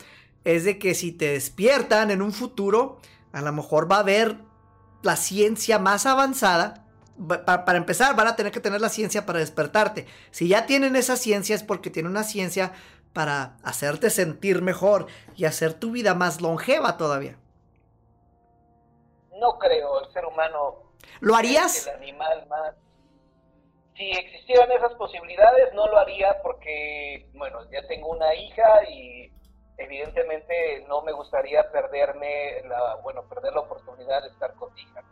es 0.44 0.64
de 0.64 0.78
que 0.78 0.94
si 0.94 1.12
te 1.12 1.32
despiertan 1.32 2.10
en 2.10 2.22
un 2.22 2.32
futuro, 2.32 2.98
a 3.32 3.42
lo 3.42 3.52
mejor 3.52 3.90
va 3.90 3.96
a 3.96 4.00
haber 4.00 4.36
la 5.02 5.16
ciencia 5.16 5.78
más 5.78 6.06
avanzada. 6.06 6.84
Para, 7.26 7.64
para, 7.64 7.78
empezar, 7.78 8.14
van 8.14 8.28
a 8.28 8.36
tener 8.36 8.52
que 8.52 8.60
tener 8.60 8.80
la 8.80 8.88
ciencia 8.88 9.26
para 9.26 9.40
despertarte. 9.40 10.06
Si 10.30 10.46
ya 10.46 10.66
tienen 10.66 10.94
esa 10.94 11.16
ciencia 11.16 11.56
es 11.56 11.64
porque 11.64 11.90
tienen 11.90 12.12
una 12.12 12.22
ciencia 12.22 12.72
para 13.12 13.56
hacerte 13.62 14.10
sentir 14.10 14.62
mejor 14.62 15.06
y 15.36 15.44
hacer 15.44 15.74
tu 15.74 15.90
vida 15.92 16.14
más 16.14 16.40
longeva 16.40 16.96
todavía. 16.96 17.36
No 19.40 19.58
creo, 19.58 20.04
el 20.04 20.12
ser 20.12 20.24
humano... 20.24 20.92
¿Lo 21.20 21.34
harías? 21.34 21.86
El 21.86 21.96
animal 21.96 22.46
más... 22.48 22.74
Si 23.96 24.10
existieran 24.10 24.70
esas 24.70 24.94
posibilidades, 24.94 25.74
no 25.74 25.88
lo 25.88 25.98
haría 25.98 26.40
porque, 26.42 27.28
bueno, 27.34 27.68
ya 27.70 27.84
tengo 27.88 28.08
una 28.10 28.32
hija 28.34 28.88
y 28.88 29.32
evidentemente 29.76 30.84
no 30.88 31.02
me 31.02 31.12
gustaría 31.12 31.68
perderme 31.72 32.62
la, 32.68 32.96
bueno, 33.02 33.24
perder 33.28 33.54
la 33.54 33.60
oportunidad 33.60 34.22
de 34.22 34.28
estar 34.28 34.54
con 34.54 34.76
hija. 34.78 35.02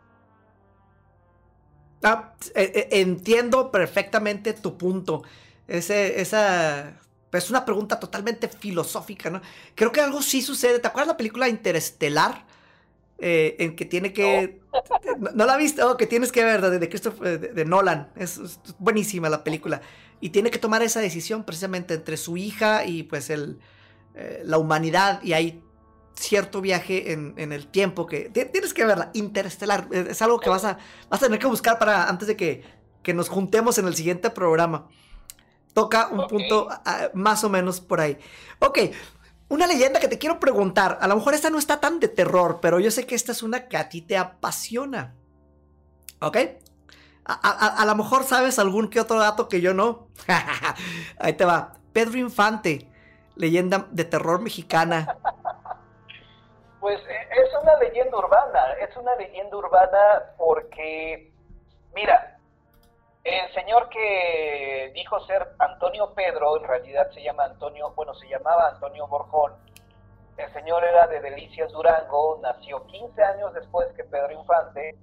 Ah, 2.03 2.33
eh, 2.55 2.71
eh, 2.73 2.87
entiendo 2.91 3.71
perfectamente 3.71 4.53
tu 4.53 4.77
punto. 4.77 5.23
Ese, 5.67 6.21
esa 6.21 7.01
es 7.31 7.49
una 7.49 7.65
pregunta 7.65 7.99
totalmente 7.99 8.47
filosófica, 8.47 9.29
¿no? 9.29 9.41
Creo 9.75 9.91
que 9.91 10.01
algo 10.01 10.21
sí 10.21 10.41
sucede. 10.41 10.79
¿Te 10.79 10.87
acuerdas 10.87 11.09
la 11.09 11.17
película 11.17 11.49
Interestelar? 11.49 12.45
Eh, 13.19 13.55
en 13.59 13.75
que 13.75 13.85
tiene 13.85 14.13
que. 14.13 14.61
No, 15.33 15.45
la 15.45 15.57
viste, 15.57 15.81
oh, 15.83 15.97
que 15.97 16.05
tienes 16.05 16.31
que 16.31 16.43
ver, 16.43 16.61
de, 16.61 16.79
de, 16.79 17.37
de, 17.37 17.65
Nolan. 17.65 18.09
Es, 18.15 18.59
buenísima 18.77 19.27
la 19.27 19.43
película. 19.43 19.81
Y 20.21 20.29
tiene 20.29 20.51
que 20.51 20.59
tomar 20.59 20.83
esa 20.83 20.99
decisión 20.99 21.43
precisamente 21.43 21.95
entre 21.95 22.17
su 22.17 22.37
hija 22.37 22.85
y 22.85 23.03
pues 23.03 23.29
el, 23.29 23.59
eh, 24.13 24.41
la 24.45 24.59
humanidad. 24.59 25.21
Y 25.23 25.33
hay 25.33 25.63
cierto 26.15 26.61
viaje 26.61 27.11
en, 27.11 27.33
en, 27.37 27.53
el 27.53 27.67
tiempo 27.67 28.05
que. 28.05 28.29
Tienes 28.29 28.73
que 28.73 28.85
verla. 28.85 29.09
Interestelar. 29.13 29.87
Es 29.91 30.21
algo 30.21 30.39
que 30.39 30.49
vas 30.49 30.63
a, 30.63 30.77
vas 31.09 31.21
a 31.21 31.25
tener 31.25 31.39
que 31.39 31.47
buscar 31.47 31.79
para 31.79 32.07
antes 32.07 32.27
de 32.27 32.37
que, 32.37 32.63
que 33.01 33.15
nos 33.15 33.29
juntemos 33.29 33.79
en 33.79 33.87
el 33.87 33.95
siguiente 33.95 34.29
programa. 34.29 34.89
Toca 35.77 36.07
un 36.07 36.27
punto 36.27 36.67
ah, 36.71 37.09
más 37.13 37.43
o 37.43 37.49
menos 37.49 37.81
por 37.81 38.01
ahí. 38.01 38.17
Ok, 38.57 38.79
una 39.49 39.67
leyenda 39.67 39.99
que 39.99 40.07
te 40.07 40.17
quiero 40.17 40.39
preguntar. 40.39 40.97
A 41.01 41.07
lo 41.07 41.15
mejor 41.15 41.35
esta 41.35 41.51
no 41.51 41.59
está 41.59 41.79
tan 41.79 41.99
de 41.99 42.07
terror, 42.07 42.57
pero 42.63 42.79
yo 42.79 42.89
sé 42.89 43.05
que 43.05 43.13
esta 43.13 43.31
es 43.31 43.43
una 43.43 43.67
que 43.67 43.77
a 43.77 43.87
ti 43.87 44.01
te 44.01 44.17
apasiona. 44.17 45.13
¿Ok? 46.19 46.35
A, 47.25 47.33
a- 47.33 47.81
a 47.83 47.85
lo 47.85 47.93
mejor 47.93 48.23
sabes 48.23 48.57
algún 48.57 48.89
que 48.89 48.99
otro 48.99 49.19
dato 49.19 49.47
que 49.47 49.61
yo 49.61 49.75
no. 49.75 50.07
Ahí 51.19 51.33
te 51.33 51.45
va. 51.45 51.73
Pedro 51.93 52.17
Infante, 52.17 52.89
leyenda 53.35 53.85
de 53.91 54.03
terror 54.03 54.41
mexicana. 54.41 55.15
Pues 56.79 56.99
eh, 57.01 57.27
es 57.33 57.49
una 57.61 57.77
leyenda 57.77 58.17
urbana, 58.17 58.59
es 58.81 58.97
una 58.97 59.13
leyenda 59.13 59.55
urbana 59.55 59.99
porque, 60.39 61.31
mira, 61.93 62.36
el 63.29 63.53
señor 63.53 63.89
que 63.89 64.91
dijo 64.93 65.19
ser 65.25 65.49
Antonio 65.59 66.13
Pedro, 66.13 66.57
en 66.57 66.63
realidad 66.63 67.09
se 67.11 67.21
llama 67.21 67.45
Antonio, 67.45 67.91
bueno, 67.95 68.13
se 68.15 68.27
llamaba 68.27 68.69
Antonio 68.69 69.07
Borjón. 69.07 69.53
El 70.37 70.53
señor 70.53 70.83
era 70.83 71.07
de 71.07 71.19
Delicias 71.19 71.71
Durango, 71.71 72.39
nació 72.41 72.85
15 72.85 73.23
años 73.23 73.53
después 73.53 73.87
que 73.95 74.03
Pedro 74.03 74.31
Infante. 74.31 74.95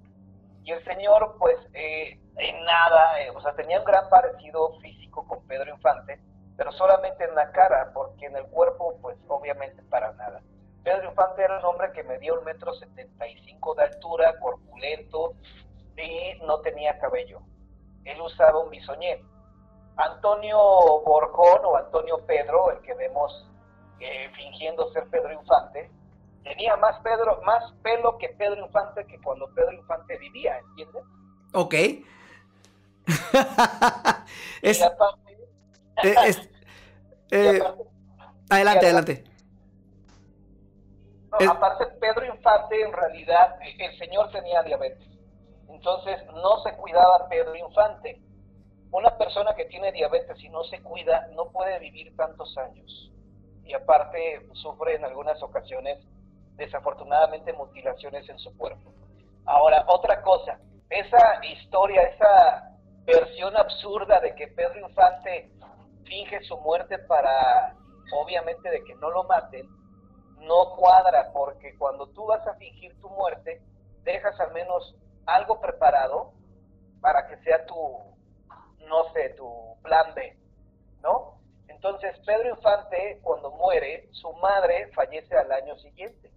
Y 0.62 0.72
el 0.72 0.82
señor, 0.84 1.36
pues, 1.38 1.56
eh, 1.74 2.18
en 2.38 2.64
nada, 2.64 3.20
eh, 3.20 3.30
o 3.30 3.40
sea, 3.42 3.52
tenía 3.54 3.78
un 3.78 3.84
gran 3.84 4.08
parecido 4.08 4.78
físico 4.80 5.26
con 5.28 5.46
Pedro 5.46 5.70
Infante, 5.74 6.18
pero 6.56 6.72
solamente 6.72 7.24
en 7.24 7.34
la 7.34 7.52
cara, 7.52 7.90
porque 7.92 8.26
en 8.26 8.36
el 8.36 8.46
cuerpo, 8.46 8.96
pues, 9.02 9.18
obviamente 9.28 9.82
para 9.90 10.12
nada. 10.12 10.40
Pedro 10.82 11.10
Infante 11.10 11.42
era 11.42 11.58
un 11.58 11.64
hombre 11.64 11.92
que 11.92 12.02
medía 12.04 12.32
un 12.32 12.44
metro 12.44 12.72
setenta 12.74 13.26
y 13.26 13.38
cinco 13.44 13.74
de 13.74 13.84
altura, 13.84 14.38
corpulento 14.38 15.34
y 15.96 16.38
no 16.46 16.60
tenía 16.60 16.98
cabello. 16.98 17.40
Él 18.04 18.20
usaba 18.20 18.58
un 18.60 18.70
bisoñé. 18.70 19.22
Antonio 19.96 20.58
Borjón 21.04 21.60
o 21.64 21.76
Antonio 21.76 22.18
Pedro, 22.26 22.70
el 22.72 22.80
que 22.80 22.94
vemos 22.94 23.46
eh, 24.00 24.28
fingiendo 24.34 24.90
ser 24.92 25.08
Pedro 25.08 25.32
Infante, 25.32 25.90
tenía 26.42 26.76
más, 26.76 26.98
Pedro, 27.00 27.40
más 27.42 27.72
pelo 27.82 28.18
que 28.18 28.28
Pedro 28.30 28.64
Infante 28.66 29.06
que 29.06 29.20
cuando 29.22 29.48
Pedro 29.54 29.72
Infante 29.72 30.18
vivía, 30.18 30.58
¿entiendes? 30.58 31.04
Ok. 31.54 31.74
Y 34.62 34.68
es, 34.68 34.82
aparte- 34.82 35.36
es- 36.26 36.50
y 37.30 37.34
eh, 37.36 37.60
aparte- 37.60 37.84
adelante, 38.50 38.84
adelante. 38.86 39.24
No, 41.30 41.38
Es- 41.38 41.48
aparte, 41.48 41.86
Pedro 42.00 42.24
Infante, 42.26 42.80
en 42.82 42.92
realidad, 42.92 43.56
el 43.62 43.98
señor 43.98 44.30
tenía 44.30 44.62
diabetes. 44.62 45.08
Entonces, 45.84 46.24
no 46.32 46.62
se 46.62 46.74
cuidaba 46.76 47.28
Pedro 47.28 47.54
Infante. 47.54 48.18
Una 48.90 49.18
persona 49.18 49.54
que 49.54 49.66
tiene 49.66 49.92
diabetes 49.92 50.42
y 50.42 50.48
no 50.48 50.64
se 50.64 50.82
cuida 50.82 51.28
no 51.34 51.50
puede 51.50 51.78
vivir 51.78 52.16
tantos 52.16 52.56
años. 52.56 53.12
Y 53.64 53.74
aparte, 53.74 54.48
sufre 54.54 54.94
en 54.94 55.04
algunas 55.04 55.42
ocasiones, 55.42 55.98
desafortunadamente, 56.56 57.52
mutilaciones 57.52 58.26
en 58.30 58.38
su 58.38 58.56
cuerpo. 58.56 58.94
Ahora, 59.44 59.84
otra 59.88 60.22
cosa, 60.22 60.58
esa 60.88 61.44
historia, 61.44 62.00
esa 62.04 62.78
versión 63.04 63.54
absurda 63.54 64.20
de 64.20 64.34
que 64.36 64.48
Pedro 64.48 64.88
Infante 64.88 65.50
finge 66.04 66.42
su 66.44 66.56
muerte 66.60 66.98
para, 67.00 67.76
obviamente, 68.22 68.70
de 68.70 68.82
que 68.84 68.94
no 68.94 69.10
lo 69.10 69.24
maten, 69.24 69.68
no 70.38 70.76
cuadra 70.76 71.30
porque 71.34 71.76
cuando 71.76 72.06
tú 72.06 72.24
vas 72.24 72.46
a 72.46 72.54
fingir 72.54 72.98
tu 73.02 73.10
muerte, 73.10 73.60
dejas 74.02 74.40
al 74.40 74.52
menos 74.54 74.94
algo 75.26 75.60
preparado 75.60 76.32
para 77.00 77.26
que 77.28 77.36
sea 77.38 77.64
tu, 77.66 77.74
no 78.86 79.12
sé, 79.12 79.30
tu 79.30 79.76
plan 79.82 80.14
B, 80.14 80.36
¿no? 81.02 81.38
Entonces, 81.68 82.18
Pedro 82.24 82.50
Infante, 82.50 83.20
cuando 83.22 83.50
muere, 83.52 84.08
su 84.12 84.32
madre 84.34 84.90
fallece 84.94 85.36
al 85.36 85.52
año 85.52 85.76
siguiente. 85.78 86.30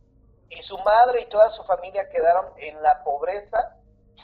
Y 0.49 0.61
su 0.63 0.77
madre 0.79 1.21
y 1.21 1.29
toda 1.29 1.51
su 1.51 1.63
familia 1.63 2.09
quedaron 2.09 2.53
en 2.57 2.81
la 2.81 3.03
pobreza 3.03 3.77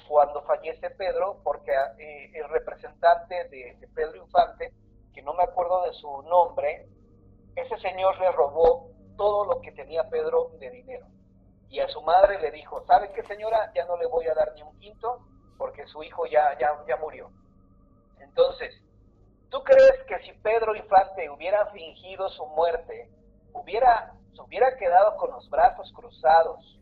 cuando 0.08 0.42
fallece 0.44 0.90
Pedro, 0.92 1.40
porque 1.44 1.72
eh, 1.72 2.32
el 2.34 2.50
representante 2.50 3.48
de, 3.50 3.78
de 3.80 3.88
Pedro 3.90 4.18
Infante, 4.18 4.74
que 5.14 5.22
no 5.22 5.34
me 5.34 5.44
acuerdo 5.44 5.84
de 5.84 5.94
su 5.94 6.22
nombre, 6.24 6.88
ese 7.56 7.78
señor 7.80 8.20
le 8.20 8.32
robó 8.32 8.90
todo 9.16 9.46
lo 9.46 9.62
que 9.62 9.72
tenía 9.72 10.10
Pedro 10.10 10.50
de 10.60 10.70
dinero. 10.72 11.06
Y 11.74 11.80
a 11.80 11.88
su 11.88 12.04
madre 12.04 12.40
le 12.40 12.52
dijo, 12.52 12.86
¿sabe 12.86 13.12
qué 13.14 13.24
señora? 13.24 13.72
Ya 13.74 13.84
no 13.86 13.98
le 13.98 14.06
voy 14.06 14.28
a 14.28 14.36
dar 14.36 14.54
ni 14.54 14.62
un 14.62 14.78
quinto 14.78 15.26
porque 15.58 15.88
su 15.88 16.04
hijo 16.04 16.28
ya, 16.28 16.56
ya, 16.60 16.70
ya 16.88 16.98
murió. 16.98 17.32
Entonces, 18.20 18.80
¿tú 19.50 19.64
crees 19.64 20.04
que 20.08 20.20
si 20.20 20.34
Pedro 20.34 20.76
Infante 20.76 21.28
hubiera 21.32 21.66
fingido 21.72 22.30
su 22.30 22.46
muerte, 22.46 23.10
hubiera, 23.54 24.14
se 24.36 24.42
hubiera 24.44 24.78
quedado 24.78 25.18
con 25.18 25.32
los 25.32 25.50
brazos 25.50 25.92
cruzados 25.96 26.80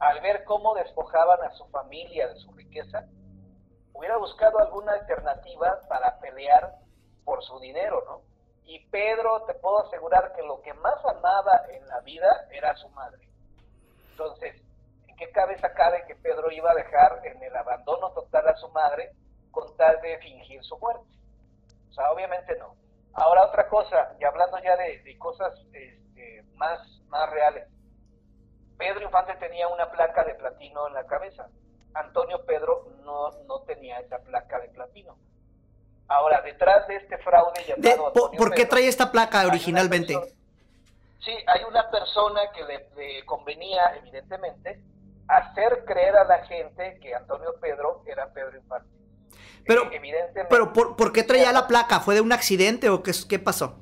al 0.00 0.20
ver 0.22 0.42
cómo 0.42 0.74
despojaban 0.74 1.44
a 1.44 1.52
su 1.52 1.64
familia 1.68 2.26
de 2.26 2.34
su 2.40 2.50
riqueza? 2.50 3.04
Hubiera 3.92 4.16
buscado 4.16 4.58
alguna 4.58 4.94
alternativa 4.94 5.82
para 5.88 6.18
pelear 6.18 6.74
por 7.24 7.44
su 7.44 7.60
dinero, 7.60 8.02
¿no? 8.04 8.22
Y 8.64 8.84
Pedro, 8.88 9.44
te 9.46 9.54
puedo 9.54 9.86
asegurar 9.86 10.32
que 10.34 10.42
lo 10.42 10.60
que 10.62 10.74
más 10.74 10.96
amaba 11.04 11.62
en 11.68 11.86
la 11.86 12.00
vida 12.00 12.48
era 12.50 12.74
su 12.74 12.88
madre. 12.88 13.25
Entonces, 14.20 14.62
¿en 15.08 15.16
qué 15.16 15.30
cabeza 15.30 15.70
cabe 15.74 16.02
que 16.08 16.16
Pedro 16.16 16.50
iba 16.50 16.70
a 16.70 16.74
dejar 16.74 17.20
en 17.26 17.42
el 17.42 17.54
abandono 17.54 18.10
total 18.12 18.48
a 18.48 18.56
su 18.56 18.66
madre 18.70 19.12
con 19.50 19.76
tal 19.76 20.00
de 20.00 20.16
fingir 20.18 20.64
su 20.64 20.78
muerte? 20.78 21.04
O 21.90 21.92
sea, 21.92 22.10
obviamente 22.10 22.56
no. 22.56 22.74
Ahora 23.12 23.44
otra 23.44 23.68
cosa, 23.68 24.14
y 24.18 24.24
hablando 24.24 24.56
ya 24.62 24.74
de, 24.76 25.02
de 25.02 25.18
cosas 25.18 25.52
este, 25.74 26.42
más, 26.54 26.80
más 27.08 27.28
reales. 27.30 27.68
Pedro 28.78 29.02
Infante 29.04 29.34
tenía 29.36 29.68
una 29.68 29.90
placa 29.90 30.24
de 30.24 30.34
platino 30.34 30.88
en 30.88 30.94
la 30.94 31.04
cabeza. 31.06 31.48
Antonio 31.94 32.42
Pedro 32.46 32.86
no, 33.04 33.30
no 33.44 33.60
tenía 33.64 34.00
esa 34.00 34.18
placa 34.20 34.58
de 34.60 34.68
platino. 34.68 35.18
Ahora, 36.08 36.40
detrás 36.40 36.86
de 36.88 36.96
este 36.96 37.18
fraude 37.18 37.60
De- 37.76 37.82
llamado... 37.90 38.12
¿por, 38.14 38.22
Antonio 38.24 38.38
por 38.38 38.50
qué 38.50 38.56
Pedro, 38.62 38.68
trae 38.70 38.88
esta 38.88 39.12
placa 39.12 39.46
originalmente? 39.46 40.14
persona- 40.14 40.32
Sí, 41.20 41.32
hay 41.46 41.64
una 41.64 41.90
persona 41.90 42.40
que 42.52 42.62
le, 42.64 42.88
le 42.96 43.24
convenía, 43.24 43.94
evidentemente, 43.96 44.80
hacer 45.28 45.84
creer 45.84 46.16
a 46.16 46.24
la 46.24 46.44
gente 46.46 46.98
que 47.00 47.14
Antonio 47.14 47.54
Pedro 47.60 48.02
era 48.06 48.32
Pedro 48.32 48.56
Infante. 48.56 48.88
Pero- 49.66 49.90
evidentemente, 49.92 50.46
Pero 50.48 50.72
¿por, 50.72 50.94
por 50.96 51.12
qué 51.12 51.24
traía 51.24 51.52
la 51.52 51.66
placa? 51.66 52.00
¿Fue 52.00 52.14
de 52.14 52.20
un 52.20 52.32
accidente 52.32 52.88
o 52.88 53.02
qué, 53.02 53.12
qué 53.28 53.38
pasó? 53.38 53.80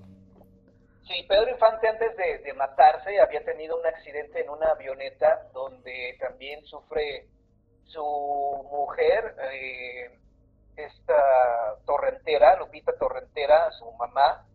Sí, 1.06 1.22
Pedro 1.28 1.50
Infante 1.50 1.86
antes 1.86 2.16
de, 2.16 2.38
de 2.38 2.52
matarse 2.54 3.20
había 3.20 3.44
tenido 3.44 3.78
un 3.78 3.86
accidente 3.86 4.40
en 4.40 4.48
una 4.48 4.70
avioneta 4.70 5.48
donde 5.52 6.16
también 6.18 6.64
sufre 6.64 7.28
su 7.84 8.02
mujer, 8.72 9.36
eh, 9.52 10.18
esta 10.76 11.76
Torrentera, 11.84 12.56
Lupita 12.56 12.92
Torrentera, 12.98 13.70
su 13.72 13.92
mamá, 13.92 14.46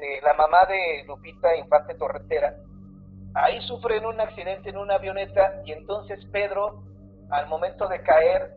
de 0.00 0.20
la 0.22 0.34
mamá 0.34 0.64
de 0.66 1.04
Lupita 1.06 1.54
Infante 1.56 1.94
Torrentera. 1.94 2.56
Ahí 3.34 3.60
sufren 3.68 4.04
un 4.06 4.20
accidente 4.20 4.70
en 4.70 4.76
una 4.78 4.94
avioneta 4.96 5.62
y 5.64 5.72
entonces 5.72 6.24
Pedro, 6.32 6.82
al 7.30 7.46
momento 7.46 7.86
de 7.86 8.02
caer, 8.02 8.56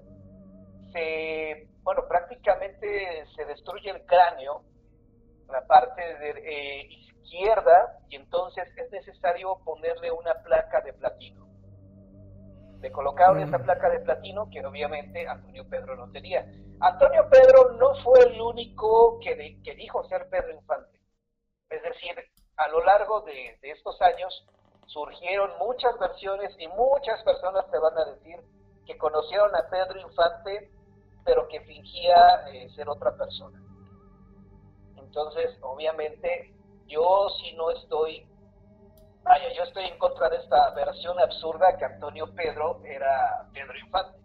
se, 0.92 1.68
bueno, 1.84 2.04
prácticamente 2.08 3.26
se 3.36 3.46
destruye 3.46 3.90
el 3.92 4.04
cráneo, 4.06 4.64
la 5.52 5.66
parte 5.68 6.02
de, 6.02 6.30
eh, 6.44 6.88
izquierda, 6.90 7.98
y 8.10 8.16
entonces 8.16 8.66
es 8.78 8.92
necesario 8.92 9.58
ponerle 9.64 10.12
una 10.12 10.34
placa 10.44 10.82
de 10.82 10.94
platino. 10.94 11.44
Le 12.82 12.92
colocaron 12.92 13.38
Mm. 13.40 13.44
esa 13.48 13.60
placa 13.60 13.90
de 13.90 14.00
platino 14.00 14.50
que 14.50 14.66
obviamente 14.66 15.28
Antonio 15.28 15.68
Pedro 15.70 15.96
no 15.96 16.12
tenía. 16.12 16.46
Antonio 16.82 17.28
Pedro 17.30 17.74
no 17.80 17.96
fue 18.04 18.20
el 18.24 18.42
único 18.42 19.20
que, 19.20 19.36
de- 19.36 19.58
que 19.64 19.76
dijo 19.76 20.04
ser 20.06 20.28
Pedro 20.30 20.52
Infante. 20.52 20.93
Es 21.74 21.82
decir, 21.82 22.16
a 22.58 22.68
lo 22.68 22.84
largo 22.84 23.22
de, 23.22 23.58
estos 23.64 24.00
años 24.02 24.46
surgieron 24.86 25.58
muchas 25.58 25.98
versiones 25.98 26.56
y 26.60 26.68
muchas 26.68 27.24
personas 27.24 27.70
te 27.72 27.80
van 27.80 27.98
a 27.98 28.06
decir 28.06 28.40
que 28.86 28.96
conocieron 28.98 29.56
a 29.56 29.68
Pedro 29.70 30.00
Infante, 30.00 30.70
pero 31.26 31.48
que 31.48 31.62
fingía 31.62 32.48
eh, 32.50 32.70
ser 32.76 32.88
otra 32.90 33.18
persona. 33.18 33.60
Entonces, 34.98 35.58
obviamente, 35.62 36.54
yo 36.86 37.30
si 37.42 37.54
no 37.54 37.72
estoy, 37.72 38.28
vaya, 39.24 39.52
yo 39.54 39.64
estoy 39.64 39.86
en 39.86 39.98
contra 39.98 40.30
de 40.30 40.38
esta 40.38 40.70
versión 40.72 41.20
absurda 41.20 41.76
que 41.78 41.86
Antonio 41.86 42.36
Pedro 42.36 42.82
era 42.84 43.48
Pedro 43.52 43.80
Infante. 43.80 44.20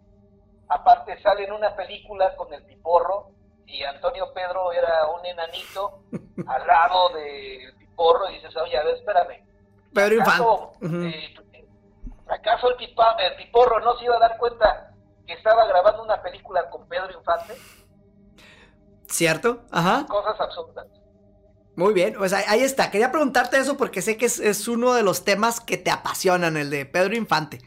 Aparte 0.67 1.19
sale 1.23 1.45
en 1.45 1.53
una 1.53 1.75
película 1.75 2.35
con 2.35 2.53
el 2.53 2.63
piporro 2.65 3.31
y 3.65 3.83
Antonio 3.83 4.31
Pedro 4.33 4.71
era 4.71 5.07
un 5.07 5.25
enanito 5.25 6.03
al 6.47 6.67
lado 6.67 7.09
del 7.09 7.75
piporro 7.77 8.29
y 8.29 8.35
dices, 8.35 8.55
oye, 8.57 8.77
a 8.77 8.83
ver, 8.83 8.95
espérame. 8.95 9.43
Pedro 9.93 10.15
Infante. 10.15 10.43
¿Acaso, 10.43 10.73
eh, 10.81 11.35
¿Acaso 12.27 12.69
el, 12.69 12.75
pipa- 12.77 13.15
el 13.19 13.35
piporro 13.37 13.79
no 13.79 13.97
se 13.97 14.05
iba 14.05 14.15
a 14.15 14.19
dar 14.19 14.37
cuenta 14.37 14.93
que 15.25 15.33
estaba 15.33 15.65
grabando 15.67 16.03
una 16.03 16.21
película 16.21 16.69
con 16.69 16.87
Pedro 16.87 17.11
Infante? 17.17 17.55
¿Cierto? 19.07 19.63
Ajá. 19.71 20.05
Cosas 20.07 20.39
absurdas. 20.39 20.85
Muy 21.75 21.93
bien, 21.93 22.13
pues 22.17 22.33
ahí, 22.33 22.43
ahí 22.47 22.61
está. 22.61 22.91
Quería 22.91 23.11
preguntarte 23.11 23.57
eso 23.57 23.77
porque 23.77 24.01
sé 24.01 24.17
que 24.17 24.25
es, 24.25 24.39
es 24.39 24.67
uno 24.67 24.93
de 24.93 25.01
los 25.01 25.23
temas 25.23 25.59
que 25.61 25.77
te 25.77 25.89
apasionan, 25.91 26.57
el 26.57 26.69
de 26.69 26.85
Pedro 26.85 27.15
Infante. 27.15 27.59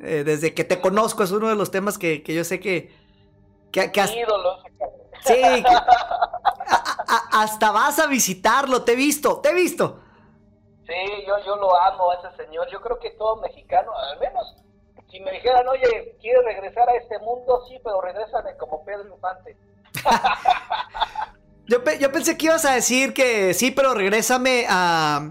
Eh, 0.00 0.22
desde 0.24 0.54
que 0.54 0.62
te 0.64 0.80
conozco 0.80 1.24
es 1.24 1.32
uno 1.32 1.48
de 1.48 1.56
los 1.56 1.70
temas 1.72 1.98
que, 1.98 2.22
que 2.22 2.34
yo 2.34 2.44
sé 2.44 2.60
que, 2.60 2.94
que 3.72 3.90
Que, 3.90 4.00
ídolos. 4.20 4.62
Sí, 5.24 5.34
que- 5.62 5.74
a- 5.74 7.04
a- 7.06 7.42
hasta 7.42 7.70
vas 7.70 7.98
a 7.98 8.06
visitarlo, 8.06 8.82
te 8.84 8.92
he 8.92 8.96
visto, 8.96 9.40
te 9.40 9.50
he 9.50 9.54
visto. 9.54 10.00
Sí, 10.86 10.94
yo, 11.26 11.34
yo 11.44 11.56
lo 11.56 11.78
amo 11.80 12.10
a 12.10 12.14
ese 12.16 12.44
señor. 12.44 12.66
Yo 12.72 12.80
creo 12.80 12.98
que 12.98 13.10
todo 13.10 13.36
mexicano, 13.36 13.90
al 13.96 14.18
menos, 14.20 14.54
si 15.10 15.20
me 15.20 15.32
dijeran, 15.32 15.66
oye, 15.68 16.16
¿quieres 16.20 16.44
regresar 16.44 16.88
a 16.88 16.94
este 16.94 17.18
mundo? 17.18 17.62
Sí, 17.68 17.78
pero 17.84 18.00
regrésame 18.00 18.56
como 18.56 18.84
Pedro 18.84 19.06
Infante. 19.14 19.56
Yo, 21.66 21.84
pe- 21.84 21.98
yo 21.98 22.10
pensé 22.10 22.38
que 22.38 22.46
ibas 22.46 22.64
a 22.64 22.72
decir 22.74 23.12
que 23.12 23.52
sí, 23.52 23.70
pero 23.70 23.92
regrésame 23.92 24.64
a, 24.70 25.28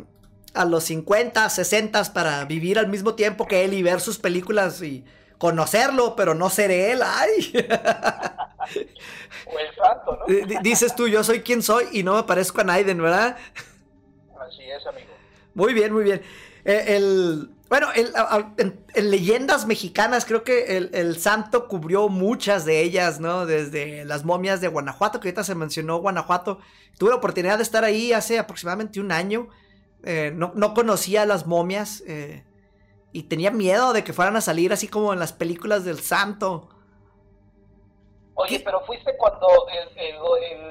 a 0.53 0.65
los 0.65 0.83
50, 0.83 1.49
60 1.49 2.03
para 2.13 2.45
vivir 2.45 2.77
al 2.77 2.87
mismo 2.89 3.15
tiempo 3.15 3.47
que 3.47 3.65
él 3.65 3.73
y 3.73 3.81
ver 3.81 3.99
sus 4.01 4.19
películas 4.19 4.79
y 4.83 5.03
conocerlo, 5.37 6.15
pero 6.15 6.33
no 6.35 6.49
ser 6.49 6.71
él. 6.71 7.01
Ay. 7.03 7.53
O 9.45 9.57
el 9.59 9.73
santo, 9.75 10.19
¿no? 10.27 10.61
Dices 10.61 10.93
tú, 10.95 11.07
yo 11.07 11.23
soy 11.23 11.41
quien 11.41 11.61
soy 11.61 11.85
y 11.93 12.03
no 12.03 12.15
me 12.15 12.23
parezco 12.23 12.61
a 12.61 12.63
Naiden, 12.65 13.01
¿verdad? 13.01 13.37
Así 14.39 14.63
es, 14.63 14.85
amigo. 14.87 15.07
Muy 15.53 15.73
bien, 15.73 15.93
muy 15.93 16.03
bien. 16.03 16.21
Eh, 16.65 16.83
el, 16.97 17.49
bueno, 17.69 17.87
el- 17.95 18.11
en 18.93 19.09
leyendas 19.11 19.65
mexicanas 19.65 20.25
creo 20.25 20.43
que 20.43 20.77
el, 20.77 20.89
el 20.93 21.17
santo 21.17 21.67
cubrió 21.67 22.09
muchas 22.09 22.65
de 22.65 22.81
ellas, 22.81 23.19
¿no? 23.19 23.45
Desde 23.45 24.05
las 24.05 24.25
momias 24.25 24.59
de 24.61 24.67
Guanajuato, 24.67 25.19
que 25.19 25.29
ahorita 25.29 25.43
se 25.43 25.55
mencionó 25.55 25.97
Guanajuato. 25.97 26.59
Tuve 26.97 27.11
la 27.11 27.15
oportunidad 27.15 27.57
de 27.57 27.63
estar 27.63 27.83
ahí 27.83 28.11
hace 28.13 28.39
aproximadamente 28.39 28.99
un 28.99 29.11
año. 29.11 29.47
Eh, 30.03 30.31
no, 30.35 30.51
no 30.55 30.73
conocía 30.73 31.25
las 31.25 31.47
momias 31.47 32.03
eh, 32.07 32.43
y 33.11 33.23
tenía 33.23 33.51
miedo 33.51 33.93
de 33.93 34.03
que 34.03 34.13
fueran 34.13 34.35
a 34.35 34.41
salir 34.41 34.73
así 34.73 34.87
como 34.87 35.13
en 35.13 35.19
las 35.19 35.33
películas 35.33 35.85
del 35.85 35.99
santo. 35.99 36.69
Oye, 38.35 38.59
¿Qué? 38.59 38.63
pero 38.63 38.81
fuiste 38.81 39.17
cuando 39.17 39.47
el, 39.69 39.97
el- 39.97 40.17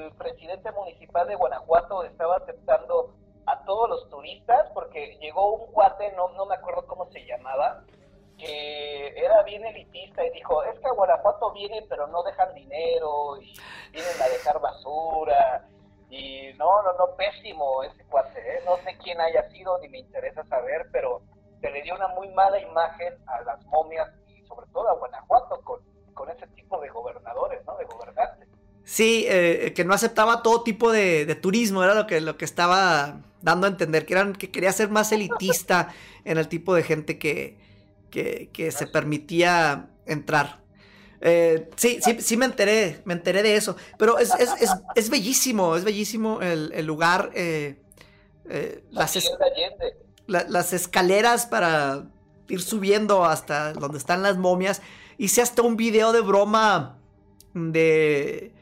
el 0.07 0.12
presidente 0.12 0.70
municipal 0.72 1.26
de 1.26 1.34
Guanajuato 1.34 2.05
estaba 2.05 2.37
aceptando 2.37 3.14
a 3.47 3.64
todos 3.64 3.89
los 3.89 4.09
turistas, 4.11 4.70
porque 4.74 5.18
llegó 5.20 5.53
un 5.55 5.72
cuate, 5.72 6.12
no, 6.12 6.28
no 6.32 6.47
me 6.47 6.55
acuerdo 6.55 6.87
cómo 6.87 7.07
se 7.12 7.24
llamaba, 7.26 7.84
que 8.39 9.09
era 9.16 9.43
bien 9.45 9.64
elitista 9.64 10.24
y 10.24 10.30
dijo, 10.30 10.62
es 10.64 10.78
que 10.78 10.87
a 10.87 10.93
Guanajuato 10.93 11.53
vienen 11.53 11.87
pero 11.89 12.07
no 12.09 12.22
dejan 12.22 12.55
dinero 12.55 13.37
y 13.41 13.55
vienen 13.93 14.22
a 14.22 14.28
dejar 14.28 14.61
basura. 14.61 15.68
Y 16.09 16.53
no, 16.57 16.82
no, 16.82 16.93
no, 16.93 17.16
pésimo 17.16 17.82
ese 17.82 18.05
cuate, 18.05 18.39
¿eh? 18.39 18.61
no 18.64 18.76
sé 18.84 18.97
quién 19.03 19.20
haya 19.20 19.49
sido 19.51 19.76
ni 19.78 19.89
me 19.89 19.99
interesa 19.99 20.45
saber, 20.45 20.87
pero 20.93 21.22
se 21.67 21.73
le 21.73 21.83
dio 21.83 21.95
una 21.95 22.09
muy 22.09 22.29
mala 22.29 22.61
imagen 22.61 23.14
a 23.27 23.41
las 23.43 23.64
momias 23.67 24.09
y 24.29 24.47
sobre 24.47 24.67
todo 24.73 24.89
a 24.89 24.95
Guanajuato 24.95 25.61
con, 25.62 25.81
con 26.14 26.31
ese 26.31 26.47
tipo 26.49 26.81
de 26.81 26.89
gobernadores, 26.89 27.61
¿no? 27.67 27.77
De 27.77 27.85
gobernantes. 27.85 28.49
Sí, 28.85 29.25
eh, 29.29 29.73
que 29.75 29.85
no 29.85 29.95
aceptaba 29.95 30.43
todo 30.43 30.62
tipo 30.62 30.93
de, 30.93 31.27
de 31.27 31.35
turismo, 31.35 31.83
era 31.83 31.95
lo 31.95 32.07
que, 32.07 32.21
lo 32.21 32.37
que 32.37 32.45
estaba 32.45 33.21
dando 33.43 33.67
a 33.67 33.71
entender, 33.71 34.07
que, 34.07 34.14
eran, 34.14 34.33
que 34.35 34.51
quería 34.53 34.73
ser 34.73 34.91
más 34.91 35.11
elitista 35.11 35.93
en 36.25 36.39
el 36.39 36.47
tipo 36.49 36.73
de 36.75 36.85
gente 36.85 37.19
que, 37.19 37.59
que, 38.11 38.49
que 38.53 38.71
se 38.71 38.87
permitía 38.87 39.89
entrar. 40.07 40.61
Eh, 41.21 41.69
sí, 41.77 41.99
sí, 42.01 42.21
sí 42.21 42.37
me 42.37 42.45
enteré, 42.45 43.01
me 43.05 43.14
enteré 43.14 43.43
de 43.43 43.57
eso, 43.57 43.75
pero 43.99 44.19
es, 44.19 44.33
es, 44.39 44.51
es, 44.61 44.71
es 44.95 45.11
bellísimo, 45.11 45.75
es 45.75 45.83
bellísimo 45.83 46.41
el, 46.43 46.71
el 46.73 46.87
lugar, 46.87 47.31
eh, 47.35 47.81
eh, 48.49 48.85
las, 48.91 49.17
es- 49.17 49.33
Allende. 49.41 50.06
La- 50.27 50.45
las 50.49 50.72
escaleras 50.72 51.47
para 51.47 52.05
ir 52.49 52.62
subiendo 52.62 53.24
hasta 53.24 53.72
donde 53.72 53.99
están 53.99 54.22
las 54.22 54.37
momias. 54.39 54.83
Hice 55.18 55.43
hasta 55.43 55.62
un 55.62 55.77
video 55.77 56.12
de 56.12 56.20
broma 56.20 56.99
de, 57.55 58.53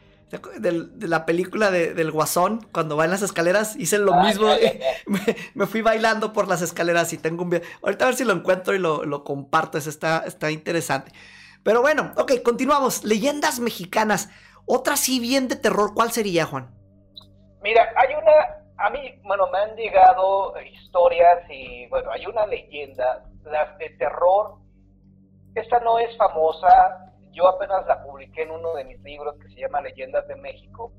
de, 0.59 0.71
de 0.95 1.09
la 1.09 1.27
película 1.27 1.71
de- 1.71 1.95
del 1.95 2.11
Guasón, 2.11 2.67
cuando 2.73 2.97
va 2.97 3.05
en 3.05 3.11
las 3.11 3.23
escaleras. 3.23 3.77
Hice 3.77 3.99
lo 3.99 4.15
Ah, 4.15 4.23
mismo. 4.25 4.47
ya, 4.49 4.61
ya, 4.61 4.73
ya. 4.79 4.85
Me, 5.07 5.21
me 5.55 5.67
fui 5.67 5.83
bailando 5.83 6.33
por 6.33 6.49
las 6.49 6.63
escaleras 6.63 7.13
y 7.13 7.19
tengo 7.19 7.43
un 7.45 7.51
video. 7.51 7.63
Ahorita 7.83 8.05
a 8.05 8.09
ver 8.09 8.17
si 8.17 8.25
lo 8.25 8.33
encuentro 8.33 8.75
y 8.75 8.79
lo, 8.79 9.05
lo 9.05 9.25
comparto. 9.25 9.79
Eso 9.79 9.91
está, 9.91 10.25
está 10.27 10.51
interesante. 10.51 11.13
Pero 11.63 11.81
bueno, 11.83 12.13
ok, 12.17 12.43
continuamos. 12.45 13.05
Leyendas 13.05 13.59
mexicanas. 13.61 14.29
Otra 14.67 14.97
sí 14.97 15.19
bien 15.21 15.49
de 15.49 15.57
terror. 15.57 15.93
¿Cuál 15.95 16.13
sería, 16.13 16.47
Juan? 16.47 16.71
Mira, 17.63 17.83
hay 17.97 18.15
una, 18.15 18.64
a 18.77 18.91
mí, 18.91 19.21
bueno, 19.23 19.47
me 19.53 19.59
han 19.59 19.77
llegado 19.77 20.55
historias 20.61 21.49
y, 21.49 21.87
bueno, 21.87 22.11
hay 22.11 22.27
una 22.27 22.47
leyenda, 22.47 23.25
las 23.45 23.79
de 23.79 23.91
terror. 23.91 24.57
Esta 25.55 25.79
no 25.81 25.99
es 25.99 26.17
famosa, 26.17 27.13
yo 27.33 27.47
apenas 27.47 27.87
la 27.87 28.03
publiqué 28.03 28.43
en 28.43 28.51
uno 28.51 28.75
de 28.75 28.85
mis 28.85 29.01
libros 29.01 29.37
que 29.41 29.49
se 29.49 29.61
llama 29.61 29.81
Leyendas 29.81 30.27
de 30.27 30.37
México. 30.37 30.93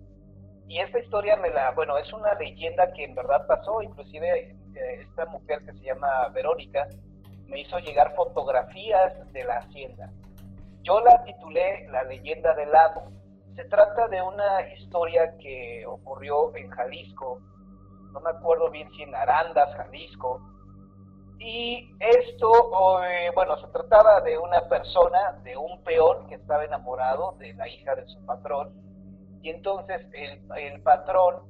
Y 0.68 0.80
esta 0.80 1.00
historia 1.00 1.36
me 1.36 1.50
la, 1.50 1.72
bueno, 1.72 1.98
es 1.98 2.12
una 2.14 2.34
leyenda 2.36 2.92
que 2.94 3.04
en 3.04 3.16
verdad 3.16 3.46
pasó, 3.46 3.82
inclusive 3.82 4.56
eh, 4.76 5.02
esta 5.02 5.26
mujer 5.26 5.60
que 5.66 5.74
se 5.74 5.84
llama 5.84 6.30
Verónica 6.30 6.88
me 7.48 7.60
hizo 7.60 7.78
llegar 7.80 8.16
fotografías 8.16 9.32
de 9.32 9.44
la 9.44 9.58
hacienda. 9.58 10.10
Yo 10.82 11.00
la 11.02 11.24
titulé 11.24 11.88
La 11.90 12.04
leyenda 12.04 12.54
del 12.56 12.74
amo. 12.76 13.12
Se 13.56 13.66
trata 13.66 14.08
de 14.08 14.22
una 14.22 14.74
historia 14.74 15.38
que 15.38 15.86
ocurrió 15.86 16.56
en 16.56 16.70
Jalisco, 16.70 17.40
no 18.16 18.22
me 18.22 18.30
acuerdo 18.30 18.72
bien 18.72 18.90
si 18.94 19.04
en 19.04 19.14
Arandas, 19.14 19.76
Jalisco. 19.76 20.42
Y 21.38 21.94
esto, 22.00 23.04
eh, 23.04 23.30
bueno, 23.36 23.58
se 23.60 23.68
trataba 23.68 24.22
de 24.22 24.38
una 24.38 24.62
persona, 24.70 25.34
de 25.44 25.58
un 25.58 25.84
peón 25.84 26.26
que 26.28 26.36
estaba 26.36 26.64
enamorado 26.64 27.34
de 27.40 27.54
la 27.56 27.68
hija 27.68 27.94
de 27.94 28.08
su 28.08 28.26
patrón. 28.26 28.74
Y 29.42 29.50
entonces 29.50 30.02
el, 30.14 30.42
el 30.58 30.82
patrón, 30.82 31.44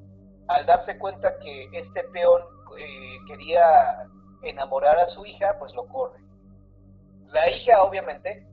al 0.47 0.65
darse 0.65 0.97
cuenta 0.97 1.37
que 1.37 1.69
este 1.71 2.03
peón 2.11 2.41
eh, 2.79 3.17
quería 3.27 4.07
enamorar 4.41 4.97
a 4.97 5.09
su 5.09 5.23
hija, 5.23 5.55
pues 5.59 5.71
lo 5.75 5.85
corre. 5.87 6.19
La 7.27 7.47
hija, 7.51 7.83
obviamente, 7.83 8.43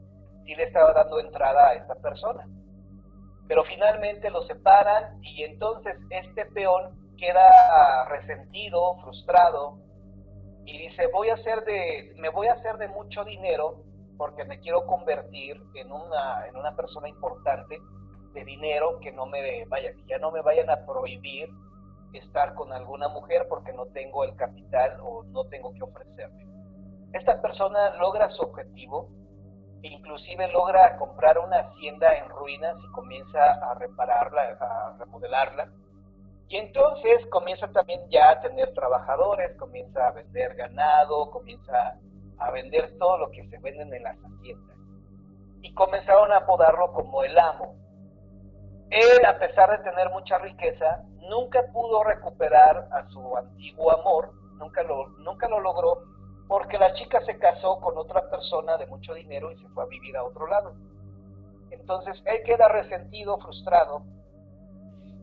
sí 0.44 0.54
le 0.54 0.64
estaba 0.64 0.92
dando 0.92 1.18
entrada 1.18 1.68
a 1.68 1.74
esta 1.74 1.94
persona 1.94 2.46
pero 3.48 3.64
finalmente 3.64 4.30
lo 4.30 4.46
separan 4.46 5.22
y 5.22 5.42
entonces 5.42 5.96
este 6.08 6.46
peón 6.46 7.01
queda 7.22 8.04
resentido, 8.06 8.96
frustrado 8.96 9.78
y 10.64 10.76
dice 10.76 11.06
voy 11.12 11.28
a 11.28 11.34
hacer 11.34 11.64
de, 11.64 12.14
me 12.16 12.30
voy 12.30 12.48
a 12.48 12.54
hacer 12.54 12.78
de 12.78 12.88
mucho 12.88 13.22
dinero 13.24 13.84
porque 14.18 14.44
me 14.44 14.58
quiero 14.58 14.86
convertir 14.86 15.62
en 15.74 15.92
una, 15.92 16.48
en 16.48 16.56
una 16.56 16.74
persona 16.74 17.08
importante 17.08 17.78
de 18.34 18.44
dinero 18.44 18.98
que 19.00 19.12
no 19.12 19.26
me 19.26 19.64
vaya, 19.66 19.92
que 19.92 20.02
ya 20.08 20.18
no 20.18 20.32
me 20.32 20.42
vayan 20.42 20.68
a 20.68 20.84
prohibir 20.84 21.48
estar 22.12 22.54
con 22.54 22.72
alguna 22.72 23.08
mujer 23.08 23.46
porque 23.48 23.72
no 23.72 23.86
tengo 23.86 24.24
el 24.24 24.34
capital 24.34 24.98
o 25.00 25.22
no 25.24 25.44
tengo 25.44 25.72
que 25.74 25.82
ofrecerme. 25.84 26.44
Esta 27.12 27.40
persona 27.40 27.94
logra 27.98 28.30
su 28.30 28.42
objetivo, 28.42 29.08
inclusive 29.82 30.48
logra 30.48 30.96
comprar 30.96 31.38
una 31.38 31.60
hacienda 31.60 32.14
en 32.16 32.28
ruinas 32.30 32.74
y 32.82 32.92
comienza 32.92 33.52
a 33.70 33.74
repararla, 33.74 34.56
a 34.60 34.96
remodelarla. 34.98 35.68
Y 36.52 36.58
entonces 36.58 37.26
comienza 37.30 37.66
también 37.68 38.02
ya 38.10 38.28
a 38.28 38.40
tener 38.42 38.74
trabajadores, 38.74 39.56
comienza 39.56 40.06
a 40.06 40.10
vender 40.10 40.54
ganado, 40.54 41.30
comienza 41.30 41.98
a 42.36 42.50
vender 42.50 42.94
todo 42.98 43.16
lo 43.16 43.30
que 43.30 43.48
se 43.48 43.56
venden 43.56 43.94
en 43.94 44.02
las 44.02 44.18
haciendas. 44.18 44.76
Y 45.62 45.72
comenzaron 45.72 46.30
a 46.30 46.36
apodarlo 46.36 46.92
como 46.92 47.24
el 47.24 47.38
amo. 47.38 47.74
Él, 48.90 49.24
a 49.24 49.38
pesar 49.38 49.70
de 49.70 49.90
tener 49.90 50.10
mucha 50.10 50.36
riqueza, 50.36 51.02
nunca 51.30 51.62
pudo 51.72 52.04
recuperar 52.04 52.86
a 52.92 53.08
su 53.08 53.34
antiguo 53.34 53.90
amor, 53.90 54.34
nunca 54.58 54.82
lo, 54.82 55.08
nunca 55.20 55.48
lo 55.48 55.58
logró, 55.58 56.02
porque 56.48 56.76
la 56.76 56.92
chica 56.92 57.24
se 57.24 57.38
casó 57.38 57.80
con 57.80 57.96
otra 57.96 58.28
persona 58.28 58.76
de 58.76 58.84
mucho 58.88 59.14
dinero 59.14 59.52
y 59.52 59.56
se 59.56 59.68
fue 59.70 59.84
a 59.84 59.86
vivir 59.86 60.18
a 60.18 60.24
otro 60.24 60.46
lado. 60.46 60.74
Entonces 61.70 62.22
él 62.26 62.42
queda 62.44 62.68
resentido, 62.68 63.38
frustrado, 63.38 64.02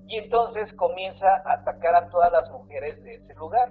y 0.10 0.18
entonces 0.18 0.74
comienza 0.74 1.28
a 1.45 1.53
atacar 1.53 1.93
a 1.93 2.10
todas 2.10 2.32
las 2.32 2.49
mujeres 2.49 3.01
de 3.03 3.14
ese 3.14 3.36
lugar. 3.36 3.70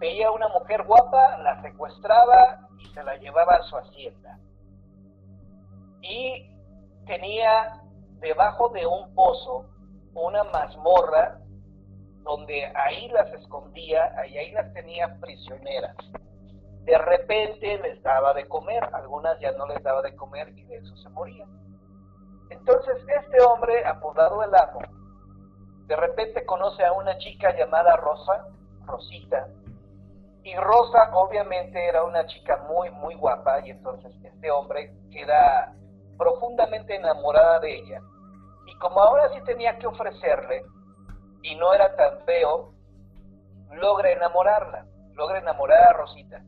Veía 0.00 0.28
una 0.32 0.48
mujer 0.48 0.82
guapa, 0.82 1.38
la 1.38 1.62
secuestraba 1.62 2.68
y 2.80 2.86
se 2.88 3.02
la 3.04 3.16
llevaba 3.18 3.54
a 3.54 3.62
su 3.62 3.76
hacienda. 3.76 4.38
Y 6.00 6.50
tenía 7.06 7.80
debajo 8.18 8.70
de 8.70 8.84
un 8.86 9.14
pozo 9.14 9.66
una 10.14 10.42
mazmorra 10.44 11.38
donde 12.24 12.72
ahí 12.74 13.08
las 13.10 13.32
escondía, 13.34 14.12
ahí, 14.18 14.36
ahí 14.36 14.50
las 14.50 14.72
tenía 14.72 15.16
prisioneras. 15.20 15.96
De 16.82 16.98
repente 16.98 17.78
les 17.78 18.02
daba 18.02 18.34
de 18.34 18.48
comer, 18.48 18.82
algunas 18.92 19.38
ya 19.38 19.52
no 19.52 19.66
les 19.68 19.80
daba 19.84 20.02
de 20.02 20.16
comer 20.16 20.48
y 20.58 20.64
de 20.64 20.76
eso 20.78 20.96
se 20.96 21.08
morían. 21.10 21.48
Entonces 22.50 22.96
este 23.06 23.40
hombre, 23.42 23.84
apodado 23.86 24.42
el 24.42 24.54
amo, 24.54 24.80
de 25.86 25.96
repente 25.96 26.44
conoce 26.46 26.84
a 26.84 26.92
una 26.92 27.18
chica 27.18 27.56
llamada 27.56 27.96
Rosa, 27.96 28.48
Rosita, 28.86 29.46
y 30.44 30.54
Rosa 30.56 31.10
obviamente 31.14 31.88
era 31.88 32.04
una 32.04 32.26
chica 32.26 32.64
muy, 32.68 32.90
muy 32.90 33.14
guapa 33.14 33.60
y 33.66 33.70
entonces 33.70 34.12
este 34.22 34.50
hombre 34.50 34.92
queda 35.10 35.74
profundamente 36.18 36.94
enamorada 36.94 37.60
de 37.60 37.76
ella. 37.76 38.02
Y 38.66 38.78
como 38.78 39.00
ahora 39.00 39.30
sí 39.32 39.40
tenía 39.44 39.78
que 39.78 39.86
ofrecerle, 39.86 40.62
y 41.42 41.54
no 41.56 41.72
era 41.72 41.96
tan 41.96 42.20
feo, 42.26 42.72
logra 43.70 44.10
enamorarla, 44.10 44.86
logra 45.14 45.38
enamorar 45.38 45.82
a 45.82 45.92
Rosita. 45.94 46.42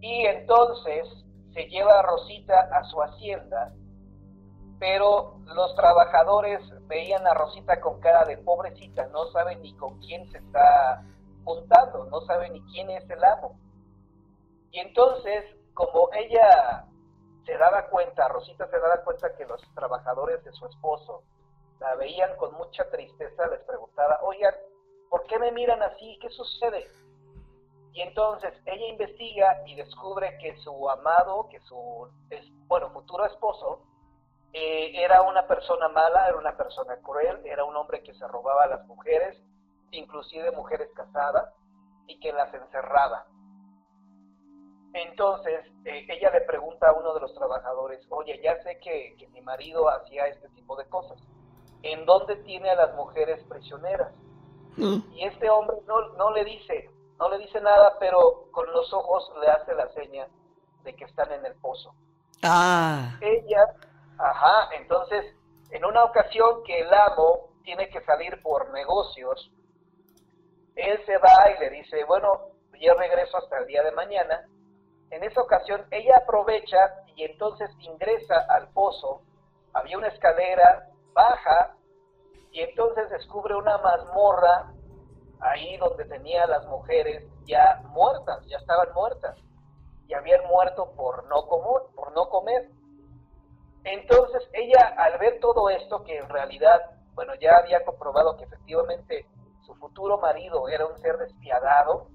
Y 0.00 0.26
entonces 0.26 1.06
se 1.54 1.64
lleva 1.64 1.98
a 1.98 2.02
Rosita 2.02 2.68
a 2.72 2.84
su 2.84 3.02
hacienda, 3.02 3.72
pero 4.78 5.38
los 5.46 5.74
trabajadores 5.76 6.60
veían 6.90 7.24
a 7.24 7.34
Rosita 7.34 7.80
con 7.80 8.00
cara 8.00 8.24
de 8.24 8.36
pobrecita, 8.38 9.06
no 9.06 9.30
saben 9.30 9.62
ni 9.62 9.74
con 9.76 9.98
quién 10.00 10.28
se 10.32 10.38
está 10.38 11.04
juntando, 11.44 12.04
no 12.06 12.20
saben 12.22 12.52
ni 12.52 12.60
quién 12.72 12.90
es 12.90 13.08
el 13.08 13.22
amo. 13.24 13.56
Y 14.72 14.80
entonces, 14.80 15.44
como 15.72 16.10
ella 16.12 16.84
se 17.46 17.56
daba 17.56 17.86
cuenta, 17.88 18.28
Rosita 18.28 18.68
se 18.68 18.78
daba 18.78 19.02
cuenta 19.04 19.34
que 19.36 19.46
los 19.46 19.62
trabajadores 19.74 20.42
de 20.44 20.52
su 20.52 20.66
esposo 20.66 21.22
la 21.78 21.94
veían 21.94 22.36
con 22.36 22.52
mucha 22.54 22.90
tristeza, 22.90 23.46
les 23.46 23.60
preguntaba, 23.60 24.18
oigan, 24.22 24.54
¿por 25.08 25.24
qué 25.26 25.38
me 25.38 25.52
miran 25.52 25.80
así? 25.82 26.18
¿Qué 26.20 26.28
sucede? 26.28 26.88
Y 27.92 28.02
entonces 28.02 28.52
ella 28.66 28.86
investiga 28.88 29.62
y 29.66 29.76
descubre 29.76 30.36
que 30.38 30.56
su 30.58 30.90
amado, 30.90 31.48
que 31.48 31.60
su, 31.60 32.08
bueno, 32.66 32.90
futuro 32.90 33.26
esposo, 33.26 33.80
eh, 34.52 34.92
era 34.94 35.22
una 35.22 35.46
persona 35.46 35.88
mala, 35.88 36.28
era 36.28 36.36
una 36.36 36.56
persona 36.56 36.96
cruel, 37.02 37.40
era 37.44 37.64
un 37.64 37.76
hombre 37.76 38.02
que 38.02 38.14
se 38.14 38.26
robaba 38.26 38.64
a 38.64 38.68
las 38.68 38.86
mujeres, 38.86 39.40
inclusive 39.92 40.50
mujeres 40.52 40.88
casadas, 40.94 41.54
y 42.06 42.18
que 42.18 42.32
las 42.32 42.52
encerraba. 42.52 43.26
Entonces, 44.92 45.66
eh, 45.84 46.06
ella 46.08 46.30
le 46.30 46.40
pregunta 46.40 46.88
a 46.88 46.92
uno 46.92 47.14
de 47.14 47.20
los 47.20 47.34
trabajadores, 47.34 48.04
oye, 48.10 48.40
ya 48.42 48.60
sé 48.62 48.78
que, 48.80 49.14
que 49.18 49.28
mi 49.28 49.40
marido 49.40 49.88
hacía 49.88 50.26
este 50.26 50.48
tipo 50.50 50.76
de 50.76 50.88
cosas, 50.88 51.18
¿en 51.82 52.04
dónde 52.06 52.36
tiene 52.36 52.70
a 52.70 52.74
las 52.74 52.94
mujeres 52.94 53.42
prisioneras? 53.44 54.12
Y 54.76 55.24
este 55.24 55.50
hombre 55.50 55.76
no, 55.86 56.08
no 56.14 56.30
le 56.30 56.44
dice, 56.44 56.90
no 57.18 57.28
le 57.28 57.38
dice 57.38 57.60
nada, 57.60 57.96
pero 57.98 58.46
con 58.50 58.70
los 58.72 58.92
ojos 58.94 59.30
le 59.40 59.48
hace 59.48 59.74
la 59.74 59.88
seña 59.92 60.26
de 60.84 60.94
que 60.94 61.04
están 61.04 61.30
en 61.32 61.44
el 61.44 61.54
pozo. 61.56 61.94
Ah. 62.42 63.18
Ella, 63.20 63.74
ajá, 64.22 64.74
entonces, 64.74 65.34
en 65.70 65.84
una 65.84 66.04
ocasión 66.04 66.62
que 66.64 66.80
el 66.80 66.92
amo 66.92 67.50
tiene 67.62 67.88
que 67.88 68.00
salir 68.02 68.40
por 68.42 68.70
negocios, 68.72 69.50
él 70.76 71.04
se 71.06 71.18
va 71.18 71.50
y 71.56 71.60
le 71.60 71.70
dice, 71.70 72.04
bueno, 72.04 72.50
yo 72.80 72.94
regreso 72.94 73.36
hasta 73.36 73.58
el 73.58 73.66
día 73.66 73.82
de 73.82 73.92
mañana. 73.92 74.46
En 75.10 75.22
esa 75.22 75.42
ocasión 75.42 75.86
ella 75.90 76.16
aprovecha 76.22 76.78
y 77.14 77.24
entonces 77.24 77.70
ingresa 77.80 78.46
al 78.48 78.68
pozo. 78.68 79.22
Había 79.74 79.98
una 79.98 80.08
escalera, 80.08 80.88
baja 81.12 81.74
y 82.52 82.60
entonces 82.60 83.10
descubre 83.10 83.54
una 83.54 83.76
mazmorra 83.78 84.72
ahí 85.40 85.76
donde 85.76 86.04
tenía 86.06 86.46
las 86.46 86.66
mujeres 86.66 87.24
ya 87.44 87.82
muertas, 87.88 88.44
ya 88.46 88.56
estaban 88.56 88.92
muertas 88.94 89.36
y 90.06 90.14
habían 90.14 90.46
muerto 90.48 90.92
por 90.96 91.24
no 91.26 91.46
comer, 91.46 91.82
por 91.94 92.12
no 92.12 92.28
comer. 92.28 92.68
Entonces 93.84 94.42
ella 94.52 94.94
al 94.96 95.18
ver 95.18 95.40
todo 95.40 95.70
esto 95.70 96.04
que 96.04 96.18
en 96.18 96.28
realidad, 96.28 96.80
bueno, 97.14 97.34
ya 97.36 97.56
había 97.56 97.84
comprobado 97.84 98.36
que 98.36 98.44
efectivamente 98.44 99.26
su 99.66 99.74
futuro 99.76 100.18
marido 100.18 100.68
era 100.68 100.86
un 100.86 100.98
ser 101.00 101.16
despiadado, 101.18 102.08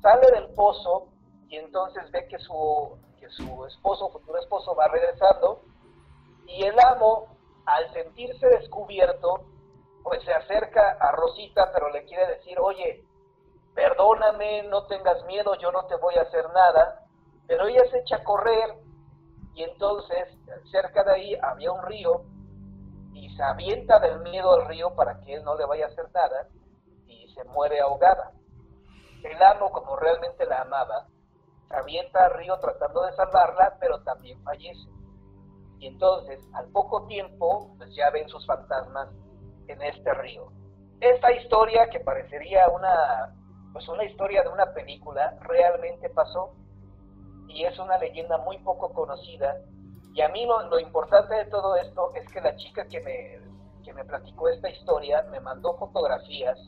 sale 0.00 0.30
del 0.32 0.48
pozo 0.54 1.08
y 1.48 1.56
entonces 1.56 2.10
ve 2.10 2.26
que 2.28 2.38
su, 2.38 2.98
que 3.18 3.28
su 3.30 3.64
esposo, 3.66 4.10
futuro 4.10 4.38
esposo, 4.38 4.74
va 4.74 4.88
regresando 4.88 5.62
y 6.46 6.64
el 6.64 6.78
amo, 6.78 7.28
al 7.66 7.92
sentirse 7.92 8.46
descubierto, 8.46 9.46
pues 10.02 10.22
se 10.24 10.32
acerca 10.32 10.98
a 11.00 11.12
Rosita, 11.12 11.70
pero 11.72 11.88
le 11.90 12.04
quiere 12.04 12.26
decir, 12.26 12.58
oye, 12.60 13.02
perdóname, 13.74 14.64
no 14.64 14.86
tengas 14.86 15.24
miedo, 15.24 15.54
yo 15.56 15.72
no 15.72 15.86
te 15.86 15.96
voy 15.96 16.14
a 16.16 16.22
hacer 16.22 16.44
nada. 16.52 17.06
Pero 17.46 17.66
ella 17.66 17.82
se 17.90 18.00
echa 18.00 18.16
a 18.16 18.24
correr 18.24 18.83
y 19.54 19.62
entonces 19.62 20.28
cerca 20.70 21.04
de 21.04 21.12
ahí 21.12 21.34
había 21.40 21.72
un 21.72 21.82
río 21.84 22.24
y 23.12 23.34
se 23.36 23.42
avienta 23.42 24.00
del 24.00 24.20
miedo 24.20 24.52
al 24.52 24.66
río 24.66 24.94
para 24.94 25.20
que 25.20 25.34
él 25.34 25.44
no 25.44 25.56
le 25.56 25.64
vaya 25.64 25.86
a 25.86 25.88
hacer 25.88 26.06
nada 26.12 26.48
y 27.06 27.28
se 27.28 27.44
muere 27.44 27.80
ahogada. 27.80 28.32
El 29.22 29.40
amo, 29.42 29.70
como 29.70 29.96
realmente 29.96 30.44
la 30.44 30.62
amaba, 30.62 31.06
se 31.68 31.76
avienta 31.76 32.26
al 32.26 32.34
río 32.34 32.58
tratando 32.58 33.04
de 33.04 33.12
salvarla, 33.12 33.76
pero 33.80 34.02
también 34.02 34.42
fallece. 34.42 34.88
Y 35.78 35.86
entonces, 35.86 36.40
al 36.54 36.66
poco 36.68 37.06
tiempo, 37.06 37.74
pues 37.78 37.94
ya 37.94 38.10
ven 38.10 38.28
sus 38.28 38.44
fantasmas 38.46 39.08
en 39.68 39.82
este 39.82 40.12
río. 40.14 40.52
Esta 41.00 41.32
historia 41.32 41.88
que 41.90 42.00
parecería 42.00 42.68
una, 42.68 43.34
pues 43.72 43.88
una 43.88 44.04
historia 44.04 44.42
de 44.42 44.48
una 44.48 44.72
película, 44.72 45.36
realmente 45.40 46.10
pasó 46.10 46.54
y 47.54 47.64
es 47.64 47.78
una 47.78 47.96
leyenda 47.98 48.38
muy 48.38 48.58
poco 48.58 48.92
conocida. 48.92 49.56
Y 50.12 50.20
a 50.20 50.28
mí 50.28 50.44
lo, 50.44 50.78
importante 50.78 51.34
de 51.34 51.46
todo 51.46 51.76
esto 51.76 52.12
es 52.14 52.28
que 52.30 52.40
la 52.40 52.54
chica 52.56 52.86
que 52.86 53.00
me, 53.00 53.82
que 53.84 53.92
me 53.94 54.04
platicó 54.04 54.48
esta 54.48 54.68
historia 54.68 55.22
me 55.30 55.40
mandó 55.40 55.76
fotografías 55.76 56.58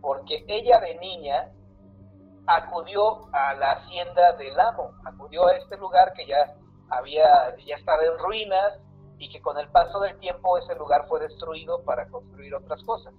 porque 0.00 0.44
ella 0.48 0.80
de 0.80 0.98
niña 0.98 1.50
acudió 2.46 3.32
a 3.32 3.54
la 3.54 3.72
hacienda 3.72 4.32
del 4.32 4.58
amo, 4.58 4.92
acudió 5.04 5.46
a 5.46 5.56
este 5.56 5.76
lugar 5.76 6.12
que 6.12 6.26
ya 6.26 6.54
había, 6.90 7.56
ya 7.64 7.76
estaba 7.76 8.02
en 8.04 8.18
ruinas, 8.18 8.80
y 9.22 9.28
que 9.28 9.40
con 9.40 9.56
el 9.56 9.68
paso 9.68 10.00
del 10.00 10.18
tiempo 10.18 10.58
ese 10.58 10.74
lugar 10.74 11.06
fue 11.06 11.20
destruido 11.20 11.84
para 11.84 12.08
construir 12.08 12.52
otras 12.56 12.82
cosas. 12.82 13.14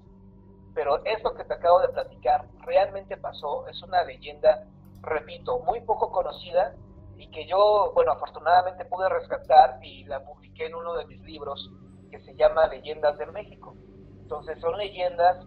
Pero 0.75 1.01
esto 1.05 1.33
que 1.33 1.45
te 1.45 1.53
acabo 1.53 1.79
de 1.79 1.87
platicar 1.87 2.45
realmente 2.65 3.15
pasó, 3.15 3.65
es 3.67 3.81
una 3.83 4.03
leyenda, 4.03 4.67
repito, 5.01 5.59
muy 5.59 5.79
poco 5.79 6.11
conocida 6.11 6.75
y 7.23 7.27
que 7.29 7.45
yo, 7.45 7.93
bueno, 7.95 8.11
afortunadamente 8.11 8.83
pude 8.83 9.07
rescatar 9.07 9.79
y 9.81 10.03
la 10.03 10.19
publiqué 10.25 10.65
en 10.65 10.75
uno 10.75 10.93
de 10.95 11.05
mis 11.05 11.21
libros 11.21 11.71
que 12.11 12.19
se 12.19 12.35
llama 12.35 12.67
Leyendas 12.67 13.17
del 13.17 13.31
México. 13.31 13.75
Entonces 14.21 14.59
son 14.59 14.77
leyendas 14.77 15.37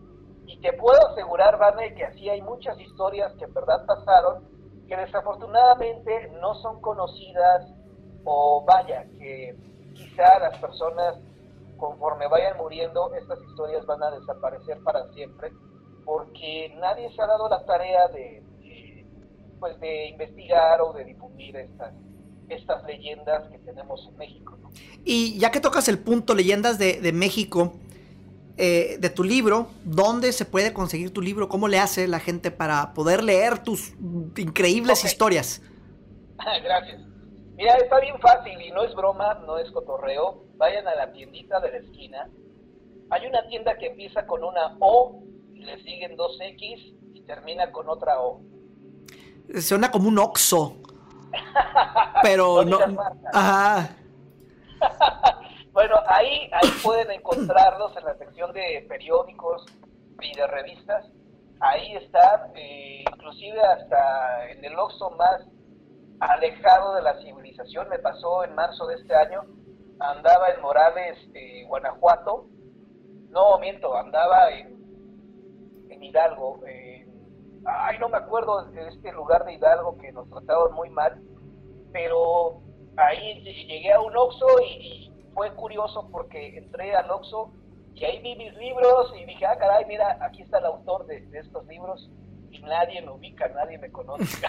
y 0.47 0.59
te 0.61 0.73
puedo 0.73 0.99
asegurar, 1.09 1.59
Vane, 1.59 1.95
que 1.95 2.05
así 2.05 2.31
hay 2.31 2.41
muchas 2.41 2.81
historias 2.81 3.31
que 3.35 3.45
en 3.45 3.53
verdad 3.53 3.85
pasaron, 3.85 4.49
que 4.89 4.97
desafortunadamente 4.97 6.31
no 6.41 6.55
son 6.55 6.81
conocidas 6.81 7.71
o 8.25 8.65
vaya, 8.65 9.05
que 9.19 9.55
quizá 9.95 10.39
las 10.39 10.57
personas, 10.59 11.19
conforme 11.77 12.27
vayan 12.27 12.57
muriendo, 12.57 13.13
estas 13.15 13.39
historias 13.43 13.85
van 13.85 14.03
a 14.03 14.13
desaparecer 14.13 14.83
para 14.83 15.07
siempre, 15.13 15.53
porque 16.07 16.75
nadie 16.79 17.15
se 17.15 17.21
ha 17.21 17.27
dado 17.27 17.51
la 17.51 17.67
tarea 17.67 18.09
de, 18.09 18.43
pues 19.59 19.79
de 19.81 20.09
investigar 20.09 20.81
o 20.81 20.93
de 20.93 21.05
difundir 21.05 21.57
estas, 21.57 21.95
estas 22.49 22.85
leyendas 22.85 23.49
que 23.51 23.59
tenemos 23.59 24.07
en 24.09 24.17
México. 24.17 24.59
Y 25.05 25.39
ya 25.39 25.51
que 25.51 25.61
tocas 25.61 25.89
el 25.89 25.99
punto, 25.99 26.35
leyendas 26.35 26.79
de, 26.79 27.13
México, 27.13 27.75
eh, 28.57 28.97
de 28.99 29.11
tu 29.11 29.25
libro, 29.25 29.69
¿dónde 29.85 30.33
se 30.33 30.45
puede 30.45 30.73
conseguir 30.73 31.13
tu 31.13 31.23
libro? 31.23 31.49
¿Cómo 31.49 31.69
le 31.69 31.79
hace 31.79 32.09
la 32.09 32.21
gente 32.21 32.51
para 32.51 32.93
poder 32.95 33.23
leer 33.23 33.59
tus 33.59 33.95
increíbles 34.37 35.05
historias? 35.05 35.63
Gracias. 36.63 37.01
Mira, 37.57 37.75
está 37.77 38.01
bien 38.01 38.19
fácil 38.21 38.61
y 38.61 38.71
no 38.71 38.85
es 38.85 38.95
broma, 38.95 39.35
no 39.47 39.59
es 39.59 39.71
cotorreo. 39.71 40.45
Vayan 40.57 40.87
a 40.89 40.95
la 40.95 41.13
tiendita 41.13 41.59
de 41.61 41.71
la 41.71 41.79
esquina. 41.79 42.29
Hay 43.11 43.27
una 43.27 43.47
tienda 43.49 43.79
que 43.79 43.87
empieza 43.87 44.27
con 44.27 44.45
una 44.45 44.77
O 44.81 45.23
y 45.55 45.61
le 45.61 45.83
siguen 45.83 46.17
dos 46.17 46.37
X 46.41 46.95
y 47.15 47.23
termina 47.23 47.73
con 47.73 47.89
otra 47.89 48.21
O. 48.21 48.43
Suena 49.61 49.91
como 49.91 50.09
un 50.09 50.19
Oxo. 50.19 50.77
Pero 52.23 52.65
no. 52.65 52.79
Ajá. 53.33 53.97
bueno, 55.73 55.97
ahí, 56.07 56.51
ahí 56.53 56.71
pueden 56.83 57.11
encontrarlos 57.11 57.97
en 57.97 58.05
la 58.05 58.15
sección 58.17 58.53
de 58.53 58.85
periódicos 58.89 59.65
y 60.21 60.35
de 60.37 60.47
revistas. 60.47 61.07
Ahí 61.61 61.97
están, 61.97 62.53
eh, 62.55 63.05
inclusive 63.11 63.61
hasta 63.61 64.51
en 64.51 64.65
el 64.65 64.79
Oxo 64.79 65.11
más 65.11 65.43
alejado 66.21 66.95
de 66.95 67.03
la 67.03 67.19
civilización. 67.23 67.89
Me 67.89 67.99
pasó 67.99 68.45
en 68.45 68.55
marzo 68.55 68.87
de 68.87 68.97
este 68.97 69.15
año, 69.15 69.43
andaba 70.01 70.51
en 70.51 70.61
Morales, 70.61 71.19
eh, 71.35 71.65
Guanajuato. 71.67 72.47
No, 73.31 73.59
miento, 73.59 73.97
andaba 73.97 74.51
en, 74.51 74.77
en 75.91 76.03
Hidalgo. 76.03 76.61
Ay, 77.67 77.99
no 77.99 78.09
me 78.09 78.19
acuerdo 78.19 78.65
de 78.67 78.89
este 78.89 79.13
lugar 79.13 79.45
de 79.45 79.55
Hidalgo 79.55 79.99
que 79.99 80.13
nos 80.13 80.29
trataban 80.31 80.73
muy 80.73 80.91
mal, 80.91 81.21
pero 81.93 82.61
ahí 82.97 83.43
llegué 83.43 83.93
a 83.93 84.01
un 84.01 84.17
Oxxo 84.17 84.47
y, 84.63 85.13
fue 85.35 85.55
curioso 85.55 86.09
porque 86.11 86.57
entré 86.57 86.97
al 86.97 87.11
Oxxo 87.11 87.53
y 87.95 88.05
ahí 88.07 88.23
vi 88.23 88.37
mis 88.37 88.55
libros 88.55 89.13
y 89.21 89.27
dije, 89.27 89.45
ah, 89.45 89.59
caray, 89.59 89.85
mira, 89.85 90.19
aquí 90.23 90.41
está 90.41 90.61
el 90.61 90.65
autor 90.65 91.05
de, 91.07 91.29
estos 91.35 91.67
libros 91.67 92.11
y 92.51 92.59
nadie 92.61 93.03
me 93.03 93.11
ubica, 93.11 93.47
nadie 93.49 93.77
me 93.77 93.93
conoce. 93.93 94.25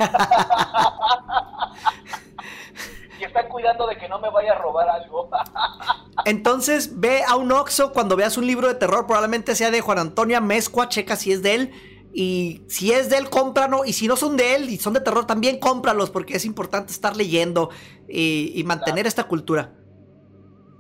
y 3.19 3.23
están 3.25 3.49
cuidando 3.49 3.85
de 3.87 3.97
que 3.97 4.07
no 4.07 4.19
me 4.19 4.29
vaya 4.29 4.53
a 4.53 4.59
robar 4.59 4.87
algo. 4.87 5.29
Entonces 6.25 7.01
ve 7.01 7.21
a 7.27 7.35
un 7.35 7.51
Oxxo 7.51 7.91
cuando 7.91 8.15
veas 8.15 8.37
un 8.37 8.47
libro 8.47 8.69
de 8.69 8.75
terror, 8.75 9.05
probablemente 9.07 9.55
sea 9.55 9.71
de 9.71 9.81
Juan 9.81 9.99
Antonio 9.99 10.37
Amezcua, 10.37 10.87
checa 10.87 11.17
si 11.17 11.33
es 11.33 11.43
de 11.43 11.55
él. 11.55 11.96
Y 12.19 12.63
si 12.67 12.91
es 12.93 13.11
de 13.11 13.17
él, 13.17 13.29
cómpralo. 13.29 13.85
Y 13.85 13.93
si 13.93 14.07
no 14.07 14.15
son 14.15 14.37
de 14.37 14.55
él 14.55 14.71
y 14.71 14.77
son 14.77 14.93
de 14.93 15.01
terror, 15.01 15.27
también 15.27 15.59
cómpralos, 15.59 16.09
porque 16.09 16.35
es 16.35 16.45
importante 16.45 16.91
estar 16.91 17.15
leyendo 17.15 17.69
y, 18.09 18.59
y 18.59 18.63
mantener 18.63 19.05
esta 19.05 19.25
cultura. 19.25 19.71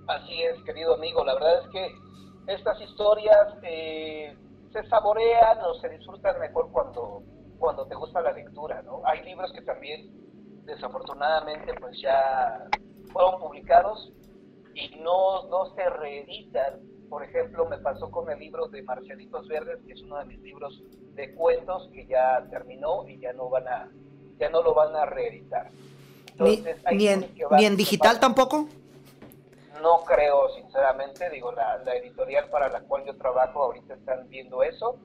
Así 0.07 0.41
es, 0.41 0.59
querido 0.63 0.95
amigo. 0.95 1.23
La 1.23 1.35
verdad 1.35 1.63
es 1.63 1.69
que 1.69 1.95
estas 2.51 2.81
historias 2.81 3.53
eh, 3.61 4.35
se 4.73 4.83
saborean 4.89 5.59
o 5.61 5.75
se 5.75 5.89
disfrutan 5.89 6.39
mejor 6.39 6.71
cuando, 6.71 7.21
cuando 7.59 7.85
te 7.85 7.93
gusta 7.93 8.19
la 8.21 8.31
lectura, 8.31 8.81
¿no? 8.81 9.03
Hay 9.05 9.23
libros 9.23 9.53
que 9.53 9.61
también, 9.61 10.09
desafortunadamente, 10.65 11.71
pues 11.79 12.01
ya 12.01 12.67
fueron 13.13 13.39
publicados 13.39 14.11
y 14.73 14.89
no, 15.01 15.47
no 15.49 15.75
se 15.75 15.87
reeditan. 15.87 16.96
Por 17.09 17.23
ejemplo, 17.23 17.65
me 17.65 17.77
pasó 17.77 18.11
con 18.11 18.29
el 18.29 18.39
libro 18.39 18.67
de 18.67 18.81
Marcianitos 18.83 19.47
Verdes, 19.47 19.79
que 19.85 19.93
es 19.93 20.01
uno 20.01 20.17
de 20.19 20.25
mis 20.25 20.39
libros 20.41 20.81
de 21.15 21.33
cuentos 21.35 21.89
que 21.93 22.05
ya 22.05 22.45
terminó 22.49 23.07
y 23.07 23.17
ya 23.19 23.33
no 23.33 23.49
van 23.49 23.67
a, 23.67 23.89
ya 24.39 24.49
no 24.49 24.61
lo 24.61 24.73
van 24.73 24.95
a 24.95 25.05
reeditar. 25.05 25.69
Ni, 26.39 26.55
Entonces, 26.55 26.77
ni 26.93 27.07
en, 27.07 27.21
van- 27.49 27.59
ni 27.59 27.65
en 27.65 27.77
digital 27.77 28.13
van- 28.15 28.19
tampoco. 28.21 28.67
no 29.81 30.03
creo, 30.03 30.49
sinceramente, 30.55 31.29
digo, 31.29 31.51
la, 31.53 31.77
la 31.79 31.95
editorial 31.95 32.49
para 32.49 32.67
la 32.69 32.81
cual 32.81 33.05
yo 33.05 33.15
trabajo 33.17 33.63
ahorita 33.63 33.93
están 33.93 34.27
viendo 34.29 34.61
eso, 34.63 34.97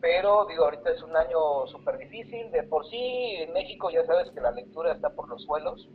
pero 0.00 0.44
digo, 0.46 0.64
ahorita 0.64 0.90
es 0.90 1.02
un 1.02 1.16
año 1.16 1.66
súper 1.68 1.98
difícil, 1.98 2.50
de 2.50 2.62
por 2.64 2.84
sí 2.90 2.96
en 3.38 3.52
México 3.52 3.90
ya 3.90 4.04
sabes 4.06 4.30
que 4.32 4.40
la 4.40 4.50
lectura 4.50 4.92
está 4.92 5.10
por 5.10 5.28
los 5.28 5.42
suelos, 5.44 5.88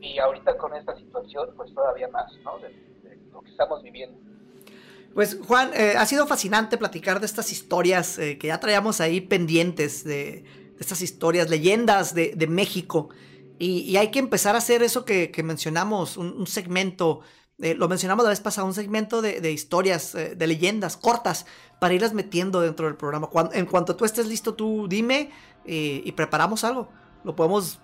y 0.00 0.18
ahorita 0.18 0.56
con 0.58 0.74
esta 0.74 0.94
situación, 0.96 1.52
pues 1.56 1.72
todavía 1.74 2.08
más, 2.08 2.30
¿no? 2.44 2.58
De, 2.58 2.68
de 2.68 3.16
lo 3.32 3.40
que 3.42 3.50
estamos 3.50 3.82
viviendo. 3.82 4.18
Pues 5.14 5.38
Juan, 5.46 5.70
eh, 5.74 5.94
ha 5.98 6.06
sido 6.06 6.26
fascinante 6.26 6.78
platicar 6.78 7.20
de 7.20 7.26
estas 7.26 7.50
historias 7.50 8.18
eh, 8.18 8.38
que 8.38 8.48
ya 8.48 8.60
traíamos 8.60 9.00
ahí 9.00 9.20
pendientes, 9.20 10.04
de, 10.04 10.44
estas 10.78 11.02
historias, 11.02 11.50
leyendas 11.50 12.14
de, 12.14 12.46
México. 12.48 13.08
Y, 13.58 13.96
hay 13.96 14.10
que 14.10 14.20
empezar 14.20 14.54
a 14.54 14.58
hacer 14.58 14.82
eso 14.82 15.04
que, 15.04 15.32
mencionamos, 15.44 16.16
un, 16.16 16.46
segmento, 16.46 17.20
eh, 17.58 17.74
lo 17.74 17.88
mencionamos 17.88 18.24
la 18.24 18.30
vez 18.30 18.40
pasada, 18.40 18.66
un 18.66 18.74
segmento 18.74 19.20
de, 19.20 19.50
historias, 19.50 20.14
eh, 20.14 20.34
de 20.36 20.46
leyendas 20.46 20.96
cortas, 20.96 21.46
para 21.80 21.94
irlas 21.94 22.12
metiendo 22.12 22.60
dentro 22.60 22.86
del 22.86 22.96
programa. 22.96 23.28
En 23.52 23.66
cuanto 23.66 23.96
tú 23.96 24.04
estés 24.04 24.26
listo, 24.26 24.54
tú 24.54 24.86
dime 24.88 25.30
y 25.64 26.10
preparamos 26.12 26.64
algo. 26.64 26.88
Lo 27.24 27.34
podemos 27.36 27.80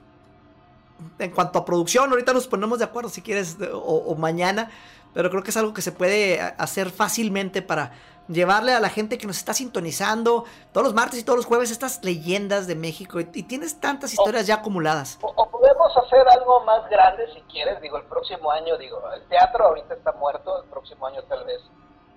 en 1.19 1.31
cuanto 1.33 1.59
a 1.59 1.65
producción, 1.65 2.11
ahorita 2.11 2.33
nos 2.33 2.47
ponemos 2.47 2.79
de 2.79 2.85
acuerdo 2.85 3.09
si 3.11 3.21
quieres 3.21 3.57
o 3.73 4.15
mañana, 4.15 4.71
pero 5.15 5.31
creo 5.31 5.43
que 5.43 5.51
es 5.51 5.57
algo 5.57 5.73
que 5.73 5.81
se 5.83 5.93
puede 5.93 6.41
a- 6.41 6.49
hacer 6.59 6.91
fácilmente 6.91 7.63
para 7.63 7.93
llevarle 8.29 8.73
a 8.73 8.81
la 8.81 8.89
gente 8.89 9.19
que 9.19 9.27
nos 9.27 9.37
está 9.37 9.53
sintonizando 9.53 10.45
todos 10.73 10.85
los 10.87 10.95
martes 10.95 11.21
y 11.21 11.25
todos 11.25 11.37
los 11.37 11.45
jueves 11.47 11.71
estas 11.71 12.03
leyendas 12.03 12.67
de 12.67 12.75
México. 12.75 13.21
Y, 13.21 13.29
y 13.35 13.43
tienes 13.43 13.81
tantas 13.81 14.13
historias 14.15 14.47
ya 14.47 14.57
acumuladas. 14.57 15.19
O, 15.23 15.29
o 15.37 15.51
podemos 15.51 15.95
hacer 15.97 16.27
algo 16.29 16.65
más 16.65 16.89
grande 16.91 17.27
si 17.35 17.41
quieres, 17.43 17.81
digo, 17.83 17.97
el 17.99 18.05
próximo 18.05 18.51
año, 18.51 18.77
digo, 18.79 18.99
el 19.13 19.23
teatro 19.29 19.67
ahorita 19.67 19.95
está 19.95 20.13
muerto, 20.13 20.63
el 20.63 20.69
próximo 20.71 21.07
año 21.07 21.23
tal 21.25 21.45
vez 21.45 21.61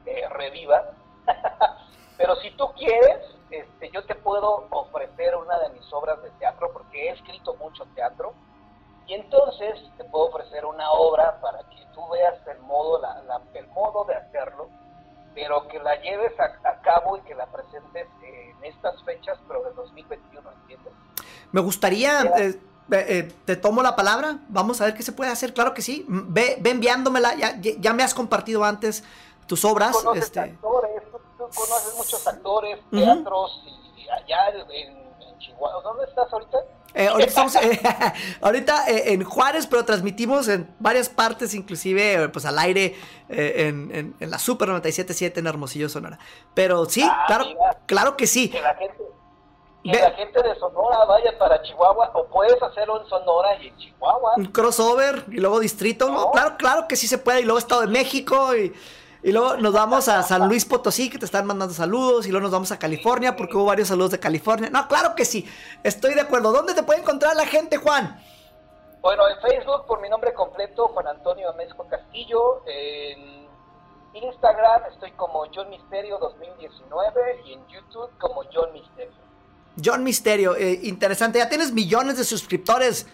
eh, 0.06 0.28
reviva, 0.30 0.82
pero 2.18 2.36
si 2.38 2.52
tú 2.52 2.72
quieres, 2.78 3.20
este, 3.52 3.90
yo 3.92 4.04
te 4.06 4.16
puedo 4.16 4.68
ofrecer 4.72 5.36
una 5.36 5.60
de 5.60 5.70
mis 5.70 5.92
obras 5.94 6.22
de 6.24 6.30
teatro, 6.32 6.72
porque 6.74 7.10
he 7.10 7.12
escrito 7.12 7.54
mucho 7.56 7.86
teatro, 7.96 8.34
y 9.08 9.14
entonces 9.14 9.80
te 9.98 10.04
puedo 10.06 10.26
ofrecer 10.26 10.66
una 10.66 10.92
obra 10.92 11.40
para 11.42 11.60
que 11.70 11.78
tú 11.94 12.02
veas 12.10 12.36
el 12.48 12.60
modo, 12.60 13.02
la, 13.02 13.22
la- 13.24 13.42
el 13.54 13.68
modo 13.68 14.04
de 14.06 14.16
hacerlo, 14.16 14.70
pero 15.34 15.68
que 15.68 15.80
la 15.80 15.96
lleves 16.02 16.34
a, 16.40 16.46
a 16.70 16.82
cabo 16.82 17.18
y 17.18 17.22
que 17.22 17.36
la 17.36 17.46
presentes 17.48 18.08
en 18.24 18.64
estas 18.66 19.02
fechas, 19.04 19.38
pero 19.48 19.64
de 19.64 19.72
2021, 19.74 20.52
¿entiendes? 20.62 20.94
Me 21.52 21.62
gustaría, 21.62 22.22
eh, 22.24 22.50
eh, 22.50 22.60
eh, 22.92 23.34
te 23.46 23.56
tomo 23.56 23.82
la 23.82 23.96
palabra, 23.96 24.40
vamos 24.50 24.82
a 24.82 24.86
ver 24.86 24.94
qué 24.96 25.04
se 25.04 25.12
puede 25.14 25.32
hacer, 25.32 25.54
claro 25.54 25.74
que 25.74 25.82
sí, 25.82 26.06
ve, 26.08 26.58
ve 26.60 26.72
enviándomela, 26.72 27.36
ya, 27.36 27.56
ya- 27.62 27.94
me 27.94 28.04
has 28.04 28.14
compartido 28.14 28.64
antes 28.64 29.04
tus 29.46 29.64
obras, 29.64 29.96
conoces 29.96 30.24
este, 30.26 30.40
actores, 30.42 31.04
tú, 31.12 31.18
tú 31.38 31.44
conoces 31.56 31.96
muchos 31.98 32.28
actores, 32.28 32.80
teatros, 32.92 33.64
y 33.96 34.10
allá 34.10 34.50
en, 34.72 35.07
en 35.38 35.40
Chihuahua. 35.40 35.82
¿Dónde 35.84 36.06
estás 36.06 36.32
ahorita? 36.32 36.58
Eh, 36.94 37.08
ahorita 37.08 37.30
estamos 37.30 37.56
eh, 37.58 37.80
ahorita, 38.42 38.90
eh, 38.90 39.14
en 39.14 39.24
Juárez, 39.24 39.68
pero 39.68 39.86
transmitimos 39.86 40.48
en 40.48 40.74
varias 40.80 41.10
partes, 41.10 41.54
inclusive 41.54 42.30
pues 42.30 42.46
al 42.46 42.58
aire 42.60 42.96
eh, 43.30 43.68
en, 43.68 43.94
en- 43.94 44.16
en 44.20 44.32
la 44.32 44.40
Super 44.40 44.70
97.7 44.70 45.38
en 45.38 45.48
Hermosillo, 45.48 45.90
Sonora. 45.90 46.18
Pero 46.54 46.86
sí, 46.86 47.04
Ah, 47.08 47.26
claro, 47.28 47.46
mira. 47.46 47.78
claro 47.86 48.18
que 48.18 48.26
sí. 48.26 48.50
Que 48.50 48.62
la 48.62 48.74
gente, 48.76 48.98
que 49.84 49.92
Ve- 49.92 50.00
la 50.02 50.12
gente 50.12 50.42
de 50.42 50.56
Sonora 50.56 51.06
vaya 51.06 51.38
para 51.38 51.62
Chihuahua, 51.62 52.12
o 52.16 52.26
puedes 52.28 52.62
hacerlo 52.64 53.02
en 53.04 53.08
Sonora 53.10 53.50
y 53.62 53.68
en 53.68 53.78
Chihuahua. 53.78 54.32
Un 54.38 54.46
crossover 54.48 55.26
y 55.30 55.38
luego 55.40 55.60
distrito, 55.60 56.08
¿no? 56.10 56.14
No. 56.22 56.32
Claro, 56.32 56.58
claro 56.58 56.88
que 56.88 56.96
sí 56.96 57.08
se 57.08 57.18
puede. 57.20 57.42
Y 57.42 57.44
luego 57.44 57.60
Estado 57.60 57.82
de 57.82 57.88
México 57.88 58.56
y, 58.56 58.74
y 59.24 59.32
luego 59.32 59.58
nos 59.58 59.74
vamos 59.74 60.08
a 60.08 60.24
San 60.24 60.48
Luis 60.48 60.66
Potosí, 60.66 61.10
que 61.10 61.18
te 61.18 61.26
están 61.26 61.46
mandando 61.46 61.74
saludos. 61.74 62.28
Y 62.28 62.32
luego 62.32 62.44
nos 62.44 62.52
vamos 62.52 62.72
a 62.72 62.80
California, 62.80 63.36
porque 63.36 63.56
hubo 63.58 63.66
varios 63.66 63.88
saludos 63.88 64.12
de 64.12 64.20
California. 64.20 64.70
No, 64.70 64.88
claro 64.88 65.16
que 65.16 65.26
sí. 65.26 65.50
Estoy 65.84 66.14
de 66.14 66.22
acuerdo. 66.22 66.52
¿Dónde 66.52 66.74
te 66.74 66.84
puede 66.84 67.02
encontrar 67.02 67.36
la 67.36 67.46
gente, 67.46 67.78
Juan? 67.78 68.22
Bueno, 69.02 69.24
en 69.28 69.40
Facebook 69.42 69.86
por 69.88 70.02
mi 70.02 70.10
nombre 70.10 70.34
completo, 70.34 70.88
Juan 70.90 71.08
Antonio 71.08 71.50
Amezco 71.50 71.88
Castillo. 71.88 72.64
En 72.66 73.38
Instagram 74.14 74.84
estoy 74.92 75.12
como 75.12 75.46
John 75.54 75.70
Misterio 75.70 76.18
2019 76.18 77.42
y 77.46 77.54
en 77.54 77.68
YouTube 77.68 78.10
como 78.18 78.44
John 78.54 78.74
Misterio. 78.74 79.14
John 79.84 80.04
Misterio, 80.04 80.56
eh, 80.56 80.80
interesante. 80.84 81.40
Ya 81.40 81.50
tienes 81.50 81.72
millones 81.72 82.18
de 82.18 82.24
suscriptores. 82.24 83.08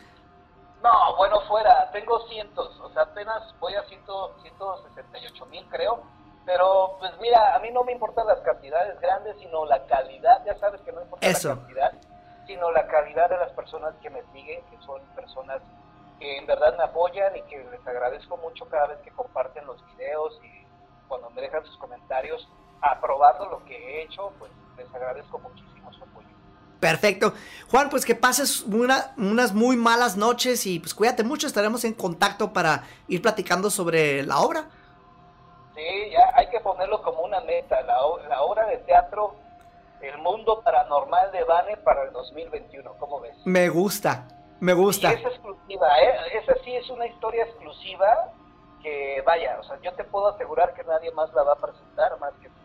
No, 0.84 1.16
bueno, 1.16 1.40
fuera, 1.48 1.90
tengo 1.92 2.20
cientos, 2.28 2.78
o 2.82 2.90
sea, 2.90 3.04
apenas 3.04 3.58
voy 3.62 3.74
a 3.74 3.84
ciento, 3.84 4.36
168 4.42 5.46
mil, 5.46 5.66
creo. 5.70 6.04
Pero, 6.46 6.98
pues 7.00 7.12
mira, 7.22 7.56
a 7.56 7.60
mí 7.60 7.72
no 7.72 7.86
me 7.86 7.94
importan 7.94 8.28
las 8.28 8.42
cantidades 8.42 9.00
grandes, 9.00 9.38
sino 9.40 9.66
la 9.66 9.86
calidad. 9.86 10.44
Ya 10.46 10.58
sabes 10.60 10.82
que 10.82 10.92
no 10.92 11.02
importa 11.02 11.26
Eso. 11.26 11.50
la 11.50 11.56
cantidad, 11.56 11.94
sino 12.46 12.70
la 12.72 12.86
calidad 12.88 13.30
de 13.30 13.38
las 13.38 13.52
personas 13.54 13.96
que 14.02 14.10
me 14.10 14.22
siguen, 14.34 14.62
que 14.70 14.78
son 14.86 15.02
personas 15.16 15.62
que 16.20 16.38
en 16.38 16.46
verdad 16.46 16.78
me 16.78 16.84
apoyan 16.84 17.34
y 17.38 17.42
que 17.44 17.64
les 17.64 17.88
agradezco 17.88 18.36
mucho 18.36 18.68
cada 18.68 18.88
vez 18.88 19.00
que 19.00 19.12
comparten 19.12 19.66
los 19.66 19.82
videos 19.96 20.38
y 20.44 20.68
cuando 21.08 21.30
me 21.30 21.42
dejan 21.42 21.66
sus 21.66 21.78
comentarios 21.78 22.46
aprobando 22.82 23.46
lo 23.46 23.64
que 23.64 23.78
he 23.78 24.04
hecho, 24.04 24.34
pues 24.38 24.52
les 24.76 24.94
agradezco 24.94 25.40
muchísimo 25.40 25.94
su 25.94 26.04
apoyo. 26.04 26.28
Perfecto. 26.84 27.34
Juan, 27.72 27.90
pues 27.90 28.04
que 28.06 28.14
pases 28.14 28.62
una- 28.64 29.14
unas 29.16 29.54
muy 29.54 29.78
malas 29.78 30.18
noches 30.18 30.66
y 30.66 30.80
pues 30.80 30.94
cuídate 30.94 31.24
mucho. 31.24 31.48
Estaremos 31.48 31.86
en 31.86 31.94
contacto 31.94 32.52
para 32.52 32.84
ir 33.08 33.22
platicando 33.22 33.70
sobre 33.70 34.24
la 34.24 34.40
obra. 34.40 34.66
Sí, 35.74 35.82
ya 36.12 36.30
hay 36.36 36.50
que 36.50 36.60
ponerlo 36.60 37.02
como 37.02 37.22
una 37.22 37.40
meta, 37.42 37.82
la, 37.84 38.02
obra 38.04 38.68
de 38.68 38.78
teatro 38.80 39.36
El 40.02 40.18
Mundo 40.18 40.62
Paranormal 40.62 41.32
de 41.32 41.46
Vane 41.46 41.78
para 41.78 42.04
el 42.04 42.12
2021, 42.12 42.94
¿cómo 43.00 43.22
ves? 43.22 43.38
Me 43.46 43.70
gusta, 43.70 44.28
me 44.60 44.74
gusta. 44.74 45.12
Y 45.14 45.16
es 45.16 45.26
exclusiva, 45.26 45.88
¿eh? 46.02 46.38
Esa 46.44 46.56
sí 46.66 46.76
es 46.76 46.90
una 46.90 47.08
historia 47.08 47.46
exclusiva 47.46 48.34
que, 48.82 49.24
vaya, 49.26 49.58
o 49.62 49.64
sea, 49.64 49.80
yo 49.82 49.94
te 49.94 50.04
puedo 50.04 50.28
asegurar 50.28 50.74
que 50.74 50.84
nadie 50.84 51.10
más 51.12 51.34
la 51.34 51.44
va 51.44 51.54
a 51.54 51.56
presentar 51.56 52.20
más 52.20 52.34
que 52.42 52.50
tú. 52.50 52.63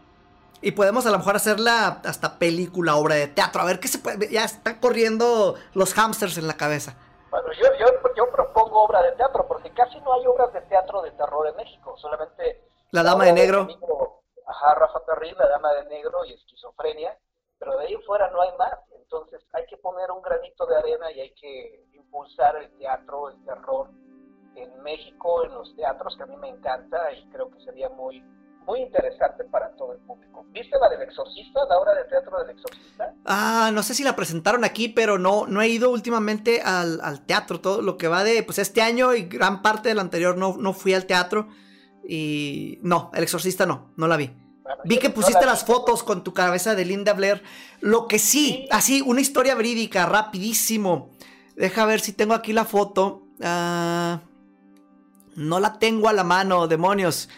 Y 0.61 0.73
podemos 0.73 1.07
a 1.07 1.11
lo 1.11 1.19
mejor 1.19 1.37
hacerla 1.37 2.01
hasta 2.05 2.39
película, 2.39 2.97
obra 2.97 3.15
de 3.15 3.29
teatro. 3.29 3.63
A 3.63 3.65
ver 3.65 3.79
qué 3.79 3.89
se 3.89 3.99
puede. 3.99 4.31
Ya 4.31 4.45
están 4.45 4.81
corriendo 4.81 5.55
los 5.75 5.95
hamsters 5.95 6.37
en 6.39 6.49
la 6.49 6.57
cabeza. 6.57 6.97
Bueno, 7.31 7.49
yo, 7.53 7.67
yo, 7.79 7.87
yo 8.17 8.31
propongo 8.33 8.83
obra 8.83 9.03
de 9.03 9.13
teatro, 9.13 9.47
porque 9.47 9.71
casi 9.73 10.01
no 10.01 10.15
hay 10.15 10.27
obras 10.27 10.53
de 10.53 10.63
teatro 10.63 11.03
de 11.03 11.11
terror 11.13 11.47
en 11.47 11.57
México, 11.57 11.97
solamente... 11.99 12.65
La 12.91 13.03
Dama 13.03 13.27
de 13.27 13.35
Negro. 13.35 13.67
mi 13.67 13.75
amigo, 13.75 14.23
ajá, 14.47 14.75
Rafa 14.75 15.01
Terril, 15.05 15.37
La 15.39 15.47
Dama 15.49 15.73
de 15.75 15.85
Negro 15.91 16.25
y 16.25 16.33
Esquizofrenia, 16.33 17.19
pero 17.59 17.77
de 17.77 17.87
ahí 17.87 17.97
fuera 18.07 18.31
no 18.31 18.41
hay 18.41 18.57
más. 18.57 18.79
Entonces 18.97 19.47
hay 19.53 19.67
que 19.67 19.77
poner 19.77 20.11
un 20.11 20.23
granito 20.23 20.67
de 20.67 20.77
arena 20.77 21.13
y 21.13 21.21
hay 21.21 21.35
que 21.35 21.85
impulsar 21.93 22.57
el 22.57 22.71
teatro, 22.79 23.29
el 23.29 23.45
terror 23.45 23.91
en 24.57 24.83
México, 24.83 25.45
en 25.45 25.55
los 25.55 25.77
teatros, 25.77 26.17
que 26.17 26.23
a 26.23 26.27
mí 26.27 26.37
me 26.37 26.49
encanta 26.49 27.13
y 27.13 27.29
creo 27.29 27.51
que 27.51 27.61
sería 27.61 27.91
muy 27.91 28.25
muy 28.69 28.81
interesante 28.83 29.45
para 29.45 29.71
todo 29.77 29.93
el 29.95 29.99
público. 30.01 30.45
¿Viste 30.53 30.77
la 30.81 30.89
del 30.91 31.03
exorcista, 31.09 31.61
la 31.69 31.79
obra 31.79 31.95
de 31.95 32.05
teatro 32.05 32.39
del 32.41 32.51
exorcista? 32.51 33.15
Ah, 33.25 33.71
no 33.73 33.83
sé 33.83 33.95
si 33.95 34.05
la 34.05 34.15
presentaron 34.15 34.63
aquí, 34.65 34.89
pero 34.89 35.19
no, 35.19 35.47
no 35.47 35.63
he 35.63 35.69
ido 35.69 35.91
últimamente 35.91 36.61
al, 36.63 37.01
al 37.03 37.25
teatro. 37.25 37.61
Todo 37.61 37.81
lo 37.83 37.97
que 37.97 38.09
va 38.09 38.25
de 38.25 38.43
pues 38.43 38.59
este 38.59 38.83
año 38.83 39.15
y 39.15 39.23
gran 39.23 39.63
parte 39.63 39.89
del 39.89 39.99
anterior 39.99 40.37
no, 40.37 40.57
no 40.59 40.73
fui 40.75 40.93
al 40.95 41.07
teatro. 41.07 41.49
Y 42.07 42.79
no, 42.83 43.11
el 43.15 43.23
exorcista 43.23 43.65
no, 43.67 43.93
no 43.97 44.07
la 44.07 44.17
vi. 44.17 44.31
Bueno, 44.63 44.83
Vi 44.85 44.99
que 44.99 45.09
no 45.09 45.15
pusiste 45.15 45.41
la 45.47 45.53
las 45.53 45.67
vi. 45.67 45.73
fotos 45.73 46.03
con 46.03 46.23
tu 46.23 46.33
cabeza 46.35 46.75
de 46.75 46.85
Linda 46.85 47.15
Blair. 47.15 47.43
Lo 47.81 48.07
que 48.07 48.19
sí, 48.19 48.49
Sí. 48.63 48.69
así, 48.71 49.03
una 49.05 49.21
historia 49.23 49.55
verídica, 49.55 50.05
rapidísimo. 50.07 51.11
Deja 51.57 51.87
ver 51.87 52.01
si 52.01 52.13
tengo 52.13 52.35
aquí 52.35 52.53
la 52.53 52.65
foto. 52.65 53.23
Ah, 53.43 54.21
No 55.37 55.61
la 55.61 55.79
tengo 55.79 56.09
a 56.09 56.13
la 56.13 56.25
mano, 56.25 56.67
demonios. 56.67 57.29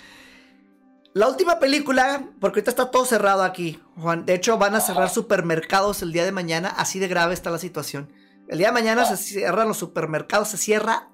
La 1.12 1.28
última 1.28 1.58
película, 1.58 2.30
porque 2.40 2.60
ahorita 2.60 2.70
está 2.70 2.90
todo 2.92 3.04
cerrado 3.04 3.42
aquí, 3.42 3.80
Juan. 3.96 4.26
De 4.26 4.34
hecho, 4.34 4.58
van 4.58 4.76
a 4.76 4.80
cerrar 4.80 5.10
supermercados 5.10 6.02
el 6.02 6.12
día 6.12 6.24
de 6.24 6.30
mañana. 6.30 6.68
Así 6.68 7.00
de 7.00 7.08
grave 7.08 7.34
está 7.34 7.50
la 7.50 7.58
situación. 7.58 8.12
El 8.46 8.58
día 8.58 8.68
de 8.68 8.74
mañana 8.74 9.04
se 9.04 9.16
cierran 9.16 9.66
los 9.66 9.76
supermercados, 9.76 10.48
se 10.48 10.56
cierra 10.56 11.10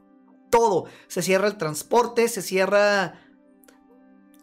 todo. 0.51 0.85
Se 1.09 1.23
cierra 1.23 1.47
el 1.47 1.57
transporte, 1.57 2.29
se 2.29 2.43
cierra 2.43 3.21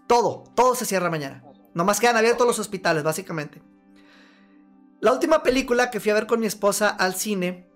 todo. 0.08 0.44
Todo 0.56 0.74
se 0.74 0.86
cierra 0.86 1.12
mañana. 1.12 1.44
Nomás 1.76 2.00
quedan 2.00 2.18
abiertos 2.18 2.48
los 2.48 2.58
hospitales, 2.58 3.04
básicamente. 3.04 3.62
La 5.02 5.12
última 5.12 5.44
película 5.44 5.92
que 5.92 6.00
fui 6.00 6.10
a 6.10 6.16
ver 6.16 6.26
con 6.26 6.40
mi 6.40 6.48
esposa 6.48 6.90
al 6.90 7.14
cine 7.14 7.70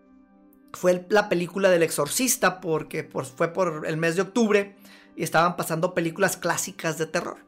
fue 0.73 1.05
la 1.09 1.30
película 1.30 1.69
del 1.69 1.84
exorcista, 1.84 2.59
porque 2.59 3.07
fue 3.36 3.49
por 3.49 3.86
el 3.86 3.97
mes 3.97 4.15
de 4.15 4.23
octubre 4.23 4.75
y 5.15 5.23
estaban 5.23 5.55
pasando 5.55 5.93
películas 5.93 6.38
clásicas 6.38 6.97
de 6.97 7.05
terror. 7.05 7.46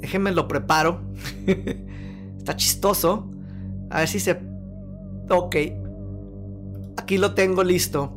Déjenme 0.00 0.32
lo 0.32 0.48
preparo. 0.48 1.00
Está 2.38 2.56
chistoso. 2.56 3.30
A 3.90 4.00
ver 4.00 4.08
si 4.08 4.20
se... 4.20 4.40
Ok. 5.30 5.56
Aquí 6.96 7.18
lo 7.18 7.34
tengo 7.34 7.64
listo. 7.64 8.16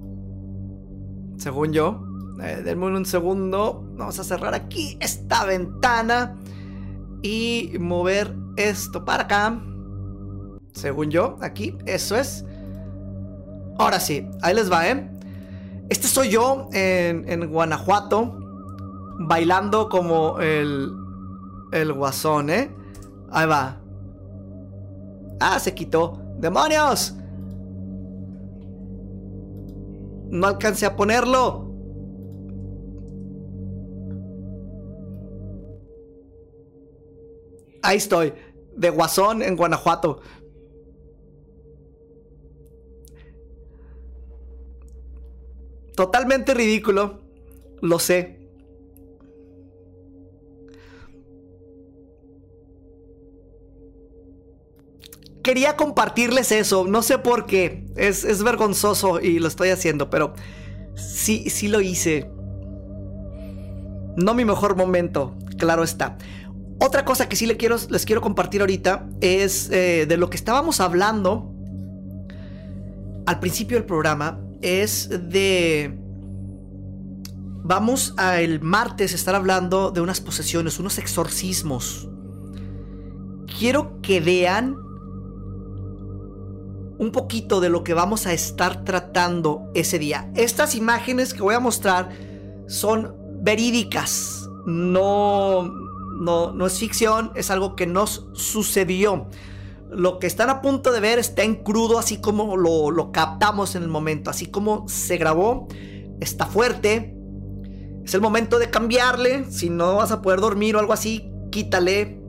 Según 1.37 1.73
yo. 1.73 2.05
Eh, 2.43 2.61
denme 2.63 2.85
un 2.87 3.05
segundo. 3.05 3.85
Vamos 3.97 4.19
a 4.19 4.23
cerrar 4.23 4.53
aquí 4.53 4.97
esta 4.99 5.45
ventana. 5.45 6.37
Y 7.21 7.73
mover 7.79 8.35
esto 8.55 9.03
para 9.03 9.23
acá. 9.23 9.61
Según 10.73 11.09
yo. 11.11 11.37
Aquí. 11.41 11.77
Eso 11.85 12.15
es. 12.15 12.45
Ahora 13.79 14.01
sí, 14.01 14.29
ahí 14.41 14.53
les 14.53 14.69
va, 14.69 14.89
¿eh? 14.89 15.09
Este 15.87 16.09
soy 16.09 16.29
yo 16.29 16.67
en, 16.73 17.49
Guanajuato, 17.49 18.37
bailando 19.19 19.87
como 19.87 20.37
el, 20.39 20.91
el 21.71 21.93
guasón, 21.93 22.49
¿eh? 22.49 22.75
Ahí 23.31 23.47
va. 23.47 23.77
Ah, 25.39 25.57
se 25.59 25.73
quitó. 25.73 26.21
¡Demonios! 26.37 27.15
No 30.27 30.47
alcancé 30.47 30.85
a 30.85 30.97
ponerlo. 30.97 31.69
Ahí 37.81 37.95
estoy, 37.95 38.33
de 38.75 38.89
Guasón 38.89 39.41
en 39.41 39.55
Guanajuato. 39.55 40.19
Totalmente 45.99 46.53
ridículo, 46.53 47.19
lo 47.81 47.99
sé. 47.99 48.39
Quería 55.43 55.75
compartirles 55.75 56.53
eso, 56.53 56.87
no 56.87 57.01
sé 57.01 57.17
por 57.17 57.45
qué, 57.45 57.85
es, 57.97 58.43
vergonzoso 58.43 59.19
y 59.19 59.39
lo 59.39 59.49
estoy 59.49 59.71
haciendo, 59.71 60.09
pero 60.09 60.35
sí, 60.95 61.49
sí 61.49 61.67
lo 61.67 61.81
hice. 61.81 62.31
No 64.15 64.33
mi 64.33 64.45
mejor 64.45 64.77
momento, 64.77 65.35
claro 65.57 65.83
está. 65.83 66.17
Otra 66.79 67.03
cosa 67.03 67.27
que 67.27 67.35
sí 67.35 67.45
les 67.45 67.57
quiero, 67.57 67.75
les 67.89 68.05
quiero 68.05 68.21
compartir 68.21 68.61
ahorita 68.61 69.09
es 69.19 69.69
eh, 69.69 70.05
de 70.07 70.15
lo 70.15 70.29
que 70.29 70.37
estábamos 70.37 70.79
hablando 70.79 71.53
al 73.25 73.41
principio 73.41 73.75
del 73.75 73.85
programa 73.85 74.39
es 74.61 75.09
de... 75.09 75.97
Vamos 77.63 78.13
a 78.17 78.41
el 78.41 78.61
martes 78.61 79.13
estar 79.13 79.35
hablando 79.35 79.91
de 79.91 80.01
unas 80.01 80.21
posesiones, 80.21 80.79
unos 80.79 80.97
exorcismos. 80.97 82.09
Quiero 83.59 84.01
que 84.01 84.21
vean 84.21 84.75
un 86.97 87.11
poquito 87.11 87.61
de 87.61 87.69
lo 87.69 87.83
que 87.83 87.93
vamos 87.93 88.27
a 88.27 88.33
estar 88.33 88.83
tratando 88.83 89.69
ese 89.73 89.99
día. 89.99 90.31
Estas 90.35 90.75
imágenes 90.75 91.33
que 91.33 91.41
voy 91.41 91.55
a 91.55 91.59
mostrar 91.59 92.09
son 92.67 93.15
verídicas. 93.41 94.49
No, 94.65 95.71
no, 96.19 96.51
no 96.51 96.65
es 96.65 96.77
ficción, 96.77 97.31
es 97.35 97.51
algo 97.51 97.75
que 97.75 97.87
nos 97.87 98.27
sucedió 98.33 99.27
lo 99.91 100.19
que 100.19 100.27
están 100.27 100.49
a 100.49 100.61
punto 100.61 100.91
de 100.91 100.99
ver 100.99 101.19
está 101.19 101.43
en 101.43 101.55
crudo, 101.55 101.99
así 101.99 102.17
como 102.21 102.55
lo, 102.57 103.11
captamos 103.11 103.75
en 103.75 103.83
el 103.83 103.89
momento, 103.89 104.29
así 104.29 104.45
como 104.47 104.87
se 104.87 105.17
grabó, 105.17 105.67
está 106.19 106.45
fuerte. 106.45 107.15
Es 108.03 108.13
el 108.13 108.21
momento 108.21 108.59
de 108.59 108.69
cambiarle. 108.69 109.45
Si 109.51 109.69
no 109.69 109.95
vas 109.95 110.11
a 110.11 110.21
poder 110.21 110.41
dormir 110.41 110.75
o 110.75 110.79
algo 110.79 110.93
así, 110.93 111.31
quítale. 111.51 112.21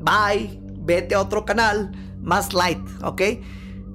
Bye. 0.00 0.60
Vete 0.84 1.14
a 1.14 1.20
otro 1.20 1.44
canal 1.44 1.92
más 2.20 2.52
light, 2.54 2.80
¿ok? 3.02 3.22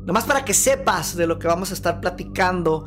Nomás 0.06 0.24
para 0.24 0.46
que 0.46 0.54
sepas 0.54 1.18
de 1.18 1.28
lo 1.28 1.38
que 1.38 1.48
vamos 1.48 1.72
a 1.72 1.74
estar 1.74 2.00
platicando 2.00 2.86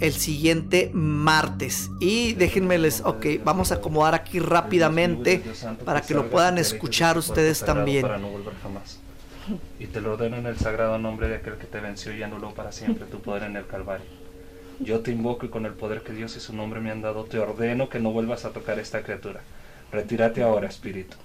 el 0.00 0.12
siguiente 0.12 0.90
martes. 0.92 1.90
Y 2.00 2.34
déjenme 2.34 2.78
les, 2.78 3.02
ok, 3.02 3.26
vamos 3.44 3.72
a 3.72 3.76
acomodar 3.76 4.14
aquí 4.14 4.38
rápidamente 4.38 5.42
para 5.84 6.02
que 6.02 6.14
lo 6.14 6.30
puedan 6.30 6.58
escuchar 6.58 7.18
ustedes 7.18 7.60
también. 7.60 8.02
Para 8.02 8.18
no 8.18 8.28
volver 8.28 8.54
jamás. 8.62 8.98
Y 9.78 9.86
te 9.86 10.00
lo 10.00 10.12
ordeno 10.12 10.36
en 10.36 10.46
el 10.46 10.58
sagrado 10.58 10.98
nombre 10.98 11.28
de 11.28 11.36
aquel 11.36 11.54
que 11.54 11.66
te 11.66 11.80
venció 11.80 12.14
y 12.14 12.22
anuló 12.22 12.54
para 12.54 12.72
siempre 12.72 13.06
tu 13.06 13.20
poder 13.20 13.44
en 13.44 13.56
el 13.56 13.66
Calvario. 13.66 14.06
Yo 14.78 15.00
te 15.00 15.10
invoco 15.10 15.44
y 15.44 15.48
con 15.50 15.66
el 15.66 15.72
poder 15.72 16.02
que 16.02 16.12
Dios 16.12 16.36
y 16.36 16.40
su 16.40 16.54
nombre 16.54 16.80
me 16.80 16.90
han 16.90 17.02
dado, 17.02 17.24
te 17.24 17.38
ordeno 17.38 17.88
que 17.88 18.00
no 18.00 18.12
vuelvas 18.12 18.44
a 18.44 18.50
tocar 18.50 18.78
esta 18.78 19.02
criatura. 19.02 19.40
Retírate 19.92 20.42
ahora, 20.42 20.68
espíritu. 20.68 21.16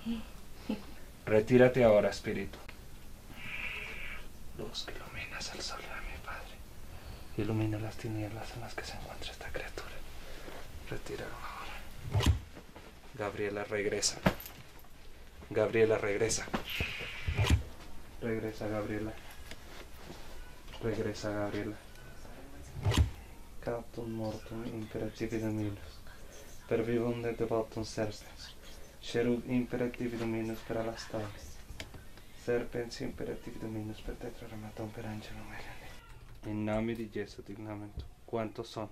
Retírate 1.25 1.83
ahora, 1.83 2.09
espíritu. 2.09 2.57
Que 4.57 4.91
iluminas 4.91 5.53
el 5.53 5.61
sol 5.61 5.79
de 5.79 6.11
mi 6.11 6.17
Padre. 6.25 6.55
Ilumina 7.37 7.77
las 7.79 7.97
tinieblas 7.97 8.53
en 8.55 8.61
las 8.61 8.73
que 8.73 8.85
se 8.85 8.93
encuentra 8.93 9.31
esta 9.31 9.49
criatura. 9.49 9.91
Retíralo 10.89 11.33
ahora. 11.33 12.31
Gabriela 13.13 13.63
regresa. 13.65 14.17
Gabriela 15.49 15.97
regresa. 15.97 16.45
Regresa, 18.21 18.67
Gabriela. 18.67 19.13
Regresa, 20.81 21.29
Gabriela. 21.29 21.75
Captum 23.61 24.09
mortum 24.09 24.65
imperatividum 24.65 25.53
minus. 25.53 25.99
Per 26.69 26.83
vivum 26.83 27.21
de 27.21 27.33
devotum 27.33 27.83
serpens. 27.83 28.55
Cherub 29.01 29.43
imperatividum 29.49 30.29
minus 30.29 30.59
per 30.67 30.77
alastare. 30.77 31.27
Serpens 32.45 33.01
imperatividum 33.01 33.71
minus 33.71 34.01
per 34.01 34.15
tetraramatum 34.15 34.89
per 34.89 35.05
angelum 35.05 35.74
nome 36.53 36.93
di 36.93 37.09
Gesù 37.09 37.41
dignamento. 37.41 38.05
¿Cuántos 38.25 38.67
son? 38.67 38.89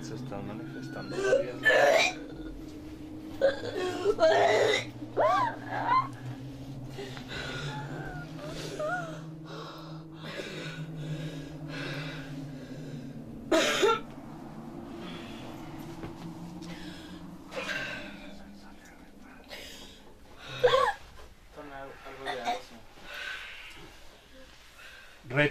Se 0.00 0.14
están 0.14 0.46
manifestando 0.46 1.14
varias. 1.14 1.56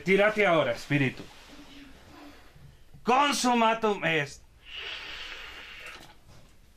Retírate 0.10 0.43
ahora, 0.47 0.72
espíritu. 0.72 1.24
Consumatum 3.03 4.03
est. 4.03 4.41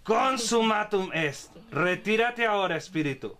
Consumatum 0.05 1.11
est. 1.15 1.51
Retírate 1.71 2.45
ahora, 2.45 2.77
espíritu. 2.77 3.39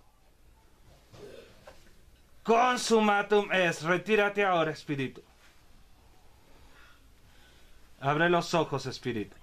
Consumatum 2.43 3.53
est. 3.53 3.83
Retírate 3.83 4.43
ahora, 4.43 4.71
espíritu. 4.71 5.23
Abre 8.01 8.31
los 8.31 8.55
ojos, 8.55 8.87
espíritu. 8.87 9.37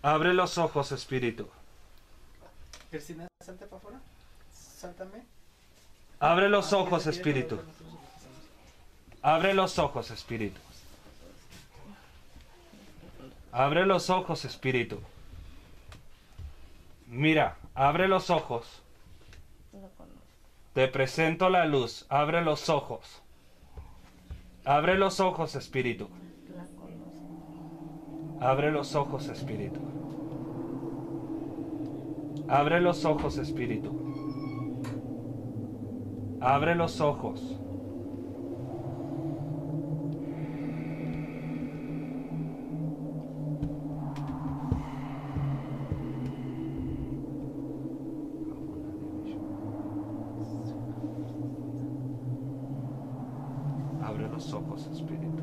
Abre 0.00 0.32
los 0.32 0.56
ojos, 0.56 0.92
espíritu. 0.92 1.46
Cristina, 2.90 3.28
salte 3.44 3.66
para 3.66 3.76
afuera. 3.76 4.00
Sáltame. 4.50 5.35
Abre 6.18 6.48
los 6.48 6.72
ojos, 6.72 7.06
espíritu. 7.06 7.58
Abre 9.22 9.54
los 9.54 9.78
ojos, 9.78 10.10
espíritu. 10.10 10.60
Abre 13.52 13.84
los 13.86 14.08
ojos, 14.08 14.44
espíritu. 14.44 15.00
Mira, 17.06 17.56
abre 17.74 18.08
los 18.08 18.30
ojos. 18.30 18.82
Te 20.72 20.88
presento 20.88 21.50
la 21.50 21.66
luz. 21.66 22.06
Abre 22.08 22.42
los 22.42 22.68
ojos. 22.68 23.22
Abre 24.64 24.96
los 24.96 25.20
ojos, 25.20 25.54
espíritu. 25.54 26.08
Abre 28.40 28.70
los 28.70 28.94
ojos, 28.94 29.28
espíritu. 29.28 29.80
Abre 32.48 32.80
los 32.80 33.04
ojos, 33.04 33.38
espíritu. 33.38 34.05
Abre 36.40 36.74
los 36.74 37.00
ojos. 37.00 37.58
Abre 54.02 54.28
los 54.28 54.52
ojos, 54.52 54.86
espíritu. 54.92 55.42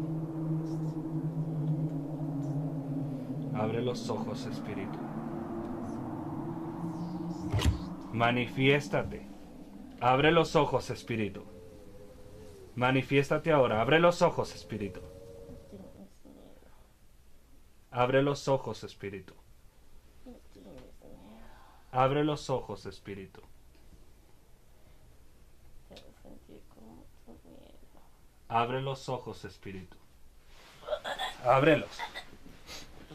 Abre 3.56 3.82
los 3.82 4.10
ojos, 4.10 4.46
espíritu. 4.46 5.00
Manifiéstate. 8.14 9.33
Abre 10.04 10.34
los 10.34 10.58
ojos, 10.58 10.90
espíritu. 10.90 11.46
Manifiéstate 12.76 13.54
ahora. 13.54 13.80
Abre 13.80 14.02
los 14.02 14.22
ojos, 14.22 14.54
espíritu. 14.54 15.00
Abre 17.90 18.22
los 18.22 18.50
ojos, 18.50 18.84
espíritu. 18.84 19.34
Abre 21.94 22.26
los 22.26 22.50
ojos, 22.50 22.86
espíritu. 22.86 23.42
Abre 28.50 28.82
los 28.82 29.08
ojos, 29.08 29.46
espíritu. 29.46 29.96
Ábrelos. 31.46 31.98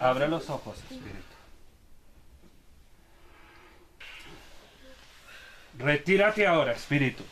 Abre 0.01 0.27
los 0.27 0.49
ojos, 0.49 0.79
espíritu. 0.91 1.28
Retírate 5.79 6.47
ahora, 6.47 6.73
espíritu. 6.73 7.23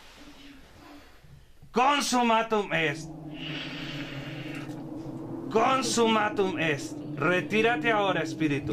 Consumatum 1.73 2.73
est. 2.73 3.11
Consumatum 5.51 6.59
est. 6.59 6.97
Retírate 7.17 7.91
ahora, 7.91 8.23
espíritu. 8.23 8.73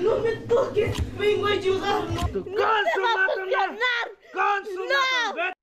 No 0.00 0.20
me 0.20 0.32
toques, 0.46 0.96
vengo 1.18 1.46
a 1.46 1.50
ayudarlo. 1.50 2.20
Consumatum 2.32 3.48
est. 3.48 3.80
Consumatum 4.32 5.38
est. 5.38 5.62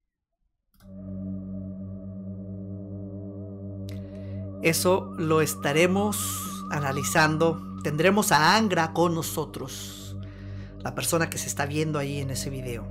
Eso 4.61 5.13
lo 5.17 5.41
estaremos 5.41 6.17
analizando. 6.69 7.61
Tendremos 7.81 8.33
a 8.33 8.57
Angra 8.57 8.91
con 8.91 9.15
nosotros, 9.15 9.98
la 10.79 10.95
persona 10.95 11.29
que 11.29 11.37
se 11.37 11.47
está 11.47 11.65
viendo 11.65 11.99
ahí 11.99 12.19
en 12.19 12.29
ese 12.31 12.49
video, 12.49 12.85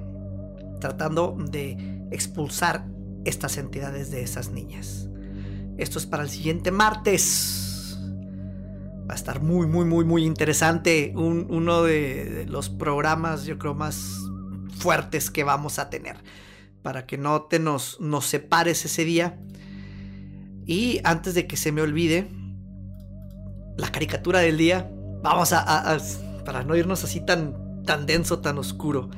tratando 0.81 1.37
de 1.39 2.07
expulsar 2.11 2.87
estas 3.25 3.57
entidades 3.59 4.11
de 4.11 4.23
esas 4.23 4.51
niñas. 4.51 5.09
Esto 5.77 5.99
es 5.99 6.07
para 6.07 6.23
el 6.23 6.29
siguiente 6.29 6.71
martes. 6.71 7.99
Va 9.09 9.15
a 9.15 9.17
estar 9.17 9.43
muy, 9.43 9.67
muy, 9.67 9.85
muy, 9.85 10.05
muy 10.05 10.25
interesante. 10.25 11.13
Un- 11.17 11.47
uno 11.51 11.83
de, 11.83 12.47
los 12.49 12.69
programas, 12.69 13.45
yo 13.45 13.59
creo, 13.59 13.75
más 13.75 14.17
fuertes 14.79 15.31
que 15.31 15.45
vamos 15.45 15.79
a 15.79 15.89
tener. 15.89 16.17
Para 16.83 17.07
que 17.07 17.17
no 17.17 17.43
te 17.43 17.59
nos, 17.59 18.01
nos 18.01 18.27
separes 18.27 18.85
ese 18.85 19.05
día. 19.05 19.39
Y 20.67 21.01
antes 21.05 21.35
de 21.35 21.47
que 21.47 21.57
se 21.57 21.73
me 21.73 21.81
olvide, 21.81 22.29
la 23.77 23.91
caricatura 23.91 24.41
del 24.41 24.59
día, 24.59 24.91
vamos 25.23 25.53
a, 25.53 25.61
a- 25.61 25.95
a- 25.95 26.45
para 26.45 26.63
no 26.65 26.77
irnos 26.77 27.05
así 27.05 27.21
tan, 27.25 27.55
tan 27.89 28.05
denso, 28.07 28.41
tan 28.41 28.59
oscuro. 28.59 29.09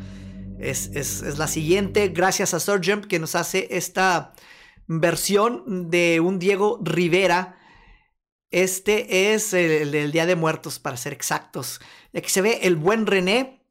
Es, 0.60 0.90
es- 0.94 1.22
es 1.22 1.38
la 1.38 1.48
siguiente, 1.48 2.08
gracias 2.08 2.54
a 2.54 2.60
Surgeon 2.60 3.00
que 3.02 3.18
nos 3.18 3.34
hace 3.34 3.66
esta 3.72 4.32
versión 4.86 5.90
de 5.90 6.20
un 6.20 6.38
Diego 6.38 6.78
Rivera. 6.82 7.58
Este 8.52 9.32
es 9.34 9.52
el, 9.54 9.70
el 9.70 9.90
del 9.90 10.12
Día 10.12 10.26
de 10.26 10.36
Muertos, 10.36 10.78
para 10.78 10.96
ser 10.96 11.12
exactos. 11.12 11.80
Aquí 12.14 12.28
se 12.28 12.42
ve 12.42 12.60
el 12.62 12.76
buen 12.76 13.06
René 13.06 13.64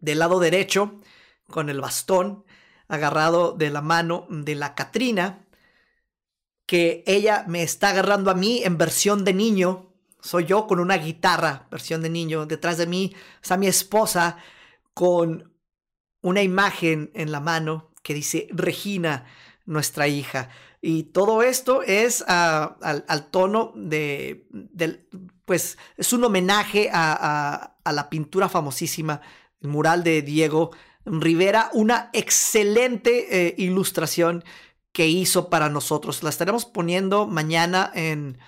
del 0.00 0.18
lado 0.20 0.40
derecho, 0.40 1.00
con 1.48 1.68
el 1.68 1.80
bastón 1.82 2.44
agarrado 2.88 3.52
de 3.52 3.68
la 3.68 3.82
mano 3.82 4.26
de 4.30 4.54
la 4.54 4.74
Catrina 4.74 5.46
que 6.66 7.04
ella 7.06 7.44
me 7.48 7.62
está 7.62 7.90
agarrando 7.90 8.30
a 8.30 8.34
mí 8.34 8.62
en 8.64 8.78
versión 8.78 9.24
de 9.24 9.34
niño. 9.34 9.91
Soy 10.22 10.46
yo 10.46 10.68
con 10.68 10.78
una 10.78 10.96
guitarra, 10.98 11.66
versión 11.70 12.00
de 12.00 12.08
niño. 12.08 12.46
Detrás 12.46 12.78
de 12.78 12.86
mí 12.86 13.14
está 13.42 13.56
mi 13.56 13.66
esposa 13.66 14.36
con 14.94 15.52
una 16.20 16.42
imagen 16.42 17.10
en 17.14 17.32
la 17.32 17.40
mano 17.40 17.90
que 18.02 18.14
dice 18.14 18.46
Regina, 18.50 19.26
nuestra 19.66 20.06
hija. 20.06 20.48
Y 20.80 21.04
todo 21.04 21.42
esto 21.42 21.82
es 21.82 22.24
ah, 22.28 22.76
al, 22.80 23.30
tono 23.30 23.72
de, 23.74 24.48
pues 25.44 25.76
es 25.96 26.12
un 26.12 26.24
homenaje 26.24 26.90
a, 26.92 27.12
a, 27.12 27.76
a, 27.84 27.92
la 27.92 28.08
pintura 28.08 28.48
famosísima, 28.48 29.20
el 29.60 29.68
mural 29.68 30.04
de 30.04 30.22
Diego 30.22 30.70
Rivera, 31.04 31.70
una 31.72 32.10
excelente 32.12 33.48
eh, 33.48 33.54
ilustración 33.58 34.44
que 34.92 35.08
hizo 35.08 35.50
para 35.50 35.68
nosotros. 35.68 36.22
La 36.22 36.30
estaremos 36.30 36.64
poniendo 36.64 37.26
mañana 37.26 37.90
en, 37.94 38.38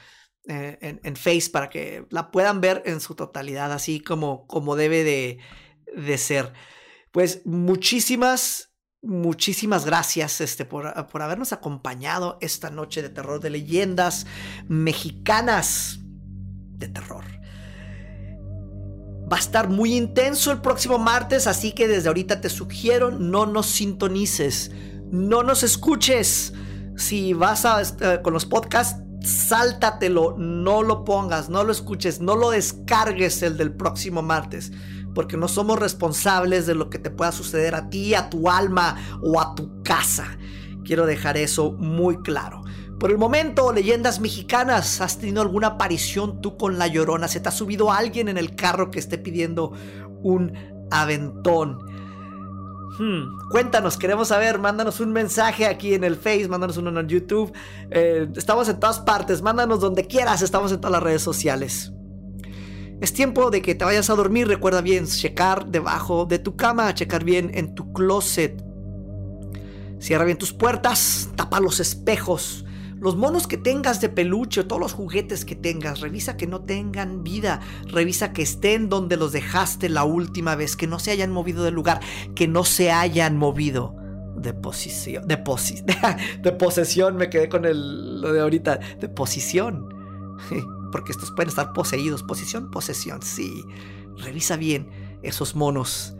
eh, 0.48 0.98
en, 1.02 1.16
Face 1.16 1.50
para 1.50 1.70
que 1.70 2.06
la 2.10 2.30
puedan 2.30 2.60
ver 2.60 2.82
en 2.86 3.00
su 3.00 3.14
totalidad, 3.14 3.72
así 3.72 4.00
como, 4.00 4.46
como 4.46 4.76
debe 4.76 5.04
de, 5.04 5.38
de 5.96 6.18
ser. 6.18 6.52
Pues 7.12 7.42
muchísimas 7.44 8.70
muchísimas 9.04 9.84
gracias 9.84 10.40
este, 10.40 10.64
por, 10.64 11.06
por, 11.08 11.20
habernos 11.20 11.52
acompañado 11.52 12.38
esta 12.40 12.70
noche 12.70 13.02
de 13.02 13.10
terror 13.10 13.38
de 13.38 13.50
leyendas 13.50 14.26
mexicanas 14.66 15.98
de 16.78 16.88
terror. 16.88 17.24
Va 19.30 19.36
a 19.36 19.40
estar 19.40 19.68
muy 19.68 19.94
intenso 19.94 20.52
el 20.52 20.60
próximo 20.60 20.98
martes, 20.98 21.46
así 21.46 21.72
que 21.72 21.88
desde 21.88 22.08
ahorita 22.08 22.40
te 22.40 22.50
sugiero 22.50 23.10
no 23.10 23.46
nos 23.46 23.66
sintonices, 23.66 24.70
no 25.10 25.42
nos 25.42 25.62
escuches. 25.62 26.52
Si 26.96 27.32
vas 27.32 27.64
a, 27.64 27.80
uh, 27.80 28.22
con 28.22 28.32
los 28.32 28.46
podcasts, 28.46 29.03
sáltatelo, 29.24 30.36
no 30.38 30.82
lo 30.82 31.04
pongas, 31.04 31.48
no 31.48 31.64
lo 31.64 31.72
escuches, 31.72 32.20
no 32.20 32.36
lo 32.36 32.50
descargues 32.50 33.42
el 33.42 33.56
del 33.56 33.72
próximo 33.72 34.22
martes 34.22 34.70
porque 35.14 35.36
no 35.36 35.48
somos 35.48 35.78
responsables 35.78 36.66
de 36.66 36.74
lo 36.74 36.90
que 36.90 36.98
te 36.98 37.10
pueda 37.10 37.32
suceder 37.32 37.74
a 37.74 37.88
ti, 37.88 38.14
a 38.14 38.28
tu 38.28 38.50
alma 38.50 38.96
o 39.22 39.40
a 39.40 39.54
tu 39.54 39.82
casa. 39.82 40.36
Quiero 40.84 41.06
dejar 41.06 41.36
eso 41.36 41.72
muy 41.72 42.18
claro. 42.18 42.62
Por 42.98 43.10
el 43.10 43.18
momento, 43.18 43.72
leyendas 43.72 44.20
mexicanas, 44.20 45.00
¿has 45.00 45.18
tenido 45.18 45.42
alguna 45.42 45.68
aparición 45.68 46.40
tú 46.40 46.56
con 46.56 46.78
la 46.78 46.86
llorona? 46.86 47.28
¿Se 47.28 47.40
te 47.40 47.48
ha 47.48 47.52
subido 47.52 47.92
alguien 47.92 48.28
en 48.28 48.36
el 48.36 48.54
carro 48.54 48.90
que 48.90 48.98
esté 48.98 49.18
pidiendo 49.18 49.72
un 50.22 50.52
aventón? 50.90 51.78
Hmm, 52.98 53.48
cuéntanos, 53.50 53.96
queremos 53.96 54.28
saber, 54.28 54.58
mándanos 54.60 55.00
un 55.00 55.12
mensaje 55.12 55.66
aquí 55.66 55.94
en 55.94 56.04
el 56.04 56.14
Face, 56.14 56.46
mándanos 56.48 56.76
uno 56.76 57.00
en 57.00 57.08
YouTube. 57.08 57.52
Eh, 57.90 58.28
estamos 58.36 58.68
en 58.68 58.78
todas 58.78 59.00
partes, 59.00 59.42
mándanos 59.42 59.80
donde 59.80 60.06
quieras, 60.06 60.42
estamos 60.42 60.70
en 60.70 60.80
todas 60.80 60.92
las 60.92 61.02
redes 61.02 61.22
sociales. 61.22 61.92
Es 63.00 63.12
tiempo 63.12 63.50
de 63.50 63.62
que 63.62 63.74
te 63.74 63.84
vayas 63.84 64.08
a 64.10 64.14
dormir. 64.14 64.46
Recuerda 64.46 64.80
bien, 64.80 65.06
checar 65.06 65.66
debajo 65.66 66.24
de 66.24 66.38
tu 66.38 66.56
cama, 66.56 66.94
checar 66.94 67.24
bien 67.24 67.50
en 67.54 67.74
tu 67.74 67.92
closet. 67.92 68.64
Cierra 69.98 70.24
bien 70.24 70.38
tus 70.38 70.52
puertas, 70.52 71.30
tapa 71.34 71.60
los 71.60 71.80
espejos. 71.80 72.63
Los 73.04 73.16
monos 73.16 73.46
que 73.46 73.58
tengas 73.58 74.00
de 74.00 74.08
peluche, 74.08 74.64
todos 74.64 74.80
los 74.80 74.94
juguetes 74.94 75.44
que 75.44 75.54
tengas, 75.54 76.00
revisa 76.00 76.38
que 76.38 76.46
no 76.46 76.62
tengan 76.62 77.22
vida, 77.22 77.60
revisa 77.84 78.32
que 78.32 78.40
estén 78.40 78.88
donde 78.88 79.18
los 79.18 79.32
dejaste 79.32 79.90
la 79.90 80.04
última 80.04 80.54
vez, 80.54 80.74
que 80.74 80.86
no 80.86 80.98
se 80.98 81.10
hayan 81.10 81.30
movido 81.30 81.64
del 81.64 81.74
lugar, 81.74 82.00
que 82.34 82.48
no 82.48 82.64
se 82.64 82.90
hayan 82.92 83.36
movido 83.36 83.94
de 84.36 84.54
posición, 84.54 85.28
de, 85.28 85.36
posi 85.36 85.82
de 86.42 86.52
posesión, 86.52 87.16
me 87.16 87.28
quedé 87.28 87.50
con 87.50 87.66
el, 87.66 88.22
lo 88.22 88.32
de 88.32 88.40
ahorita, 88.40 88.80
de 88.98 89.08
posición. 89.10 89.86
porque 90.90 91.12
estos 91.12 91.30
pueden 91.32 91.50
estar 91.50 91.74
poseídos. 91.74 92.22
Posición, 92.22 92.70
posesión, 92.70 93.20
sí. 93.20 93.52
Revisa 94.16 94.56
bien 94.56 94.88
esos 95.22 95.54
monos. 95.54 96.16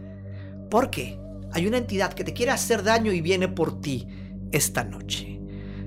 Porque 0.70 1.18
hay 1.50 1.66
una 1.66 1.78
entidad 1.78 2.12
que 2.12 2.24
te 2.24 2.34
quiere 2.34 2.52
hacer 2.52 2.82
daño 2.82 3.10
y 3.10 3.22
viene 3.22 3.48
por 3.48 3.80
ti 3.80 4.06
esta 4.52 4.84
noche. 4.84 5.40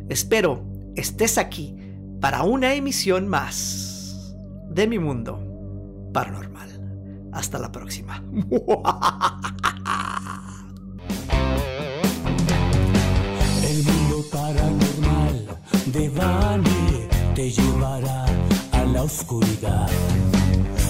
Espero 0.09 0.76
estés 0.99 1.37
aquí 1.37 1.75
para 2.19 2.43
una 2.43 2.73
emisión 2.73 3.27
más 3.27 4.35
de 4.69 4.87
mi 4.87 4.99
mundo 4.99 5.39
paranormal. 6.13 6.67
Hasta 7.31 7.59
la 7.59 7.71
próxima. 7.71 8.23
El 13.63 13.83
mundo 13.83 14.25
paranormal 14.31 15.47
de 15.93 16.09
Bani 16.09 17.07
te 17.35 17.51
llevará 17.51 18.25
la 18.93 19.03
oscuridad 19.03 19.89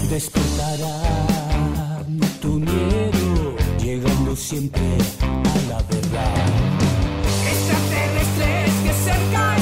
despertará 0.09 2.03
tu 2.41 2.59
miedo, 2.59 3.55
llegando 3.79 4.35
siempre 4.35 4.81
a 5.33 5.69
la 5.69 5.81
verdad. 5.83 6.35
Extraterrestres 7.51 8.73
que 8.83 8.93
cerca 8.93 9.55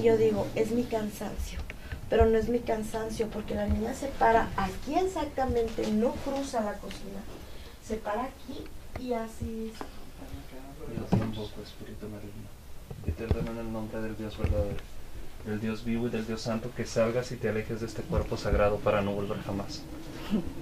Y 0.00 0.04
yo 0.04 0.16
digo, 0.16 0.46
es 0.54 0.70
mi 0.70 0.84
cansancio, 0.84 1.58
pero 2.08 2.24
no 2.24 2.38
es 2.38 2.48
mi 2.48 2.60
cansancio 2.60 3.26
porque 3.26 3.54
la 3.54 3.66
niña 3.66 3.92
se 3.92 4.06
para 4.06 4.48
aquí 4.56 4.94
exactamente, 4.94 5.86
no 5.92 6.12
cruza 6.24 6.62
la 6.62 6.72
cocina, 6.78 7.20
se 7.86 7.96
para 7.96 8.24
aquí 8.24 8.64
y 8.98 9.12
así. 9.12 9.74
Dios 10.90 11.20
invoco, 11.20 11.60
Espíritu 11.62 12.08
maligno, 12.08 12.48
y 13.06 13.10
te 13.10 13.24
ordeno 13.24 13.50
en 13.50 13.58
el 13.58 13.70
nombre 13.70 14.00
del 14.00 14.16
Dios 14.16 14.38
verdadero, 14.38 14.78
del 15.44 15.60
Dios 15.60 15.84
vivo 15.84 16.06
y 16.06 16.10
del 16.10 16.26
Dios 16.26 16.40
santo, 16.40 16.70
que 16.74 16.86
salgas 16.86 17.30
y 17.32 17.36
te 17.36 17.50
alejes 17.50 17.80
de 17.80 17.86
este 17.86 18.00
cuerpo 18.00 18.38
sagrado 18.38 18.78
para 18.78 19.02
no 19.02 19.12
volver 19.12 19.42
jamás. 19.42 19.82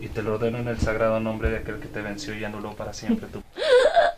Y 0.00 0.08
te 0.08 0.22
lo 0.22 0.34
ordeno 0.34 0.58
en 0.58 0.66
el 0.66 0.80
sagrado 0.80 1.20
nombre 1.20 1.50
de 1.50 1.58
aquel 1.58 1.78
que 1.78 1.86
te 1.86 2.02
venció 2.02 2.36
y 2.36 2.42
anuló 2.42 2.74
para 2.74 2.92
siempre 2.92 3.28
tu... 3.28 3.40